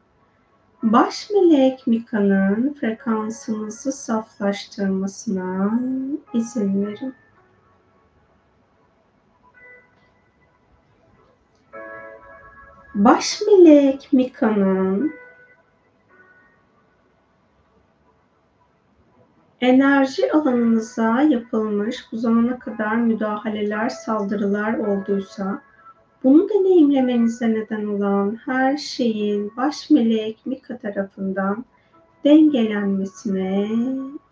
Baş 0.82 1.30
melek 1.30 1.86
Mika'nın 1.86 2.74
frekansınızı 2.80 3.92
saflaştırmasına 3.92 5.80
izin 6.34 6.86
verin. 6.86 7.14
Baş 12.94 13.40
melek 13.46 14.08
Mika'nın 14.12 15.12
enerji 19.60 20.32
alanınıza 20.32 21.22
yapılmış 21.22 22.06
bu 22.12 22.16
zamana 22.16 22.58
kadar 22.58 22.96
müdahaleler, 22.96 23.88
saldırılar 23.88 24.78
olduysa 24.78 25.62
bunu 26.24 26.48
deneyimlemenize 26.48 27.50
neden 27.50 27.86
olan 27.86 28.38
her 28.44 28.76
şeyin 28.76 29.52
baş 29.56 29.90
melek 29.90 30.46
Mika 30.46 30.78
tarafından 30.78 31.64
dengelenmesine 32.24 33.68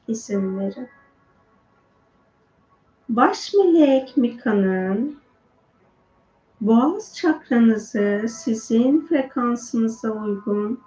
izin 0.08 0.58
verin. 0.58 0.88
Baş 3.08 3.54
melek 3.54 4.16
Mika'nın 4.16 5.18
boğaz 6.60 7.16
çakranızı 7.16 8.24
sizin 8.28 9.06
frekansınıza 9.06 10.10
uygun 10.10 10.80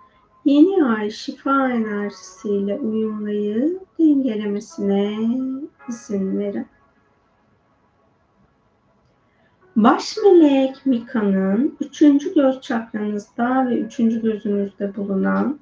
yeni 0.46 0.86
ay 0.86 1.10
şifa 1.10 1.70
enerjisiyle 1.72 2.80
uyumlayıp 2.80 3.82
dengelemesine 4.00 5.18
izin 5.90 6.40
verin. 6.40 6.68
Baş 9.76 10.18
melek 10.18 10.86
Mika'nın 10.86 11.78
üçüncü 11.82 12.34
göz 12.34 12.62
çakranızda 12.62 13.70
ve 13.70 13.80
üçüncü 13.80 14.22
gözünüzde 14.22 14.96
bulunan 14.96 15.60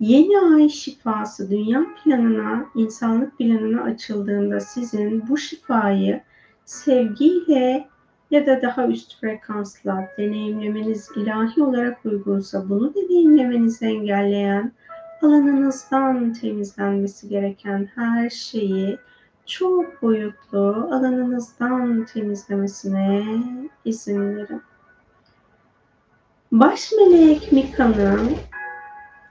yeni 0.00 0.38
ay 0.54 0.68
şifası 0.68 1.50
dünya 1.50 1.86
planına, 2.04 2.66
insanlık 2.74 3.38
planına 3.38 3.82
açıldığında 3.82 4.60
sizin 4.60 5.28
bu 5.28 5.36
şifayı 5.36 6.22
sevgiyle 6.64 7.88
ya 8.30 8.46
da 8.46 8.62
daha 8.62 8.86
üst 8.86 9.20
frekansla 9.20 10.08
deneyimlemeniz 10.18 11.10
ilahi 11.16 11.62
olarak 11.62 12.06
uygunsa 12.06 12.68
bunu 12.68 12.94
deneyimlemenizi 12.94 13.86
engelleyen 13.86 14.72
alanınızdan 15.22 16.32
temizlenmesi 16.32 17.28
gereken 17.28 17.88
her 17.94 18.30
şeyi 18.30 18.98
çok 19.46 20.02
boyutlu 20.02 20.88
alanınızdan 20.92 22.04
temizlemesine 22.04 23.24
izin 23.84 24.36
verin. 24.36 24.62
Baş 26.52 26.92
melek 26.92 27.52
Mika'nın 27.52 28.36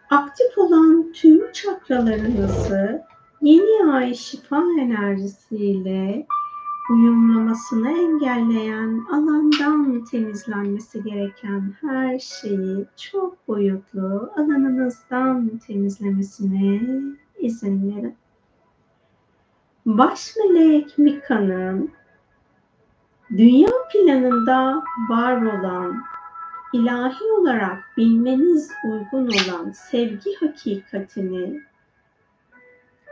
aktif 0.10 0.58
olan 0.58 1.12
tüm 1.14 1.52
çakralarınızı 1.52 3.02
yeni 3.42 3.92
ay 3.92 4.14
şifa 4.14 4.64
enerjisiyle 4.80 6.26
uyumlamasını 6.90 7.90
engelleyen 7.90 9.06
alandan 9.12 10.06
temizlenmesi 10.06 11.04
gereken 11.04 11.74
her 11.82 12.20
şeyi 12.20 12.86
çok 12.98 13.48
boyutlu 13.48 14.32
alanınızdan 14.36 15.58
temizlemesine 15.68 16.82
izin 17.40 17.96
verin. 17.96 18.16
Baş 19.86 20.34
melek 20.38 20.98
Mika'nın 20.98 21.92
dünya 23.30 23.72
planında 23.94 24.84
var 25.10 25.42
olan 25.42 26.04
ilahi 26.74 27.24
olarak 27.40 27.84
bilmeniz 27.98 28.72
uygun 28.92 29.28
olan 29.28 29.72
sevgi 29.72 30.36
hakikatini 30.40 31.62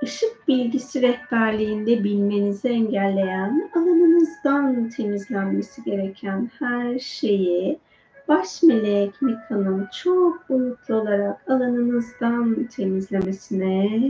ışık 0.04 0.48
bilgisi 0.48 1.02
rehberliğinde 1.02 2.04
bilmenizi 2.04 2.68
engelleyen 2.68 3.70
alanınızdan 3.76 4.90
temizlenmesi 4.90 5.84
gereken 5.84 6.52
her 6.60 7.00
şeyi 7.00 7.80
baş 8.28 8.64
melek 8.64 9.22
Mika'nın 9.22 9.88
çok 10.04 10.50
boyutlu 10.50 10.96
olarak 10.96 11.50
alanınızdan 11.50 12.64
temizlemesine 12.76 14.02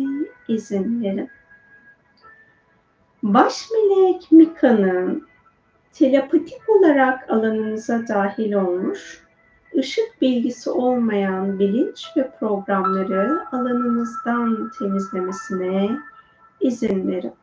izin 0.48 1.04
verin. 1.04 1.30
Baş 3.24 3.68
melek 3.72 4.32
Mika'nın 4.32 5.28
telepatik 5.94 6.70
olarak 6.70 7.30
alanınıza 7.30 8.08
dahil 8.08 8.54
olmuş, 8.54 9.25
ışık 9.78 10.22
bilgisi 10.22 10.70
olmayan 10.70 11.60
bilinç 11.60 12.08
ve 12.18 12.32
programları 12.40 13.40
alanınızdan 13.52 14.72
temizlemesine 14.80 15.98
izin 16.60 17.08
verin. 17.08 17.34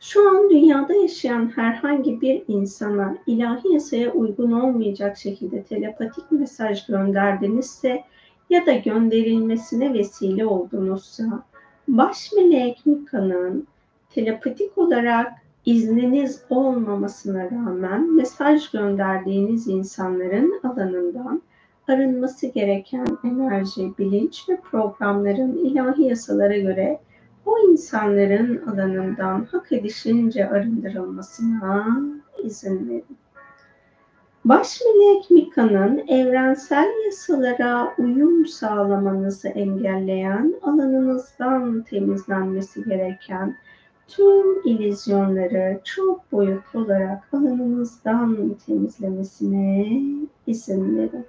Şu 0.00 0.30
an 0.30 0.50
dünyada 0.50 0.94
yaşayan 0.94 1.52
herhangi 1.56 2.20
bir 2.20 2.42
insana 2.48 3.16
ilahi 3.26 3.72
yasaya 3.72 4.12
uygun 4.12 4.52
olmayacak 4.52 5.16
şekilde 5.16 5.62
telepatik 5.62 6.32
mesaj 6.32 6.86
gönderdinizse 6.86 8.04
ya 8.50 8.66
da 8.66 8.72
gönderilmesine 8.72 9.94
vesile 9.94 10.46
oldunuzsa, 10.46 11.42
baş 11.88 12.32
melek 12.32 12.86
Mika'nın 12.86 13.66
telepatik 14.10 14.78
olarak 14.78 15.32
izniniz 15.66 16.42
olmamasına 16.50 17.44
rağmen 17.44 18.14
mesaj 18.14 18.70
gönderdiğiniz 18.70 19.68
insanların 19.68 20.60
alanından 20.64 21.42
arınması 21.88 22.46
gereken 22.46 23.06
enerji, 23.24 23.92
bilinç 23.98 24.48
ve 24.48 24.56
programların 24.56 25.56
ilahi 25.56 26.02
yasalara 26.02 26.56
göre 26.56 27.00
o 27.46 27.58
insanların 27.58 28.62
alanından 28.66 29.44
hak 29.44 29.72
edişince 29.72 30.48
arındırılmasına 30.48 32.00
izin 32.44 32.88
verin. 32.88 33.16
Baş 34.44 34.80
melek 34.80 35.30
Mika'nın 35.30 35.98
evrensel 36.08 36.88
yasalara 37.04 37.94
uyum 37.98 38.46
sağlamanızı 38.46 39.48
engelleyen 39.48 40.54
alanınızdan 40.62 41.82
temizlenmesi 41.82 42.84
gereken 42.84 43.56
tüm 44.16 44.62
ilizyonları 44.64 45.80
çok 45.84 46.32
boyutlu 46.32 46.80
olarak 46.80 47.34
alanımızdan 47.34 48.56
temizlemesine 48.66 50.00
izin 50.46 50.98
verin. 50.98 51.26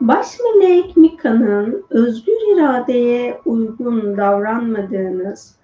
Baş 0.00 0.26
melek 0.40 0.96
Mika'nın 0.96 1.84
özgür 1.90 2.56
iradeye 2.56 3.40
uygun 3.44 4.16
davranmadığınız 4.16 5.56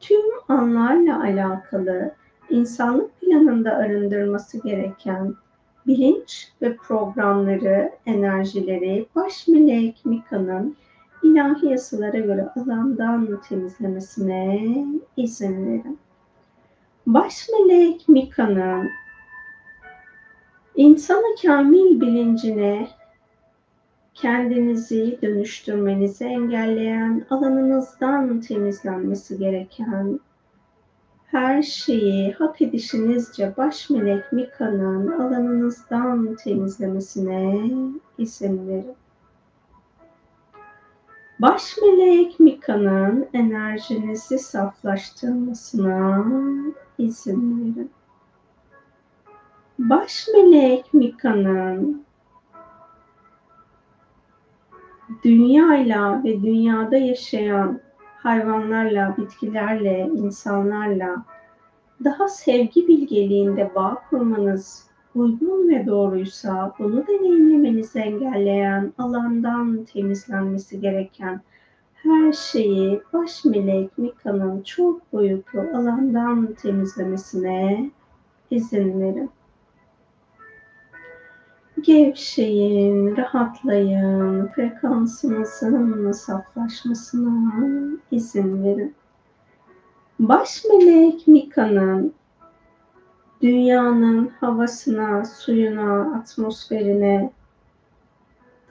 tüm 0.00 0.22
anlarla 0.48 1.22
alakalı 1.22 2.14
insanlık 2.50 3.20
planında 3.20 3.72
arındırması 3.72 4.62
gereken 4.62 5.34
bilinç 5.86 6.48
ve 6.62 6.76
programları, 6.76 7.92
enerjileri 8.06 9.06
baş 9.16 9.48
melek 9.48 10.04
Mika'nın 10.04 10.76
ilahi 11.22 11.66
yasalara 11.66 12.18
göre 12.18 12.48
alandan 12.56 13.40
temizlemesine 13.48 14.70
izin 15.16 15.66
verin. 15.66 15.98
Baş 17.06 17.48
melek 17.48 18.08
Mika'nın 18.08 18.90
insana 20.74 21.34
kamil 21.42 22.00
bilincine 22.00 22.88
kendinizi 24.14 25.18
dönüştürmenizi 25.22 26.24
engelleyen 26.24 27.26
alanınızdan 27.30 28.40
temizlenmesi 28.40 29.38
gereken 29.38 30.20
her 31.26 31.62
şeyi 31.62 32.32
hak 32.32 32.62
edişinizce 32.62 33.54
baş 33.56 33.90
melek 33.90 34.32
Mika'nın 34.32 35.06
alanınızdan 35.06 36.34
temizlemesine 36.34 37.70
izin 38.18 38.68
verin. 38.68 38.99
Baş 41.40 41.76
melek 41.82 42.40
Mika'nın 42.40 43.28
enerjinizi 43.32 44.38
saflaştırmasına 44.38 46.26
izin 46.98 47.60
verin. 47.60 47.90
Baş 49.78 50.28
melek 50.34 50.94
Mika'nın 50.94 52.04
dünyayla 55.24 56.24
ve 56.24 56.42
dünyada 56.42 56.96
yaşayan 56.96 57.80
hayvanlarla, 58.16 59.14
bitkilerle, 59.18 60.10
insanlarla 60.14 61.24
daha 62.04 62.28
sevgi 62.28 62.88
bilgeliğinde 62.88 63.74
bağ 63.74 64.02
kurmanız 64.10 64.89
uygun 65.14 65.68
ve 65.68 65.86
doğruysa 65.86 66.74
bunu 66.78 67.06
deneyimlemenizi 67.06 67.98
engelleyen 67.98 68.92
alandan 68.98 69.84
temizlenmesi 69.84 70.80
gereken 70.80 71.40
her 71.94 72.32
şeyi 72.32 73.02
baş 73.12 73.44
melek 73.44 73.98
Mika'nın 73.98 74.62
çok 74.62 75.12
boyutlu 75.12 75.60
alandan 75.60 76.54
temizlemesine 76.54 77.90
izin 78.50 79.00
verin. 79.00 79.30
Gevşeyin, 81.82 83.16
rahatlayın, 83.16 84.46
frekansınızın 84.46 86.12
saflaşmasına 86.12 87.52
izin 88.10 88.64
verin. 88.64 88.94
Baş 90.18 90.64
melek 90.64 91.28
Mika'nın 91.28 92.14
dünyanın 93.42 94.30
havasına, 94.40 95.24
suyuna, 95.24 96.14
atmosferine, 96.18 97.32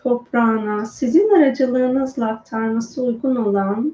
toprağına 0.03 0.85
sizin 0.85 1.29
aracılığınızla 1.29 2.27
aktarması 2.27 3.03
uygun 3.03 3.35
olan 3.35 3.93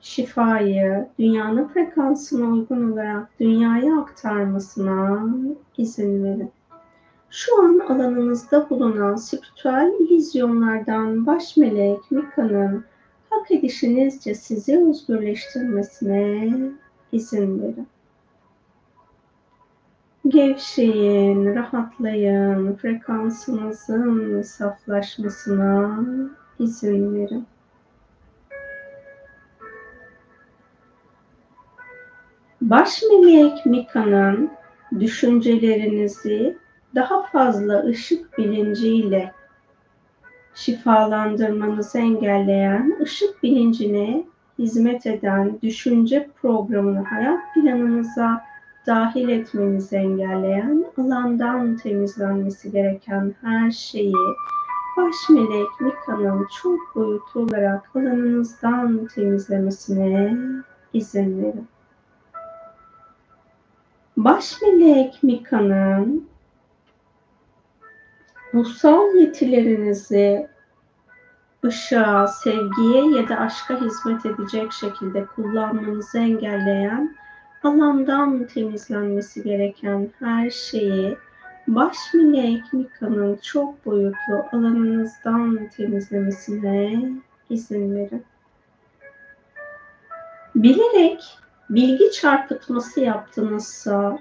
şifayı 0.00 1.08
dünyanın 1.18 1.68
frekansına 1.68 2.46
uygun 2.46 2.92
olarak 2.92 3.40
dünyaya 3.40 4.00
aktarmasına 4.00 5.26
izin 5.78 6.24
verin. 6.24 6.50
Şu 7.30 7.62
an 7.62 7.78
alanınızda 7.78 8.70
bulunan 8.70 9.16
spiritüel 9.16 9.92
illüzyonlardan 10.00 11.26
baş 11.26 11.56
melek 11.56 12.10
Mika'nın 12.10 12.84
hak 13.30 13.50
edişinizce 13.50 14.34
sizi 14.34 14.86
özgürleştirmesine 14.88 16.52
izin 17.12 17.62
verin. 17.62 17.86
Gevşeyin, 20.28 21.54
rahatlayın, 21.54 22.76
frekansınızın 22.76 24.42
saflaşmasına 24.42 26.00
izin 26.58 27.14
verin. 27.14 27.46
Baş 32.60 33.02
melek 33.10 33.66
Mika'nın 33.66 34.50
düşüncelerinizi 35.00 36.58
daha 36.94 37.22
fazla 37.22 37.84
ışık 37.84 38.38
bilinciyle 38.38 39.32
şifalandırmanızı 40.54 41.98
engelleyen, 41.98 42.98
ışık 43.02 43.42
bilincine 43.42 44.24
hizmet 44.58 45.06
eden 45.06 45.60
düşünce 45.62 46.28
programını 46.42 47.02
hayat 47.02 47.54
planınıza 47.54 48.51
dahil 48.86 49.28
etmenizi 49.28 49.96
engelleyen, 49.96 50.84
alandan 50.98 51.76
temizlenmesi 51.76 52.70
gereken 52.72 53.34
her 53.42 53.70
şeyi 53.70 54.14
baş 54.96 55.14
melek 55.28 55.80
Mika'nın 55.80 56.48
çok 56.62 56.94
boyutlu 56.94 57.40
olarak 57.40 57.96
alanınızdan 57.96 59.06
temizlemesine 59.14 60.36
izin 60.92 61.42
verin. 61.42 61.68
Baş 64.16 64.62
melek 64.62 65.22
Mika'nın 65.22 66.28
ruhsal 68.54 69.14
yetilerinizi 69.14 70.48
ışığa, 71.64 72.26
sevgiye 72.26 73.20
ya 73.20 73.28
da 73.28 73.36
aşka 73.36 73.80
hizmet 73.80 74.26
edecek 74.26 74.72
şekilde 74.72 75.26
kullanmanızı 75.26 76.18
engelleyen, 76.18 77.16
alandan 77.62 78.46
temizlenmesi 78.46 79.42
gereken 79.42 80.10
her 80.18 80.50
şeyi 80.50 81.16
baş 81.66 81.96
melek 82.14 82.72
Mika'nın 82.72 83.38
çok 83.42 83.86
boyutlu 83.86 84.44
alanınızdan 84.52 85.68
temizlemesine 85.76 87.08
izin 87.50 87.94
verin. 87.94 88.24
Bilerek 90.54 91.22
bilgi 91.70 92.10
çarpıtması 92.10 93.00
yaptınızsa 93.00 94.18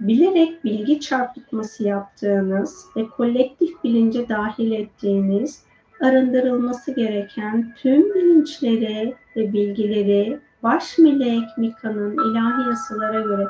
bilerek 0.00 0.64
bilgi 0.64 1.00
çarpıtması 1.00 1.84
yaptığınız 1.84 2.86
ve 2.96 3.06
kolektif 3.08 3.84
bilince 3.84 4.28
dahil 4.28 4.72
ettiğiniz 4.72 5.62
arındırılması 6.00 6.94
gereken 6.94 7.74
tüm 7.76 8.14
bilinçleri 8.14 9.14
ve 9.36 9.52
bilgileri 9.52 10.40
baş 10.62 10.98
melek 10.98 11.58
Mika'nın 11.58 12.12
ilahi 12.12 12.68
yasalara 12.68 13.20
göre 13.20 13.48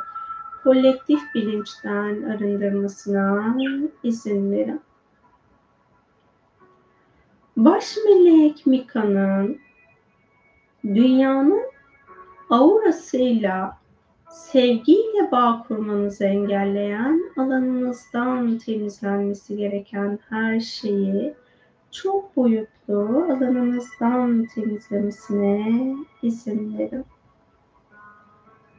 kolektif 0.65 1.21
bilinçten 1.35 2.23
arındırmasına 2.23 3.57
izin 4.03 4.53
verin. 4.53 4.81
Baş 7.57 7.97
melek 8.05 8.67
Mika'nın 8.67 9.59
dünyanın 10.85 11.63
aurasıyla 12.51 13.79
sevgiyle 14.31 15.33
bağ 15.33 15.65
kurmanızı 15.69 16.25
engelleyen, 16.25 17.33
alanınızdan 17.37 18.59
temizlenmesi 18.59 19.57
gereken 19.57 20.19
her 20.29 20.61
şeyi 20.61 21.35
çok 21.93 22.37
boyutlu 22.37 23.27
alanınızdan 23.31 24.47
temizlemesine 24.55 25.97
izin 26.23 26.79
verin. 26.79 27.05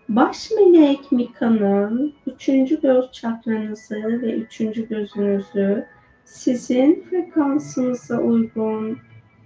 Baş 0.09 0.51
melek 0.51 1.11
Mika'nın 1.11 2.13
üçüncü 2.27 2.81
göz 2.81 3.11
çakranızı 3.11 3.95
ve 3.95 4.33
üçüncü 4.33 4.87
gözünüzü 4.89 5.85
sizin 6.25 7.03
frekansınıza 7.09 8.17
uygun 8.17 8.97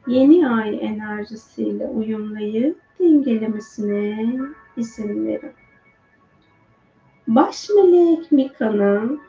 yeni 0.08 0.50
ay 0.50 0.80
enerjisiyle 0.82 1.88
uyumlayıp 1.88 2.82
dengelemesine 3.00 4.40
izin 4.78 5.26
verin. 5.26 5.52
Baş 7.28 7.70
melek 7.70 8.32
Mika'nın 8.32 9.22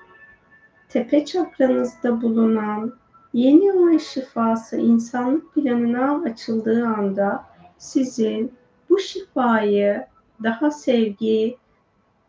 tepe 0.88 1.24
çakranızda 1.24 2.22
bulunan 2.22 2.92
yeni 3.34 3.72
ay 3.88 3.98
şifası 3.98 4.76
insanlık 4.76 5.54
planına 5.54 6.22
açıldığı 6.22 6.86
anda 6.86 7.44
sizin 7.78 8.52
bu 8.90 8.98
şifayı 8.98 10.06
daha 10.42 10.70
sevgi 10.70 11.56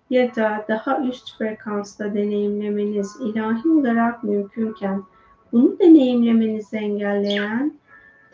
ya 0.09 0.35
da 0.35 0.65
daha 0.69 0.99
üst 0.99 1.37
frekansta 1.37 2.13
deneyimlemeniz 2.13 3.15
ilahi 3.21 3.69
olarak 3.69 4.23
mümkünken 4.23 5.03
bunu 5.51 5.79
deneyimlemenizi 5.79 6.77
engelleyen 6.77 7.73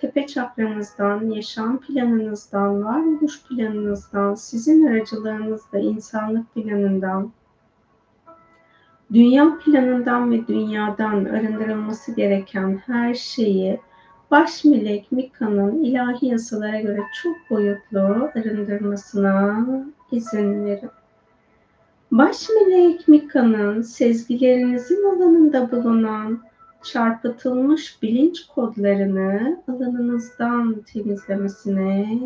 tepe 0.02 0.28
çakranızdan, 0.28 1.30
yaşam 1.30 1.80
planınızdan, 1.80 2.84
varoluş 2.84 3.44
planınızdan, 3.44 4.36
sizin 4.36 4.88
aracılığınızla 4.88 5.80
insanlık 5.80 6.54
planından, 6.54 7.32
dünya 9.14 9.57
planından 9.66 10.32
ve 10.32 10.47
dünyadan 10.47 11.26
arındırılması 11.26 12.12
gereken 12.12 12.82
her 12.86 13.14
şeyi 13.14 13.80
baş 14.32 14.66
melek 14.66 15.12
Mika'nın 15.12 15.84
ilahi 15.84 16.26
yasalara 16.26 16.82
göre 16.82 17.01
çok 17.24 17.36
boyutlu 17.49 18.30
arındırmasına 18.36 19.66
izin 20.12 20.66
verin. 20.66 20.89
Baş 22.12 22.49
melek 22.49 23.07
Mika'nın 23.07 23.82
sezgilerinizin 23.82 25.03
alanında 25.03 25.72
bulunan 25.72 26.39
çarpıtılmış 26.84 28.03
bilinç 28.03 28.45
kodlarını 28.47 29.57
alanınızdan 29.68 30.76
temizlemesine 30.93 32.20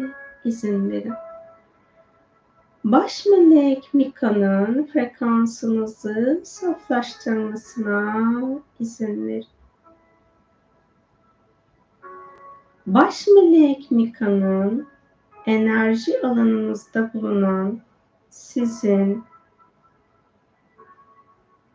izin 0.46 0.92
verin. 0.92 1.14
Baş 2.86 3.26
melek 3.26 3.94
Mika'nın 3.94 4.86
frekansınızı 4.94 6.42
saflaştırmasına 6.44 8.40
izin 8.80 9.28
verin. 9.28 9.46
Baş 12.88 13.28
melek 13.28 13.92
Mika'nın 13.92 14.88
enerji 15.46 16.22
alanınızda 16.22 17.12
bulunan 17.14 17.80
sizin 18.30 19.24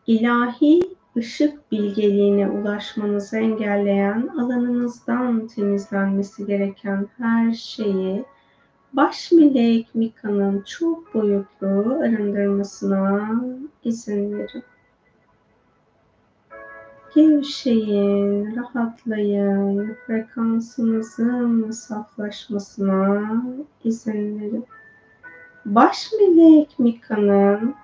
ilahi 0.07 0.81
ışık 1.17 1.71
bilgeliğine 1.71 2.49
ulaşmanızı 2.49 3.37
engelleyen 3.37 4.27
alanınızdan 4.27 5.47
temizlenmesi 5.47 6.45
gereken 6.45 7.07
her 7.17 7.53
şeyi 7.53 8.25
baş 8.93 9.31
melek 9.31 9.95
Mika'nın 9.95 10.61
çok 10.61 11.13
boyutlu 11.13 11.99
arındırmasına 12.03 13.29
izin 13.83 14.37
verin. 14.37 14.63
Gevşeyin, 17.15 18.55
rahatlayın, 18.55 19.95
frekansınızın 20.07 21.71
saflaşmasına 21.71 23.43
izin 23.83 24.41
verin. 24.41 24.65
Baş 25.65 26.09
melek 26.19 26.79
Mika'nın 26.79 27.75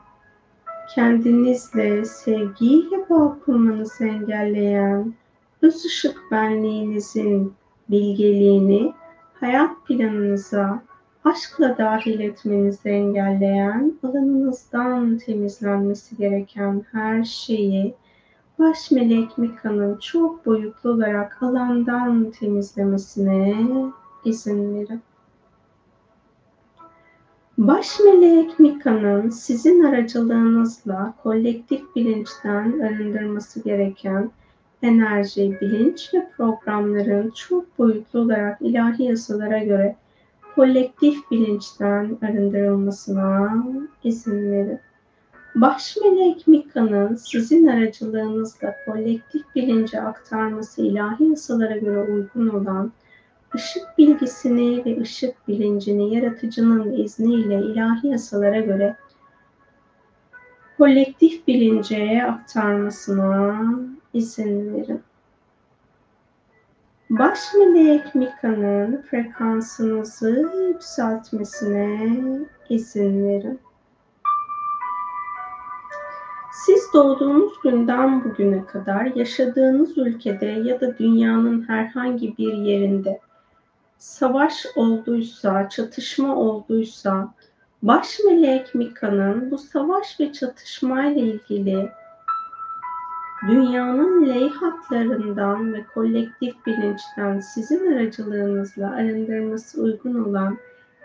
kendinizle 0.96 2.06
sevgiyle 2.06 3.10
bağ 3.10 3.38
kurmanızı 3.46 4.06
engelleyen 4.06 5.14
öz 5.62 5.86
ışık 5.86 6.22
benliğinizin 6.32 7.54
bilgeliğini 7.90 8.94
hayat 9.40 9.86
planınıza 9.86 10.87
aşkla 11.28 11.78
dahil 11.78 12.20
etmenizi 12.20 12.90
engelleyen 12.90 13.94
alanınızdan 14.04 15.18
temizlenmesi 15.18 16.18
gereken 16.18 16.86
her 16.92 17.24
şeyi 17.24 17.96
baş 18.60 18.92
melek 18.92 19.38
Mika'nın 19.38 19.98
çok 19.98 20.46
boyutlu 20.46 20.90
olarak 20.90 21.44
alandan 21.44 22.32
temizlemesine 22.32 23.56
izin 24.26 24.76
verin. 24.76 25.02
Baş 27.58 28.00
melek 28.00 28.60
Mika'nın 28.60 29.30
sizin 29.30 29.84
aracılığınızla 29.84 31.14
kolektif 31.24 31.96
bilinçten 31.96 32.80
arındırması 32.80 33.64
gereken 33.64 34.32
enerji, 34.82 35.58
bilinç 35.62 36.14
ve 36.14 36.28
programların 36.38 37.30
çok 37.30 37.80
boyutlu 37.80 38.20
olarak 38.20 38.62
ilahi 38.62 39.04
yasalara 39.04 39.64
göre 39.64 39.96
kolektif 40.58 41.32
bilinçten 41.32 42.18
arındırılmasına 42.22 43.64
izin 44.04 44.52
verin. 44.52 44.80
Baş 45.56 45.98
melek 45.98 46.48
Mika'nın 46.48 47.16
sizin 47.16 47.68
aracılığınızla 47.68 48.76
kolektif 48.86 49.56
bilince 49.56 50.02
aktarması 50.02 50.82
ilahi 50.82 51.24
yasalara 51.24 51.78
göre 51.78 52.12
uygun 52.12 52.48
olan 52.48 52.92
ışık 53.56 53.98
bilgisini 53.98 54.86
ve 54.86 55.02
ışık 55.02 55.48
bilincini 55.48 56.16
yaratıcının 56.16 56.92
izniyle 56.92 57.60
ilahi 57.60 58.08
yasalara 58.08 58.60
göre 58.60 58.96
kolektif 60.78 61.48
bilince 61.48 62.24
aktarmasına 62.24 63.62
izin 64.14 64.74
verin. 64.74 65.02
Baş 67.10 67.40
melek 67.54 68.16
Mika'nın 68.16 69.02
frekansınızı 69.02 70.52
yükseltmesine 70.68 72.10
izin 72.70 73.28
verin. 73.28 73.60
Siz 76.52 76.94
doğduğunuz 76.94 77.62
günden 77.64 78.24
bugüne 78.24 78.66
kadar 78.66 79.06
yaşadığınız 79.06 79.98
ülkede 79.98 80.46
ya 80.46 80.82
da 80.82 80.98
dünyanın 80.98 81.68
herhangi 81.68 82.38
bir 82.38 82.54
yerinde 82.54 83.20
savaş 83.98 84.66
olduysa, 84.76 85.70
çatışma 85.70 86.36
olduysa, 86.36 87.34
baş 87.84 88.20
melek 88.26 88.76
Mika'nın 88.76 89.52
bu 89.52 89.58
savaş 89.58 90.20
ve 90.20 90.34
çatışmayla 90.34 91.22
ilgili 91.22 91.90
dünyanın 93.42 94.26
leyhatlarından 94.28 95.74
ve 95.74 95.84
kolektif 95.94 96.66
bilinçten 96.66 97.40
sizin 97.40 97.94
aracılığınızla 97.94 98.92
arındırması 98.92 99.82
uygun 99.82 100.24
olan 100.24 100.58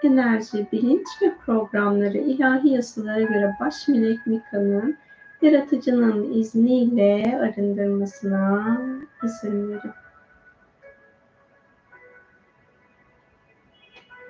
enerji, 0.02 0.66
bilinç 0.72 1.06
ve 1.22 1.34
programları 1.46 2.18
ilahi 2.18 2.68
yasalara 2.68 3.22
göre 3.22 3.56
baş 3.60 3.88
melek 3.88 4.26
Mika'nın 4.26 4.96
yaratıcının 5.42 6.32
izniyle 6.32 7.38
arındırmasına 7.40 8.78
izin 9.24 9.68
verin. 9.68 9.92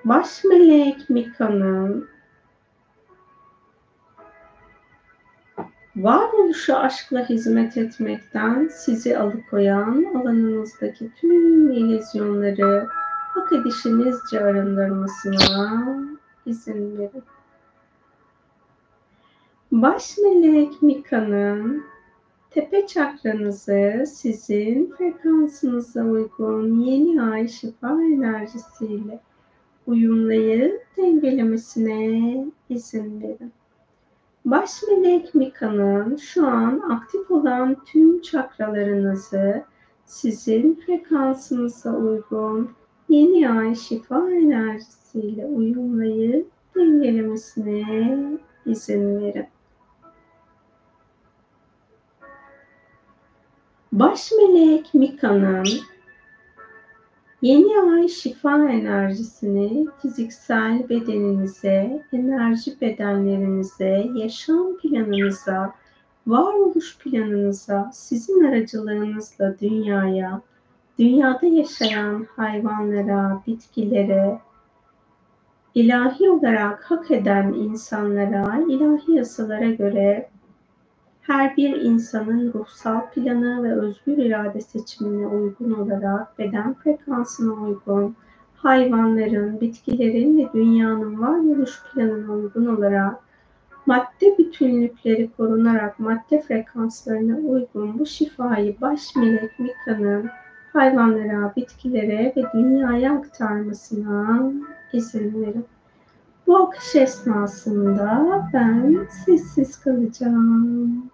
Baş 0.05 0.43
melek 0.43 1.09
Mika'nın 1.09 2.12
varoluşa 5.95 6.79
aşkla 6.79 7.29
hizmet 7.29 7.77
etmekten 7.77 8.67
sizi 8.67 9.17
alıkoyan 9.17 10.05
alanınızdaki 10.15 11.11
tüm 11.21 11.71
illüzyonları 11.71 12.87
hak 13.33 13.51
edişinizce 13.53 14.39
arındırmasına 14.39 15.97
izin 16.45 16.97
verin. 16.97 17.23
Baş 19.71 20.17
melek 20.17 20.81
Mika'nın 20.81 21.83
tepe 22.49 22.87
çakranızı 22.87 24.03
sizin 24.07 24.93
frekansınıza 24.97 26.03
uygun 26.03 26.79
yeni 26.79 27.21
ay 27.21 27.47
şifa 27.47 28.03
enerjisiyle 28.03 29.19
uyumlayıp 29.87 30.81
dengelemesine 30.97 32.45
izin 32.69 33.21
verin. 33.21 33.51
Baş 34.45 34.83
melek 34.83 35.35
Mika'nın 35.35 36.15
şu 36.15 36.47
an 36.47 36.79
aktif 36.79 37.31
olan 37.31 37.75
tüm 37.85 38.21
çakralarınızı 38.21 39.63
sizin 40.05 40.81
frekansınıza 40.85 41.95
uygun 41.95 42.71
yeni 43.09 43.49
ay 43.49 43.75
şifa 43.75 44.29
enerjisiyle 44.29 45.45
uyumlayıp 45.45 46.51
dengelemesine 46.75 48.17
izin 48.65 49.21
verin. 49.21 49.47
Baş 53.91 54.31
melek 54.31 54.93
Mika'nın 54.93 55.67
Yeni 57.43 57.81
ay 57.81 58.07
şifa 58.07 58.69
enerjisini 58.69 59.85
fiziksel 60.01 60.89
bedeninize, 60.89 62.03
enerji 62.13 62.81
bedenlerinize, 62.81 64.07
yaşam 64.15 64.77
planınıza, 64.77 65.73
varoluş 66.27 66.97
planınıza, 66.97 67.89
sizin 67.93 68.43
aracılığınızla 68.43 69.59
dünyaya, 69.59 70.41
dünyada 70.99 71.45
yaşayan 71.45 72.27
hayvanlara, 72.35 73.43
bitkilere, 73.47 74.39
ilahi 75.75 76.29
olarak 76.29 76.91
hak 76.91 77.11
eden 77.11 77.53
insanlara, 77.53 78.63
ilahi 78.67 79.11
yasalara 79.11 79.69
göre 79.69 80.29
her 81.23 81.57
bir 81.57 81.81
insanın 81.81 82.53
ruhsal 82.53 83.09
planı 83.09 83.63
ve 83.63 83.73
özgür 83.73 84.17
irade 84.17 84.61
seçimine 84.61 85.27
uygun 85.27 85.71
olarak 85.71 86.39
beden 86.39 86.73
frekansına 86.73 87.53
uygun, 87.53 88.15
hayvanların, 88.55 89.61
bitkilerin 89.61 90.37
ve 90.37 90.53
dünyanın 90.53 91.21
varoluş 91.21 91.83
planına 91.83 92.33
uygun 92.33 92.65
olarak 92.65 93.15
madde 93.85 94.37
bütünlükleri 94.37 95.29
korunarak 95.37 95.99
madde 95.99 96.41
frekanslarına 96.41 97.35
uygun 97.37 97.99
bu 97.99 98.05
şifayı 98.05 98.81
baş 98.81 99.15
melek 99.15 99.59
Mika'nın 99.59 100.29
hayvanlara, 100.73 101.53
bitkilere 101.55 102.33
ve 102.37 102.43
dünyaya 102.53 103.13
aktarmasına 103.13 104.51
izin 104.93 105.41
verin. 105.41 105.65
Bu 106.47 106.57
akış 106.57 106.95
esnasında 106.95 108.25
ben 108.53 109.07
sessiz 109.25 109.79
kalacağım. 109.79 111.12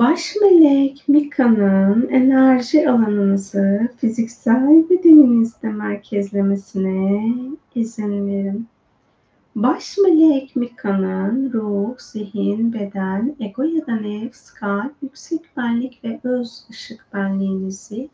Baş 0.00 0.36
melek 0.40 1.08
Mika'nın 1.08 2.08
enerji 2.08 2.90
alanınızı 2.90 3.88
fiziksel 3.96 4.84
bedeninizde 4.90 5.68
merkezlemesine 5.68 7.34
izin 7.74 8.28
verin. 8.28 8.68
Baş 9.54 9.98
melek 9.98 10.56
Mika'nın 10.56 11.52
ruh, 11.52 11.98
zihin, 11.98 12.72
beden, 12.72 13.36
ego 13.40 13.62
ya 13.62 13.86
da 13.86 13.96
nefs, 13.96 14.50
kalp, 14.50 14.92
yüksek 15.02 15.40
benlik 15.56 16.04
ve 16.04 16.20
öz 16.24 16.64
ışık 16.70 17.06
benliğinizi 17.14 18.08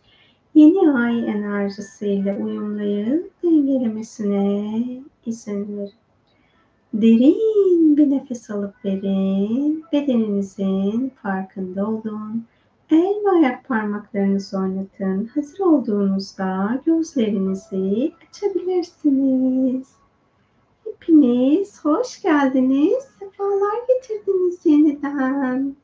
yeni 0.54 0.90
ay 0.90 1.30
enerjisiyle 1.30 2.34
uyumlayıp 2.34 3.32
dengelemesine 3.42 4.82
izin 5.26 5.78
verin. 5.78 6.05
Derin 7.02 7.96
bir 7.96 8.10
nefes 8.10 8.50
alıp 8.50 8.84
verin. 8.84 9.84
Bedeninizin 9.92 11.12
farkında 11.22 11.86
olun. 11.86 12.44
El 12.90 13.14
ve 13.24 13.30
ayak 13.30 13.68
parmaklarınızı 13.68 14.58
oynatın. 14.58 15.24
Hazır 15.26 15.60
olduğunuzda 15.60 16.80
gözlerinizi 16.86 18.12
açabilirsiniz. 18.28 19.88
Hepiniz 20.84 21.84
hoş 21.84 22.22
geldiniz. 22.22 23.04
Sefalar 23.18 23.78
getirdiniz 23.88 24.66
yeniden. 24.66 25.76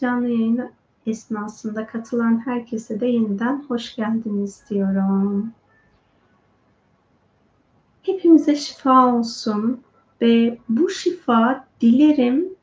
Canlı 0.00 0.28
yayın 0.28 0.70
esnasında 1.06 1.86
katılan 1.86 2.46
herkese 2.46 3.00
de 3.00 3.06
yeniden 3.06 3.64
hoş 3.68 3.96
geldiniz 3.96 4.64
diyorum. 4.70 5.52
Hepimize 8.02 8.56
şifa 8.56 9.14
olsun 9.14 9.80
ve 10.22 10.58
bu 10.68 10.90
şifa 10.90 11.64
dilerim 11.80 12.54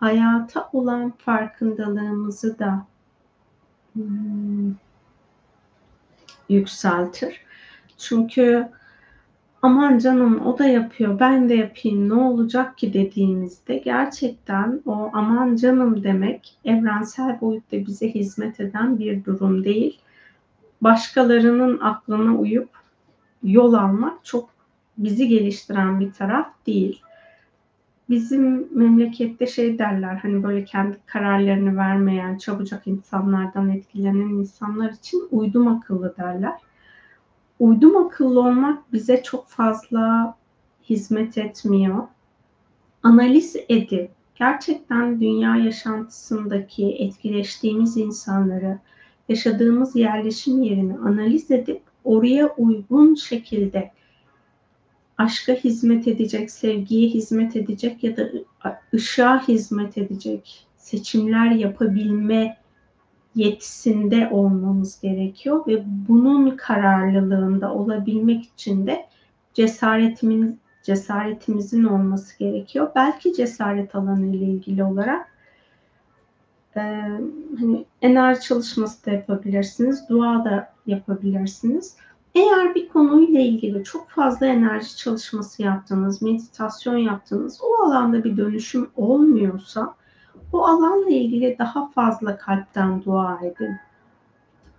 hayata 0.00 0.70
olan 0.72 1.12
farkındalığımızı 1.18 2.58
da 2.58 2.86
hmm, 3.92 4.74
yükseltir. 6.48 7.40
Çünkü 7.98 8.68
aman 9.62 9.98
canım 9.98 10.46
o 10.46 10.58
da 10.58 10.64
yapıyor 10.64 11.20
ben 11.20 11.48
de 11.48 11.54
yapayım 11.54 12.08
ne 12.08 12.14
olacak 12.14 12.78
ki 12.78 12.92
dediğimizde 12.92 13.78
gerçekten 13.78 14.82
o 14.86 15.10
aman 15.12 15.56
canım 15.56 16.04
demek 16.04 16.58
evrensel 16.64 17.40
boyutta 17.40 17.76
bize 17.86 18.14
hizmet 18.14 18.60
eden 18.60 18.98
bir 18.98 19.24
durum 19.24 19.64
değil. 19.64 20.00
Başkalarının 20.80 21.78
aklına 21.78 22.38
uyup 22.38 22.68
yol 23.42 23.72
almak 23.72 24.24
çok 24.24 24.57
bizi 24.98 25.28
geliştiren 25.28 26.00
bir 26.00 26.12
taraf 26.12 26.46
değil. 26.66 27.02
Bizim 28.10 28.78
memlekette 28.78 29.46
şey 29.46 29.78
derler 29.78 30.16
hani 30.16 30.42
böyle 30.42 30.64
kendi 30.64 30.96
kararlarını 31.06 31.76
vermeyen, 31.76 32.38
çabucak 32.38 32.86
insanlardan 32.86 33.70
etkilenen 33.70 34.28
insanlar 34.28 34.90
için 34.90 35.28
uydum 35.30 35.68
akıllı 35.68 36.14
derler 36.16 36.58
uydum 37.58 37.96
akıllı 37.96 38.40
olmak 38.40 38.92
bize 38.92 39.22
çok 39.22 39.48
fazla 39.48 40.34
hizmet 40.90 41.38
etmiyor. 41.38 42.02
Analiz 43.02 43.56
edip 43.68 44.10
gerçekten 44.34 45.20
dünya 45.20 45.56
yaşantısındaki 45.56 46.86
etkileştiğimiz 46.86 47.96
insanları, 47.96 48.78
yaşadığımız 49.28 49.96
yerleşim 49.96 50.62
yerini 50.62 50.98
analiz 50.98 51.50
edip 51.50 51.82
oraya 52.04 52.48
uygun 52.48 53.14
şekilde 53.14 53.90
aşka 55.18 55.52
hizmet 55.52 56.08
edecek, 56.08 56.50
sevgiye 56.50 57.08
hizmet 57.08 57.56
edecek 57.56 58.04
ya 58.04 58.16
da 58.16 58.28
ışığa 58.94 59.48
hizmet 59.48 59.98
edecek 59.98 60.66
seçimler 60.76 61.50
yapabilme 61.50 62.56
yetisinde 63.34 64.28
olmamız 64.30 65.00
gerekiyor 65.00 65.66
ve 65.66 65.84
bunun 66.08 66.56
kararlılığında 66.56 67.74
olabilmek 67.74 68.44
için 68.44 68.86
de 68.86 69.06
cesaretimiz 69.54 70.54
cesaretimizin 70.82 71.84
olması 71.84 72.38
gerekiyor. 72.38 72.90
Belki 72.94 73.34
cesaret 73.34 73.94
alanı 73.94 74.26
ile 74.26 74.44
ilgili 74.44 74.84
olarak 74.84 75.28
e, 76.76 76.80
hani 77.58 77.84
enerji 78.02 78.40
çalışması 78.40 79.06
da 79.06 79.10
yapabilirsiniz, 79.10 80.08
dua 80.08 80.44
da 80.44 80.72
yapabilirsiniz. 80.86 81.96
Eğer 82.34 82.74
bir 82.74 82.88
konuyla 82.88 83.40
ilgili 83.40 83.84
çok 83.84 84.08
fazla 84.10 84.46
enerji 84.46 84.96
çalışması 84.96 85.62
yaptınız, 85.62 86.22
meditasyon 86.22 86.96
yaptınız, 86.96 87.60
o 87.62 87.84
alanda 87.84 88.24
bir 88.24 88.36
dönüşüm 88.36 88.90
olmuyorsa 88.96 89.94
bu 90.52 90.66
alanla 90.66 91.10
ilgili 91.10 91.56
daha 91.58 91.88
fazla 91.90 92.38
kalpten 92.38 93.04
dua 93.04 93.40
edin. 93.42 93.76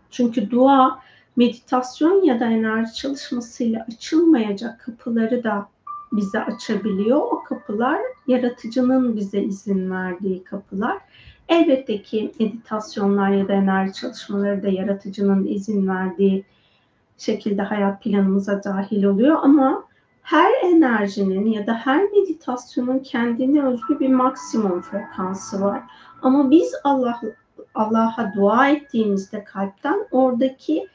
Çünkü 0.09 0.51
dua 0.51 0.99
meditasyon 1.35 2.23
ya 2.23 2.39
da 2.39 2.45
enerji 2.45 2.93
çalışmasıyla 2.95 3.85
açılmayacak 3.88 4.80
kapıları 4.80 5.43
da 5.43 5.69
bize 6.11 6.43
açabiliyor. 6.43 7.17
O 7.17 7.43
kapılar 7.43 7.99
yaratıcının 8.27 9.15
bize 9.15 9.41
izin 9.41 9.91
verdiği 9.91 10.43
kapılar. 10.43 10.97
Elbette 11.49 12.01
ki 12.01 12.31
meditasyonlar 12.39 13.30
ya 13.30 13.47
da 13.47 13.53
enerji 13.53 13.93
çalışmaları 13.93 14.63
da 14.63 14.67
yaratıcının 14.67 15.47
izin 15.47 15.88
verdiği 15.88 16.45
şekilde 17.22 17.62
hayat 17.62 18.04
planımıza 18.04 18.64
dahil 18.64 19.04
oluyor 19.04 19.38
ama 19.41 19.84
her 20.22 20.52
enerjinin 20.64 21.46
ya 21.46 21.68
da 21.68 21.74
her 21.74 22.04
meditasyonun 22.04 23.00
kendine 23.00 23.66
özgü 23.66 24.00
bir 24.00 24.10
maksimum 24.10 24.82
frekansı 24.82 25.62
var. 25.62 25.82
Ama 26.22 26.52
biz 26.52 26.74
Allah 26.84 27.22
Allah'a 27.76 28.34
dua 28.36 28.70
ettiğimizde 28.70 29.44
kalpten 29.44 30.08
oradaki 30.12 30.88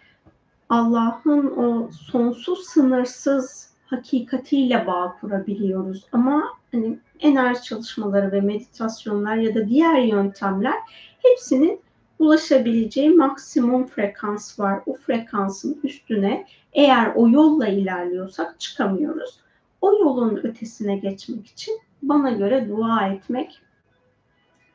Allah'ın 0.68 1.56
o 1.56 1.88
sonsuz 1.90 2.64
sınırsız 2.64 3.70
hakikatiyle 3.86 4.86
bağ 4.86 5.16
kurabiliyoruz. 5.20 6.06
Ama 6.12 6.44
hani 6.72 6.98
enerji 7.20 7.62
çalışmaları 7.62 8.32
ve 8.32 8.40
meditasyonlar 8.40 9.36
ya 9.36 9.54
da 9.54 9.68
diğer 9.68 9.98
yöntemler 9.98 10.74
hepsinin 11.22 11.80
ulaşabileceği 12.18 13.10
maksimum 13.10 13.86
frekans 13.86 14.60
var. 14.60 14.80
O 14.86 14.94
frekansın 14.94 15.80
üstüne 15.84 16.46
eğer 16.72 17.12
o 17.14 17.28
yolla 17.28 17.66
ilerliyorsak 17.66 18.60
çıkamıyoruz. 18.60 19.40
O 19.80 19.92
yolun 19.92 20.36
ötesine 20.36 20.96
geçmek 20.96 21.46
için 21.46 21.80
bana 22.02 22.30
göre 22.30 22.68
dua 22.68 23.06
etmek 23.06 23.60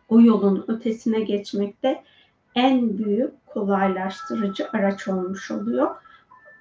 o 0.09 0.21
yolun 0.21 0.65
ötesine 0.67 1.21
geçmekte 1.21 2.03
en 2.55 2.97
büyük 2.97 3.45
kolaylaştırıcı 3.45 4.67
araç 4.73 5.07
olmuş 5.07 5.51
oluyor. 5.51 5.95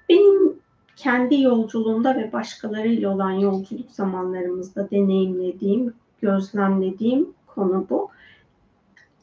Benim 0.09 0.59
kendi 0.95 1.41
yolculuğumda 1.41 2.15
ve 2.15 2.33
başkalarıyla 2.33 3.09
olan 3.15 3.31
yolculuk 3.31 3.91
zamanlarımızda 3.91 4.91
deneyimlediğim, 4.91 5.93
gözlemlediğim 6.21 7.29
konu 7.47 7.85
bu. 7.89 8.09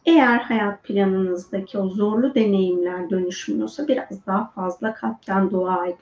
Eğer 0.06 0.38
hayat 0.38 0.84
planınızdaki 0.84 1.78
o 1.78 1.88
zorlu 1.88 2.34
deneyimler 2.34 3.10
dönüşmüyorsa 3.10 3.88
biraz 3.88 4.26
daha 4.26 4.46
fazla 4.50 4.94
kalpten 4.94 5.50
dua 5.50 5.86
edin. 5.86 5.98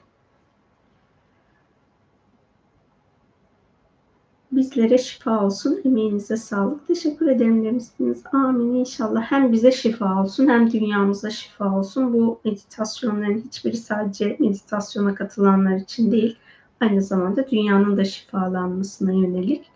Bizlere 4.51 4.97
şifa 4.97 5.45
olsun, 5.45 5.81
emeğinize 5.85 6.37
sağlık. 6.37 6.87
Teşekkür 6.87 7.27
ederim 7.27 7.63
demişsiniz. 7.65 8.23
Amin 8.33 8.75
inşallah. 8.75 9.21
Hem 9.21 9.51
bize 9.51 9.71
şifa 9.71 10.23
olsun 10.23 10.47
hem 10.47 10.71
dünyamıza 10.71 11.29
şifa 11.29 11.77
olsun. 11.79 12.13
Bu 12.13 12.39
meditasyonların 12.45 13.41
hiçbiri 13.41 13.77
sadece 13.77 14.37
meditasyona 14.39 15.15
katılanlar 15.15 15.75
için 15.75 16.11
değil. 16.11 16.37
Aynı 16.81 17.01
zamanda 17.01 17.49
dünyanın 17.49 17.97
da 17.97 18.05
şifalanmasına 18.05 19.11
yönelik 19.11 19.71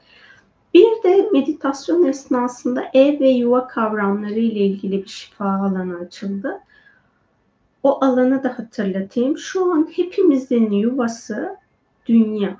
bir 0.74 1.04
de 1.04 1.30
meditasyon 1.34 2.06
esnasında 2.06 2.86
ev 2.94 3.20
ve 3.20 3.30
yuva 3.30 3.68
kavramları 3.68 4.40
ile 4.40 4.60
ilgili 4.60 5.04
bir 5.04 5.10
şifa 5.10 5.46
alanı 5.46 5.98
açıldı. 5.98 6.60
O 7.84 8.06
alanı 8.06 8.44
da 8.44 8.60
hatırlatayım. 8.60 9.38
Şu 9.38 9.74
an 9.74 9.90
hepimizin 9.96 10.72
yuvası 10.72 11.58
dünya. 12.06 12.58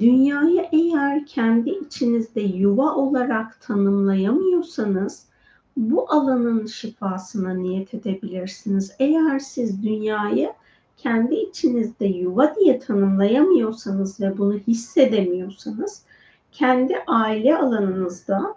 Dünyayı 0.00 0.64
eğer 0.72 1.26
kendi 1.26 1.70
içinizde 1.70 2.40
yuva 2.40 2.94
olarak 2.94 3.60
tanımlayamıyorsanız 3.60 5.28
bu 5.76 6.12
alanın 6.12 6.66
şifasına 6.66 7.54
niyet 7.54 7.94
edebilirsiniz. 7.94 8.92
Eğer 8.98 9.38
siz 9.38 9.82
dünyayı 9.82 10.52
kendi 10.96 11.34
içinizde 11.34 12.06
yuva 12.06 12.54
diye 12.54 12.78
tanımlayamıyorsanız 12.78 14.20
ve 14.20 14.38
bunu 14.38 14.54
hissedemiyorsanız 14.54 16.02
kendi 16.52 16.98
aile 17.06 17.58
alanınızda 17.58 18.56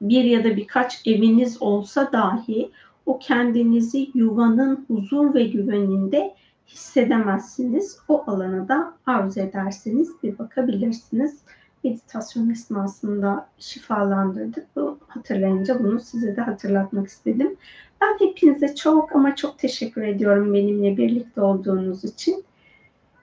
bir 0.00 0.24
ya 0.24 0.44
da 0.44 0.56
birkaç 0.56 1.06
eviniz 1.06 1.62
olsa 1.62 2.12
dahi 2.12 2.70
o 3.06 3.18
kendinizi 3.18 4.10
yuvanın 4.14 4.84
huzur 4.88 5.34
ve 5.34 5.44
güveninde 5.44 6.34
hissedemezsiniz. 6.66 7.98
O 8.08 8.24
alanı 8.26 8.68
da 8.68 8.94
arzu 9.06 9.40
ederseniz 9.40 10.22
bir 10.22 10.38
bakabilirsiniz. 10.38 11.38
meditasyon 11.84 12.50
esnasında 12.50 13.48
şifalandırdık. 13.58 14.66
Bu 14.76 14.98
hatırlayınca 15.08 15.84
bunu 15.84 16.00
size 16.00 16.36
de 16.36 16.40
hatırlatmak 16.40 17.08
istedim. 17.08 17.56
Ben 18.00 18.26
hepinize 18.26 18.74
çok 18.74 19.16
ama 19.16 19.36
çok 19.36 19.58
teşekkür 19.58 20.02
ediyorum 20.02 20.54
benimle 20.54 20.96
birlikte 20.96 21.40
olduğunuz 21.40 22.04
için. 22.04 22.44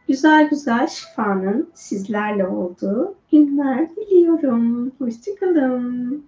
Güzel 0.08 0.50
güzel 0.50 0.88
şifanın 0.88 1.70
sizlerle 1.74 2.48
olduğu 2.48 3.16
günler 3.32 3.96
diliyorum. 3.96 4.92
Hoşçakalın. 5.00 6.26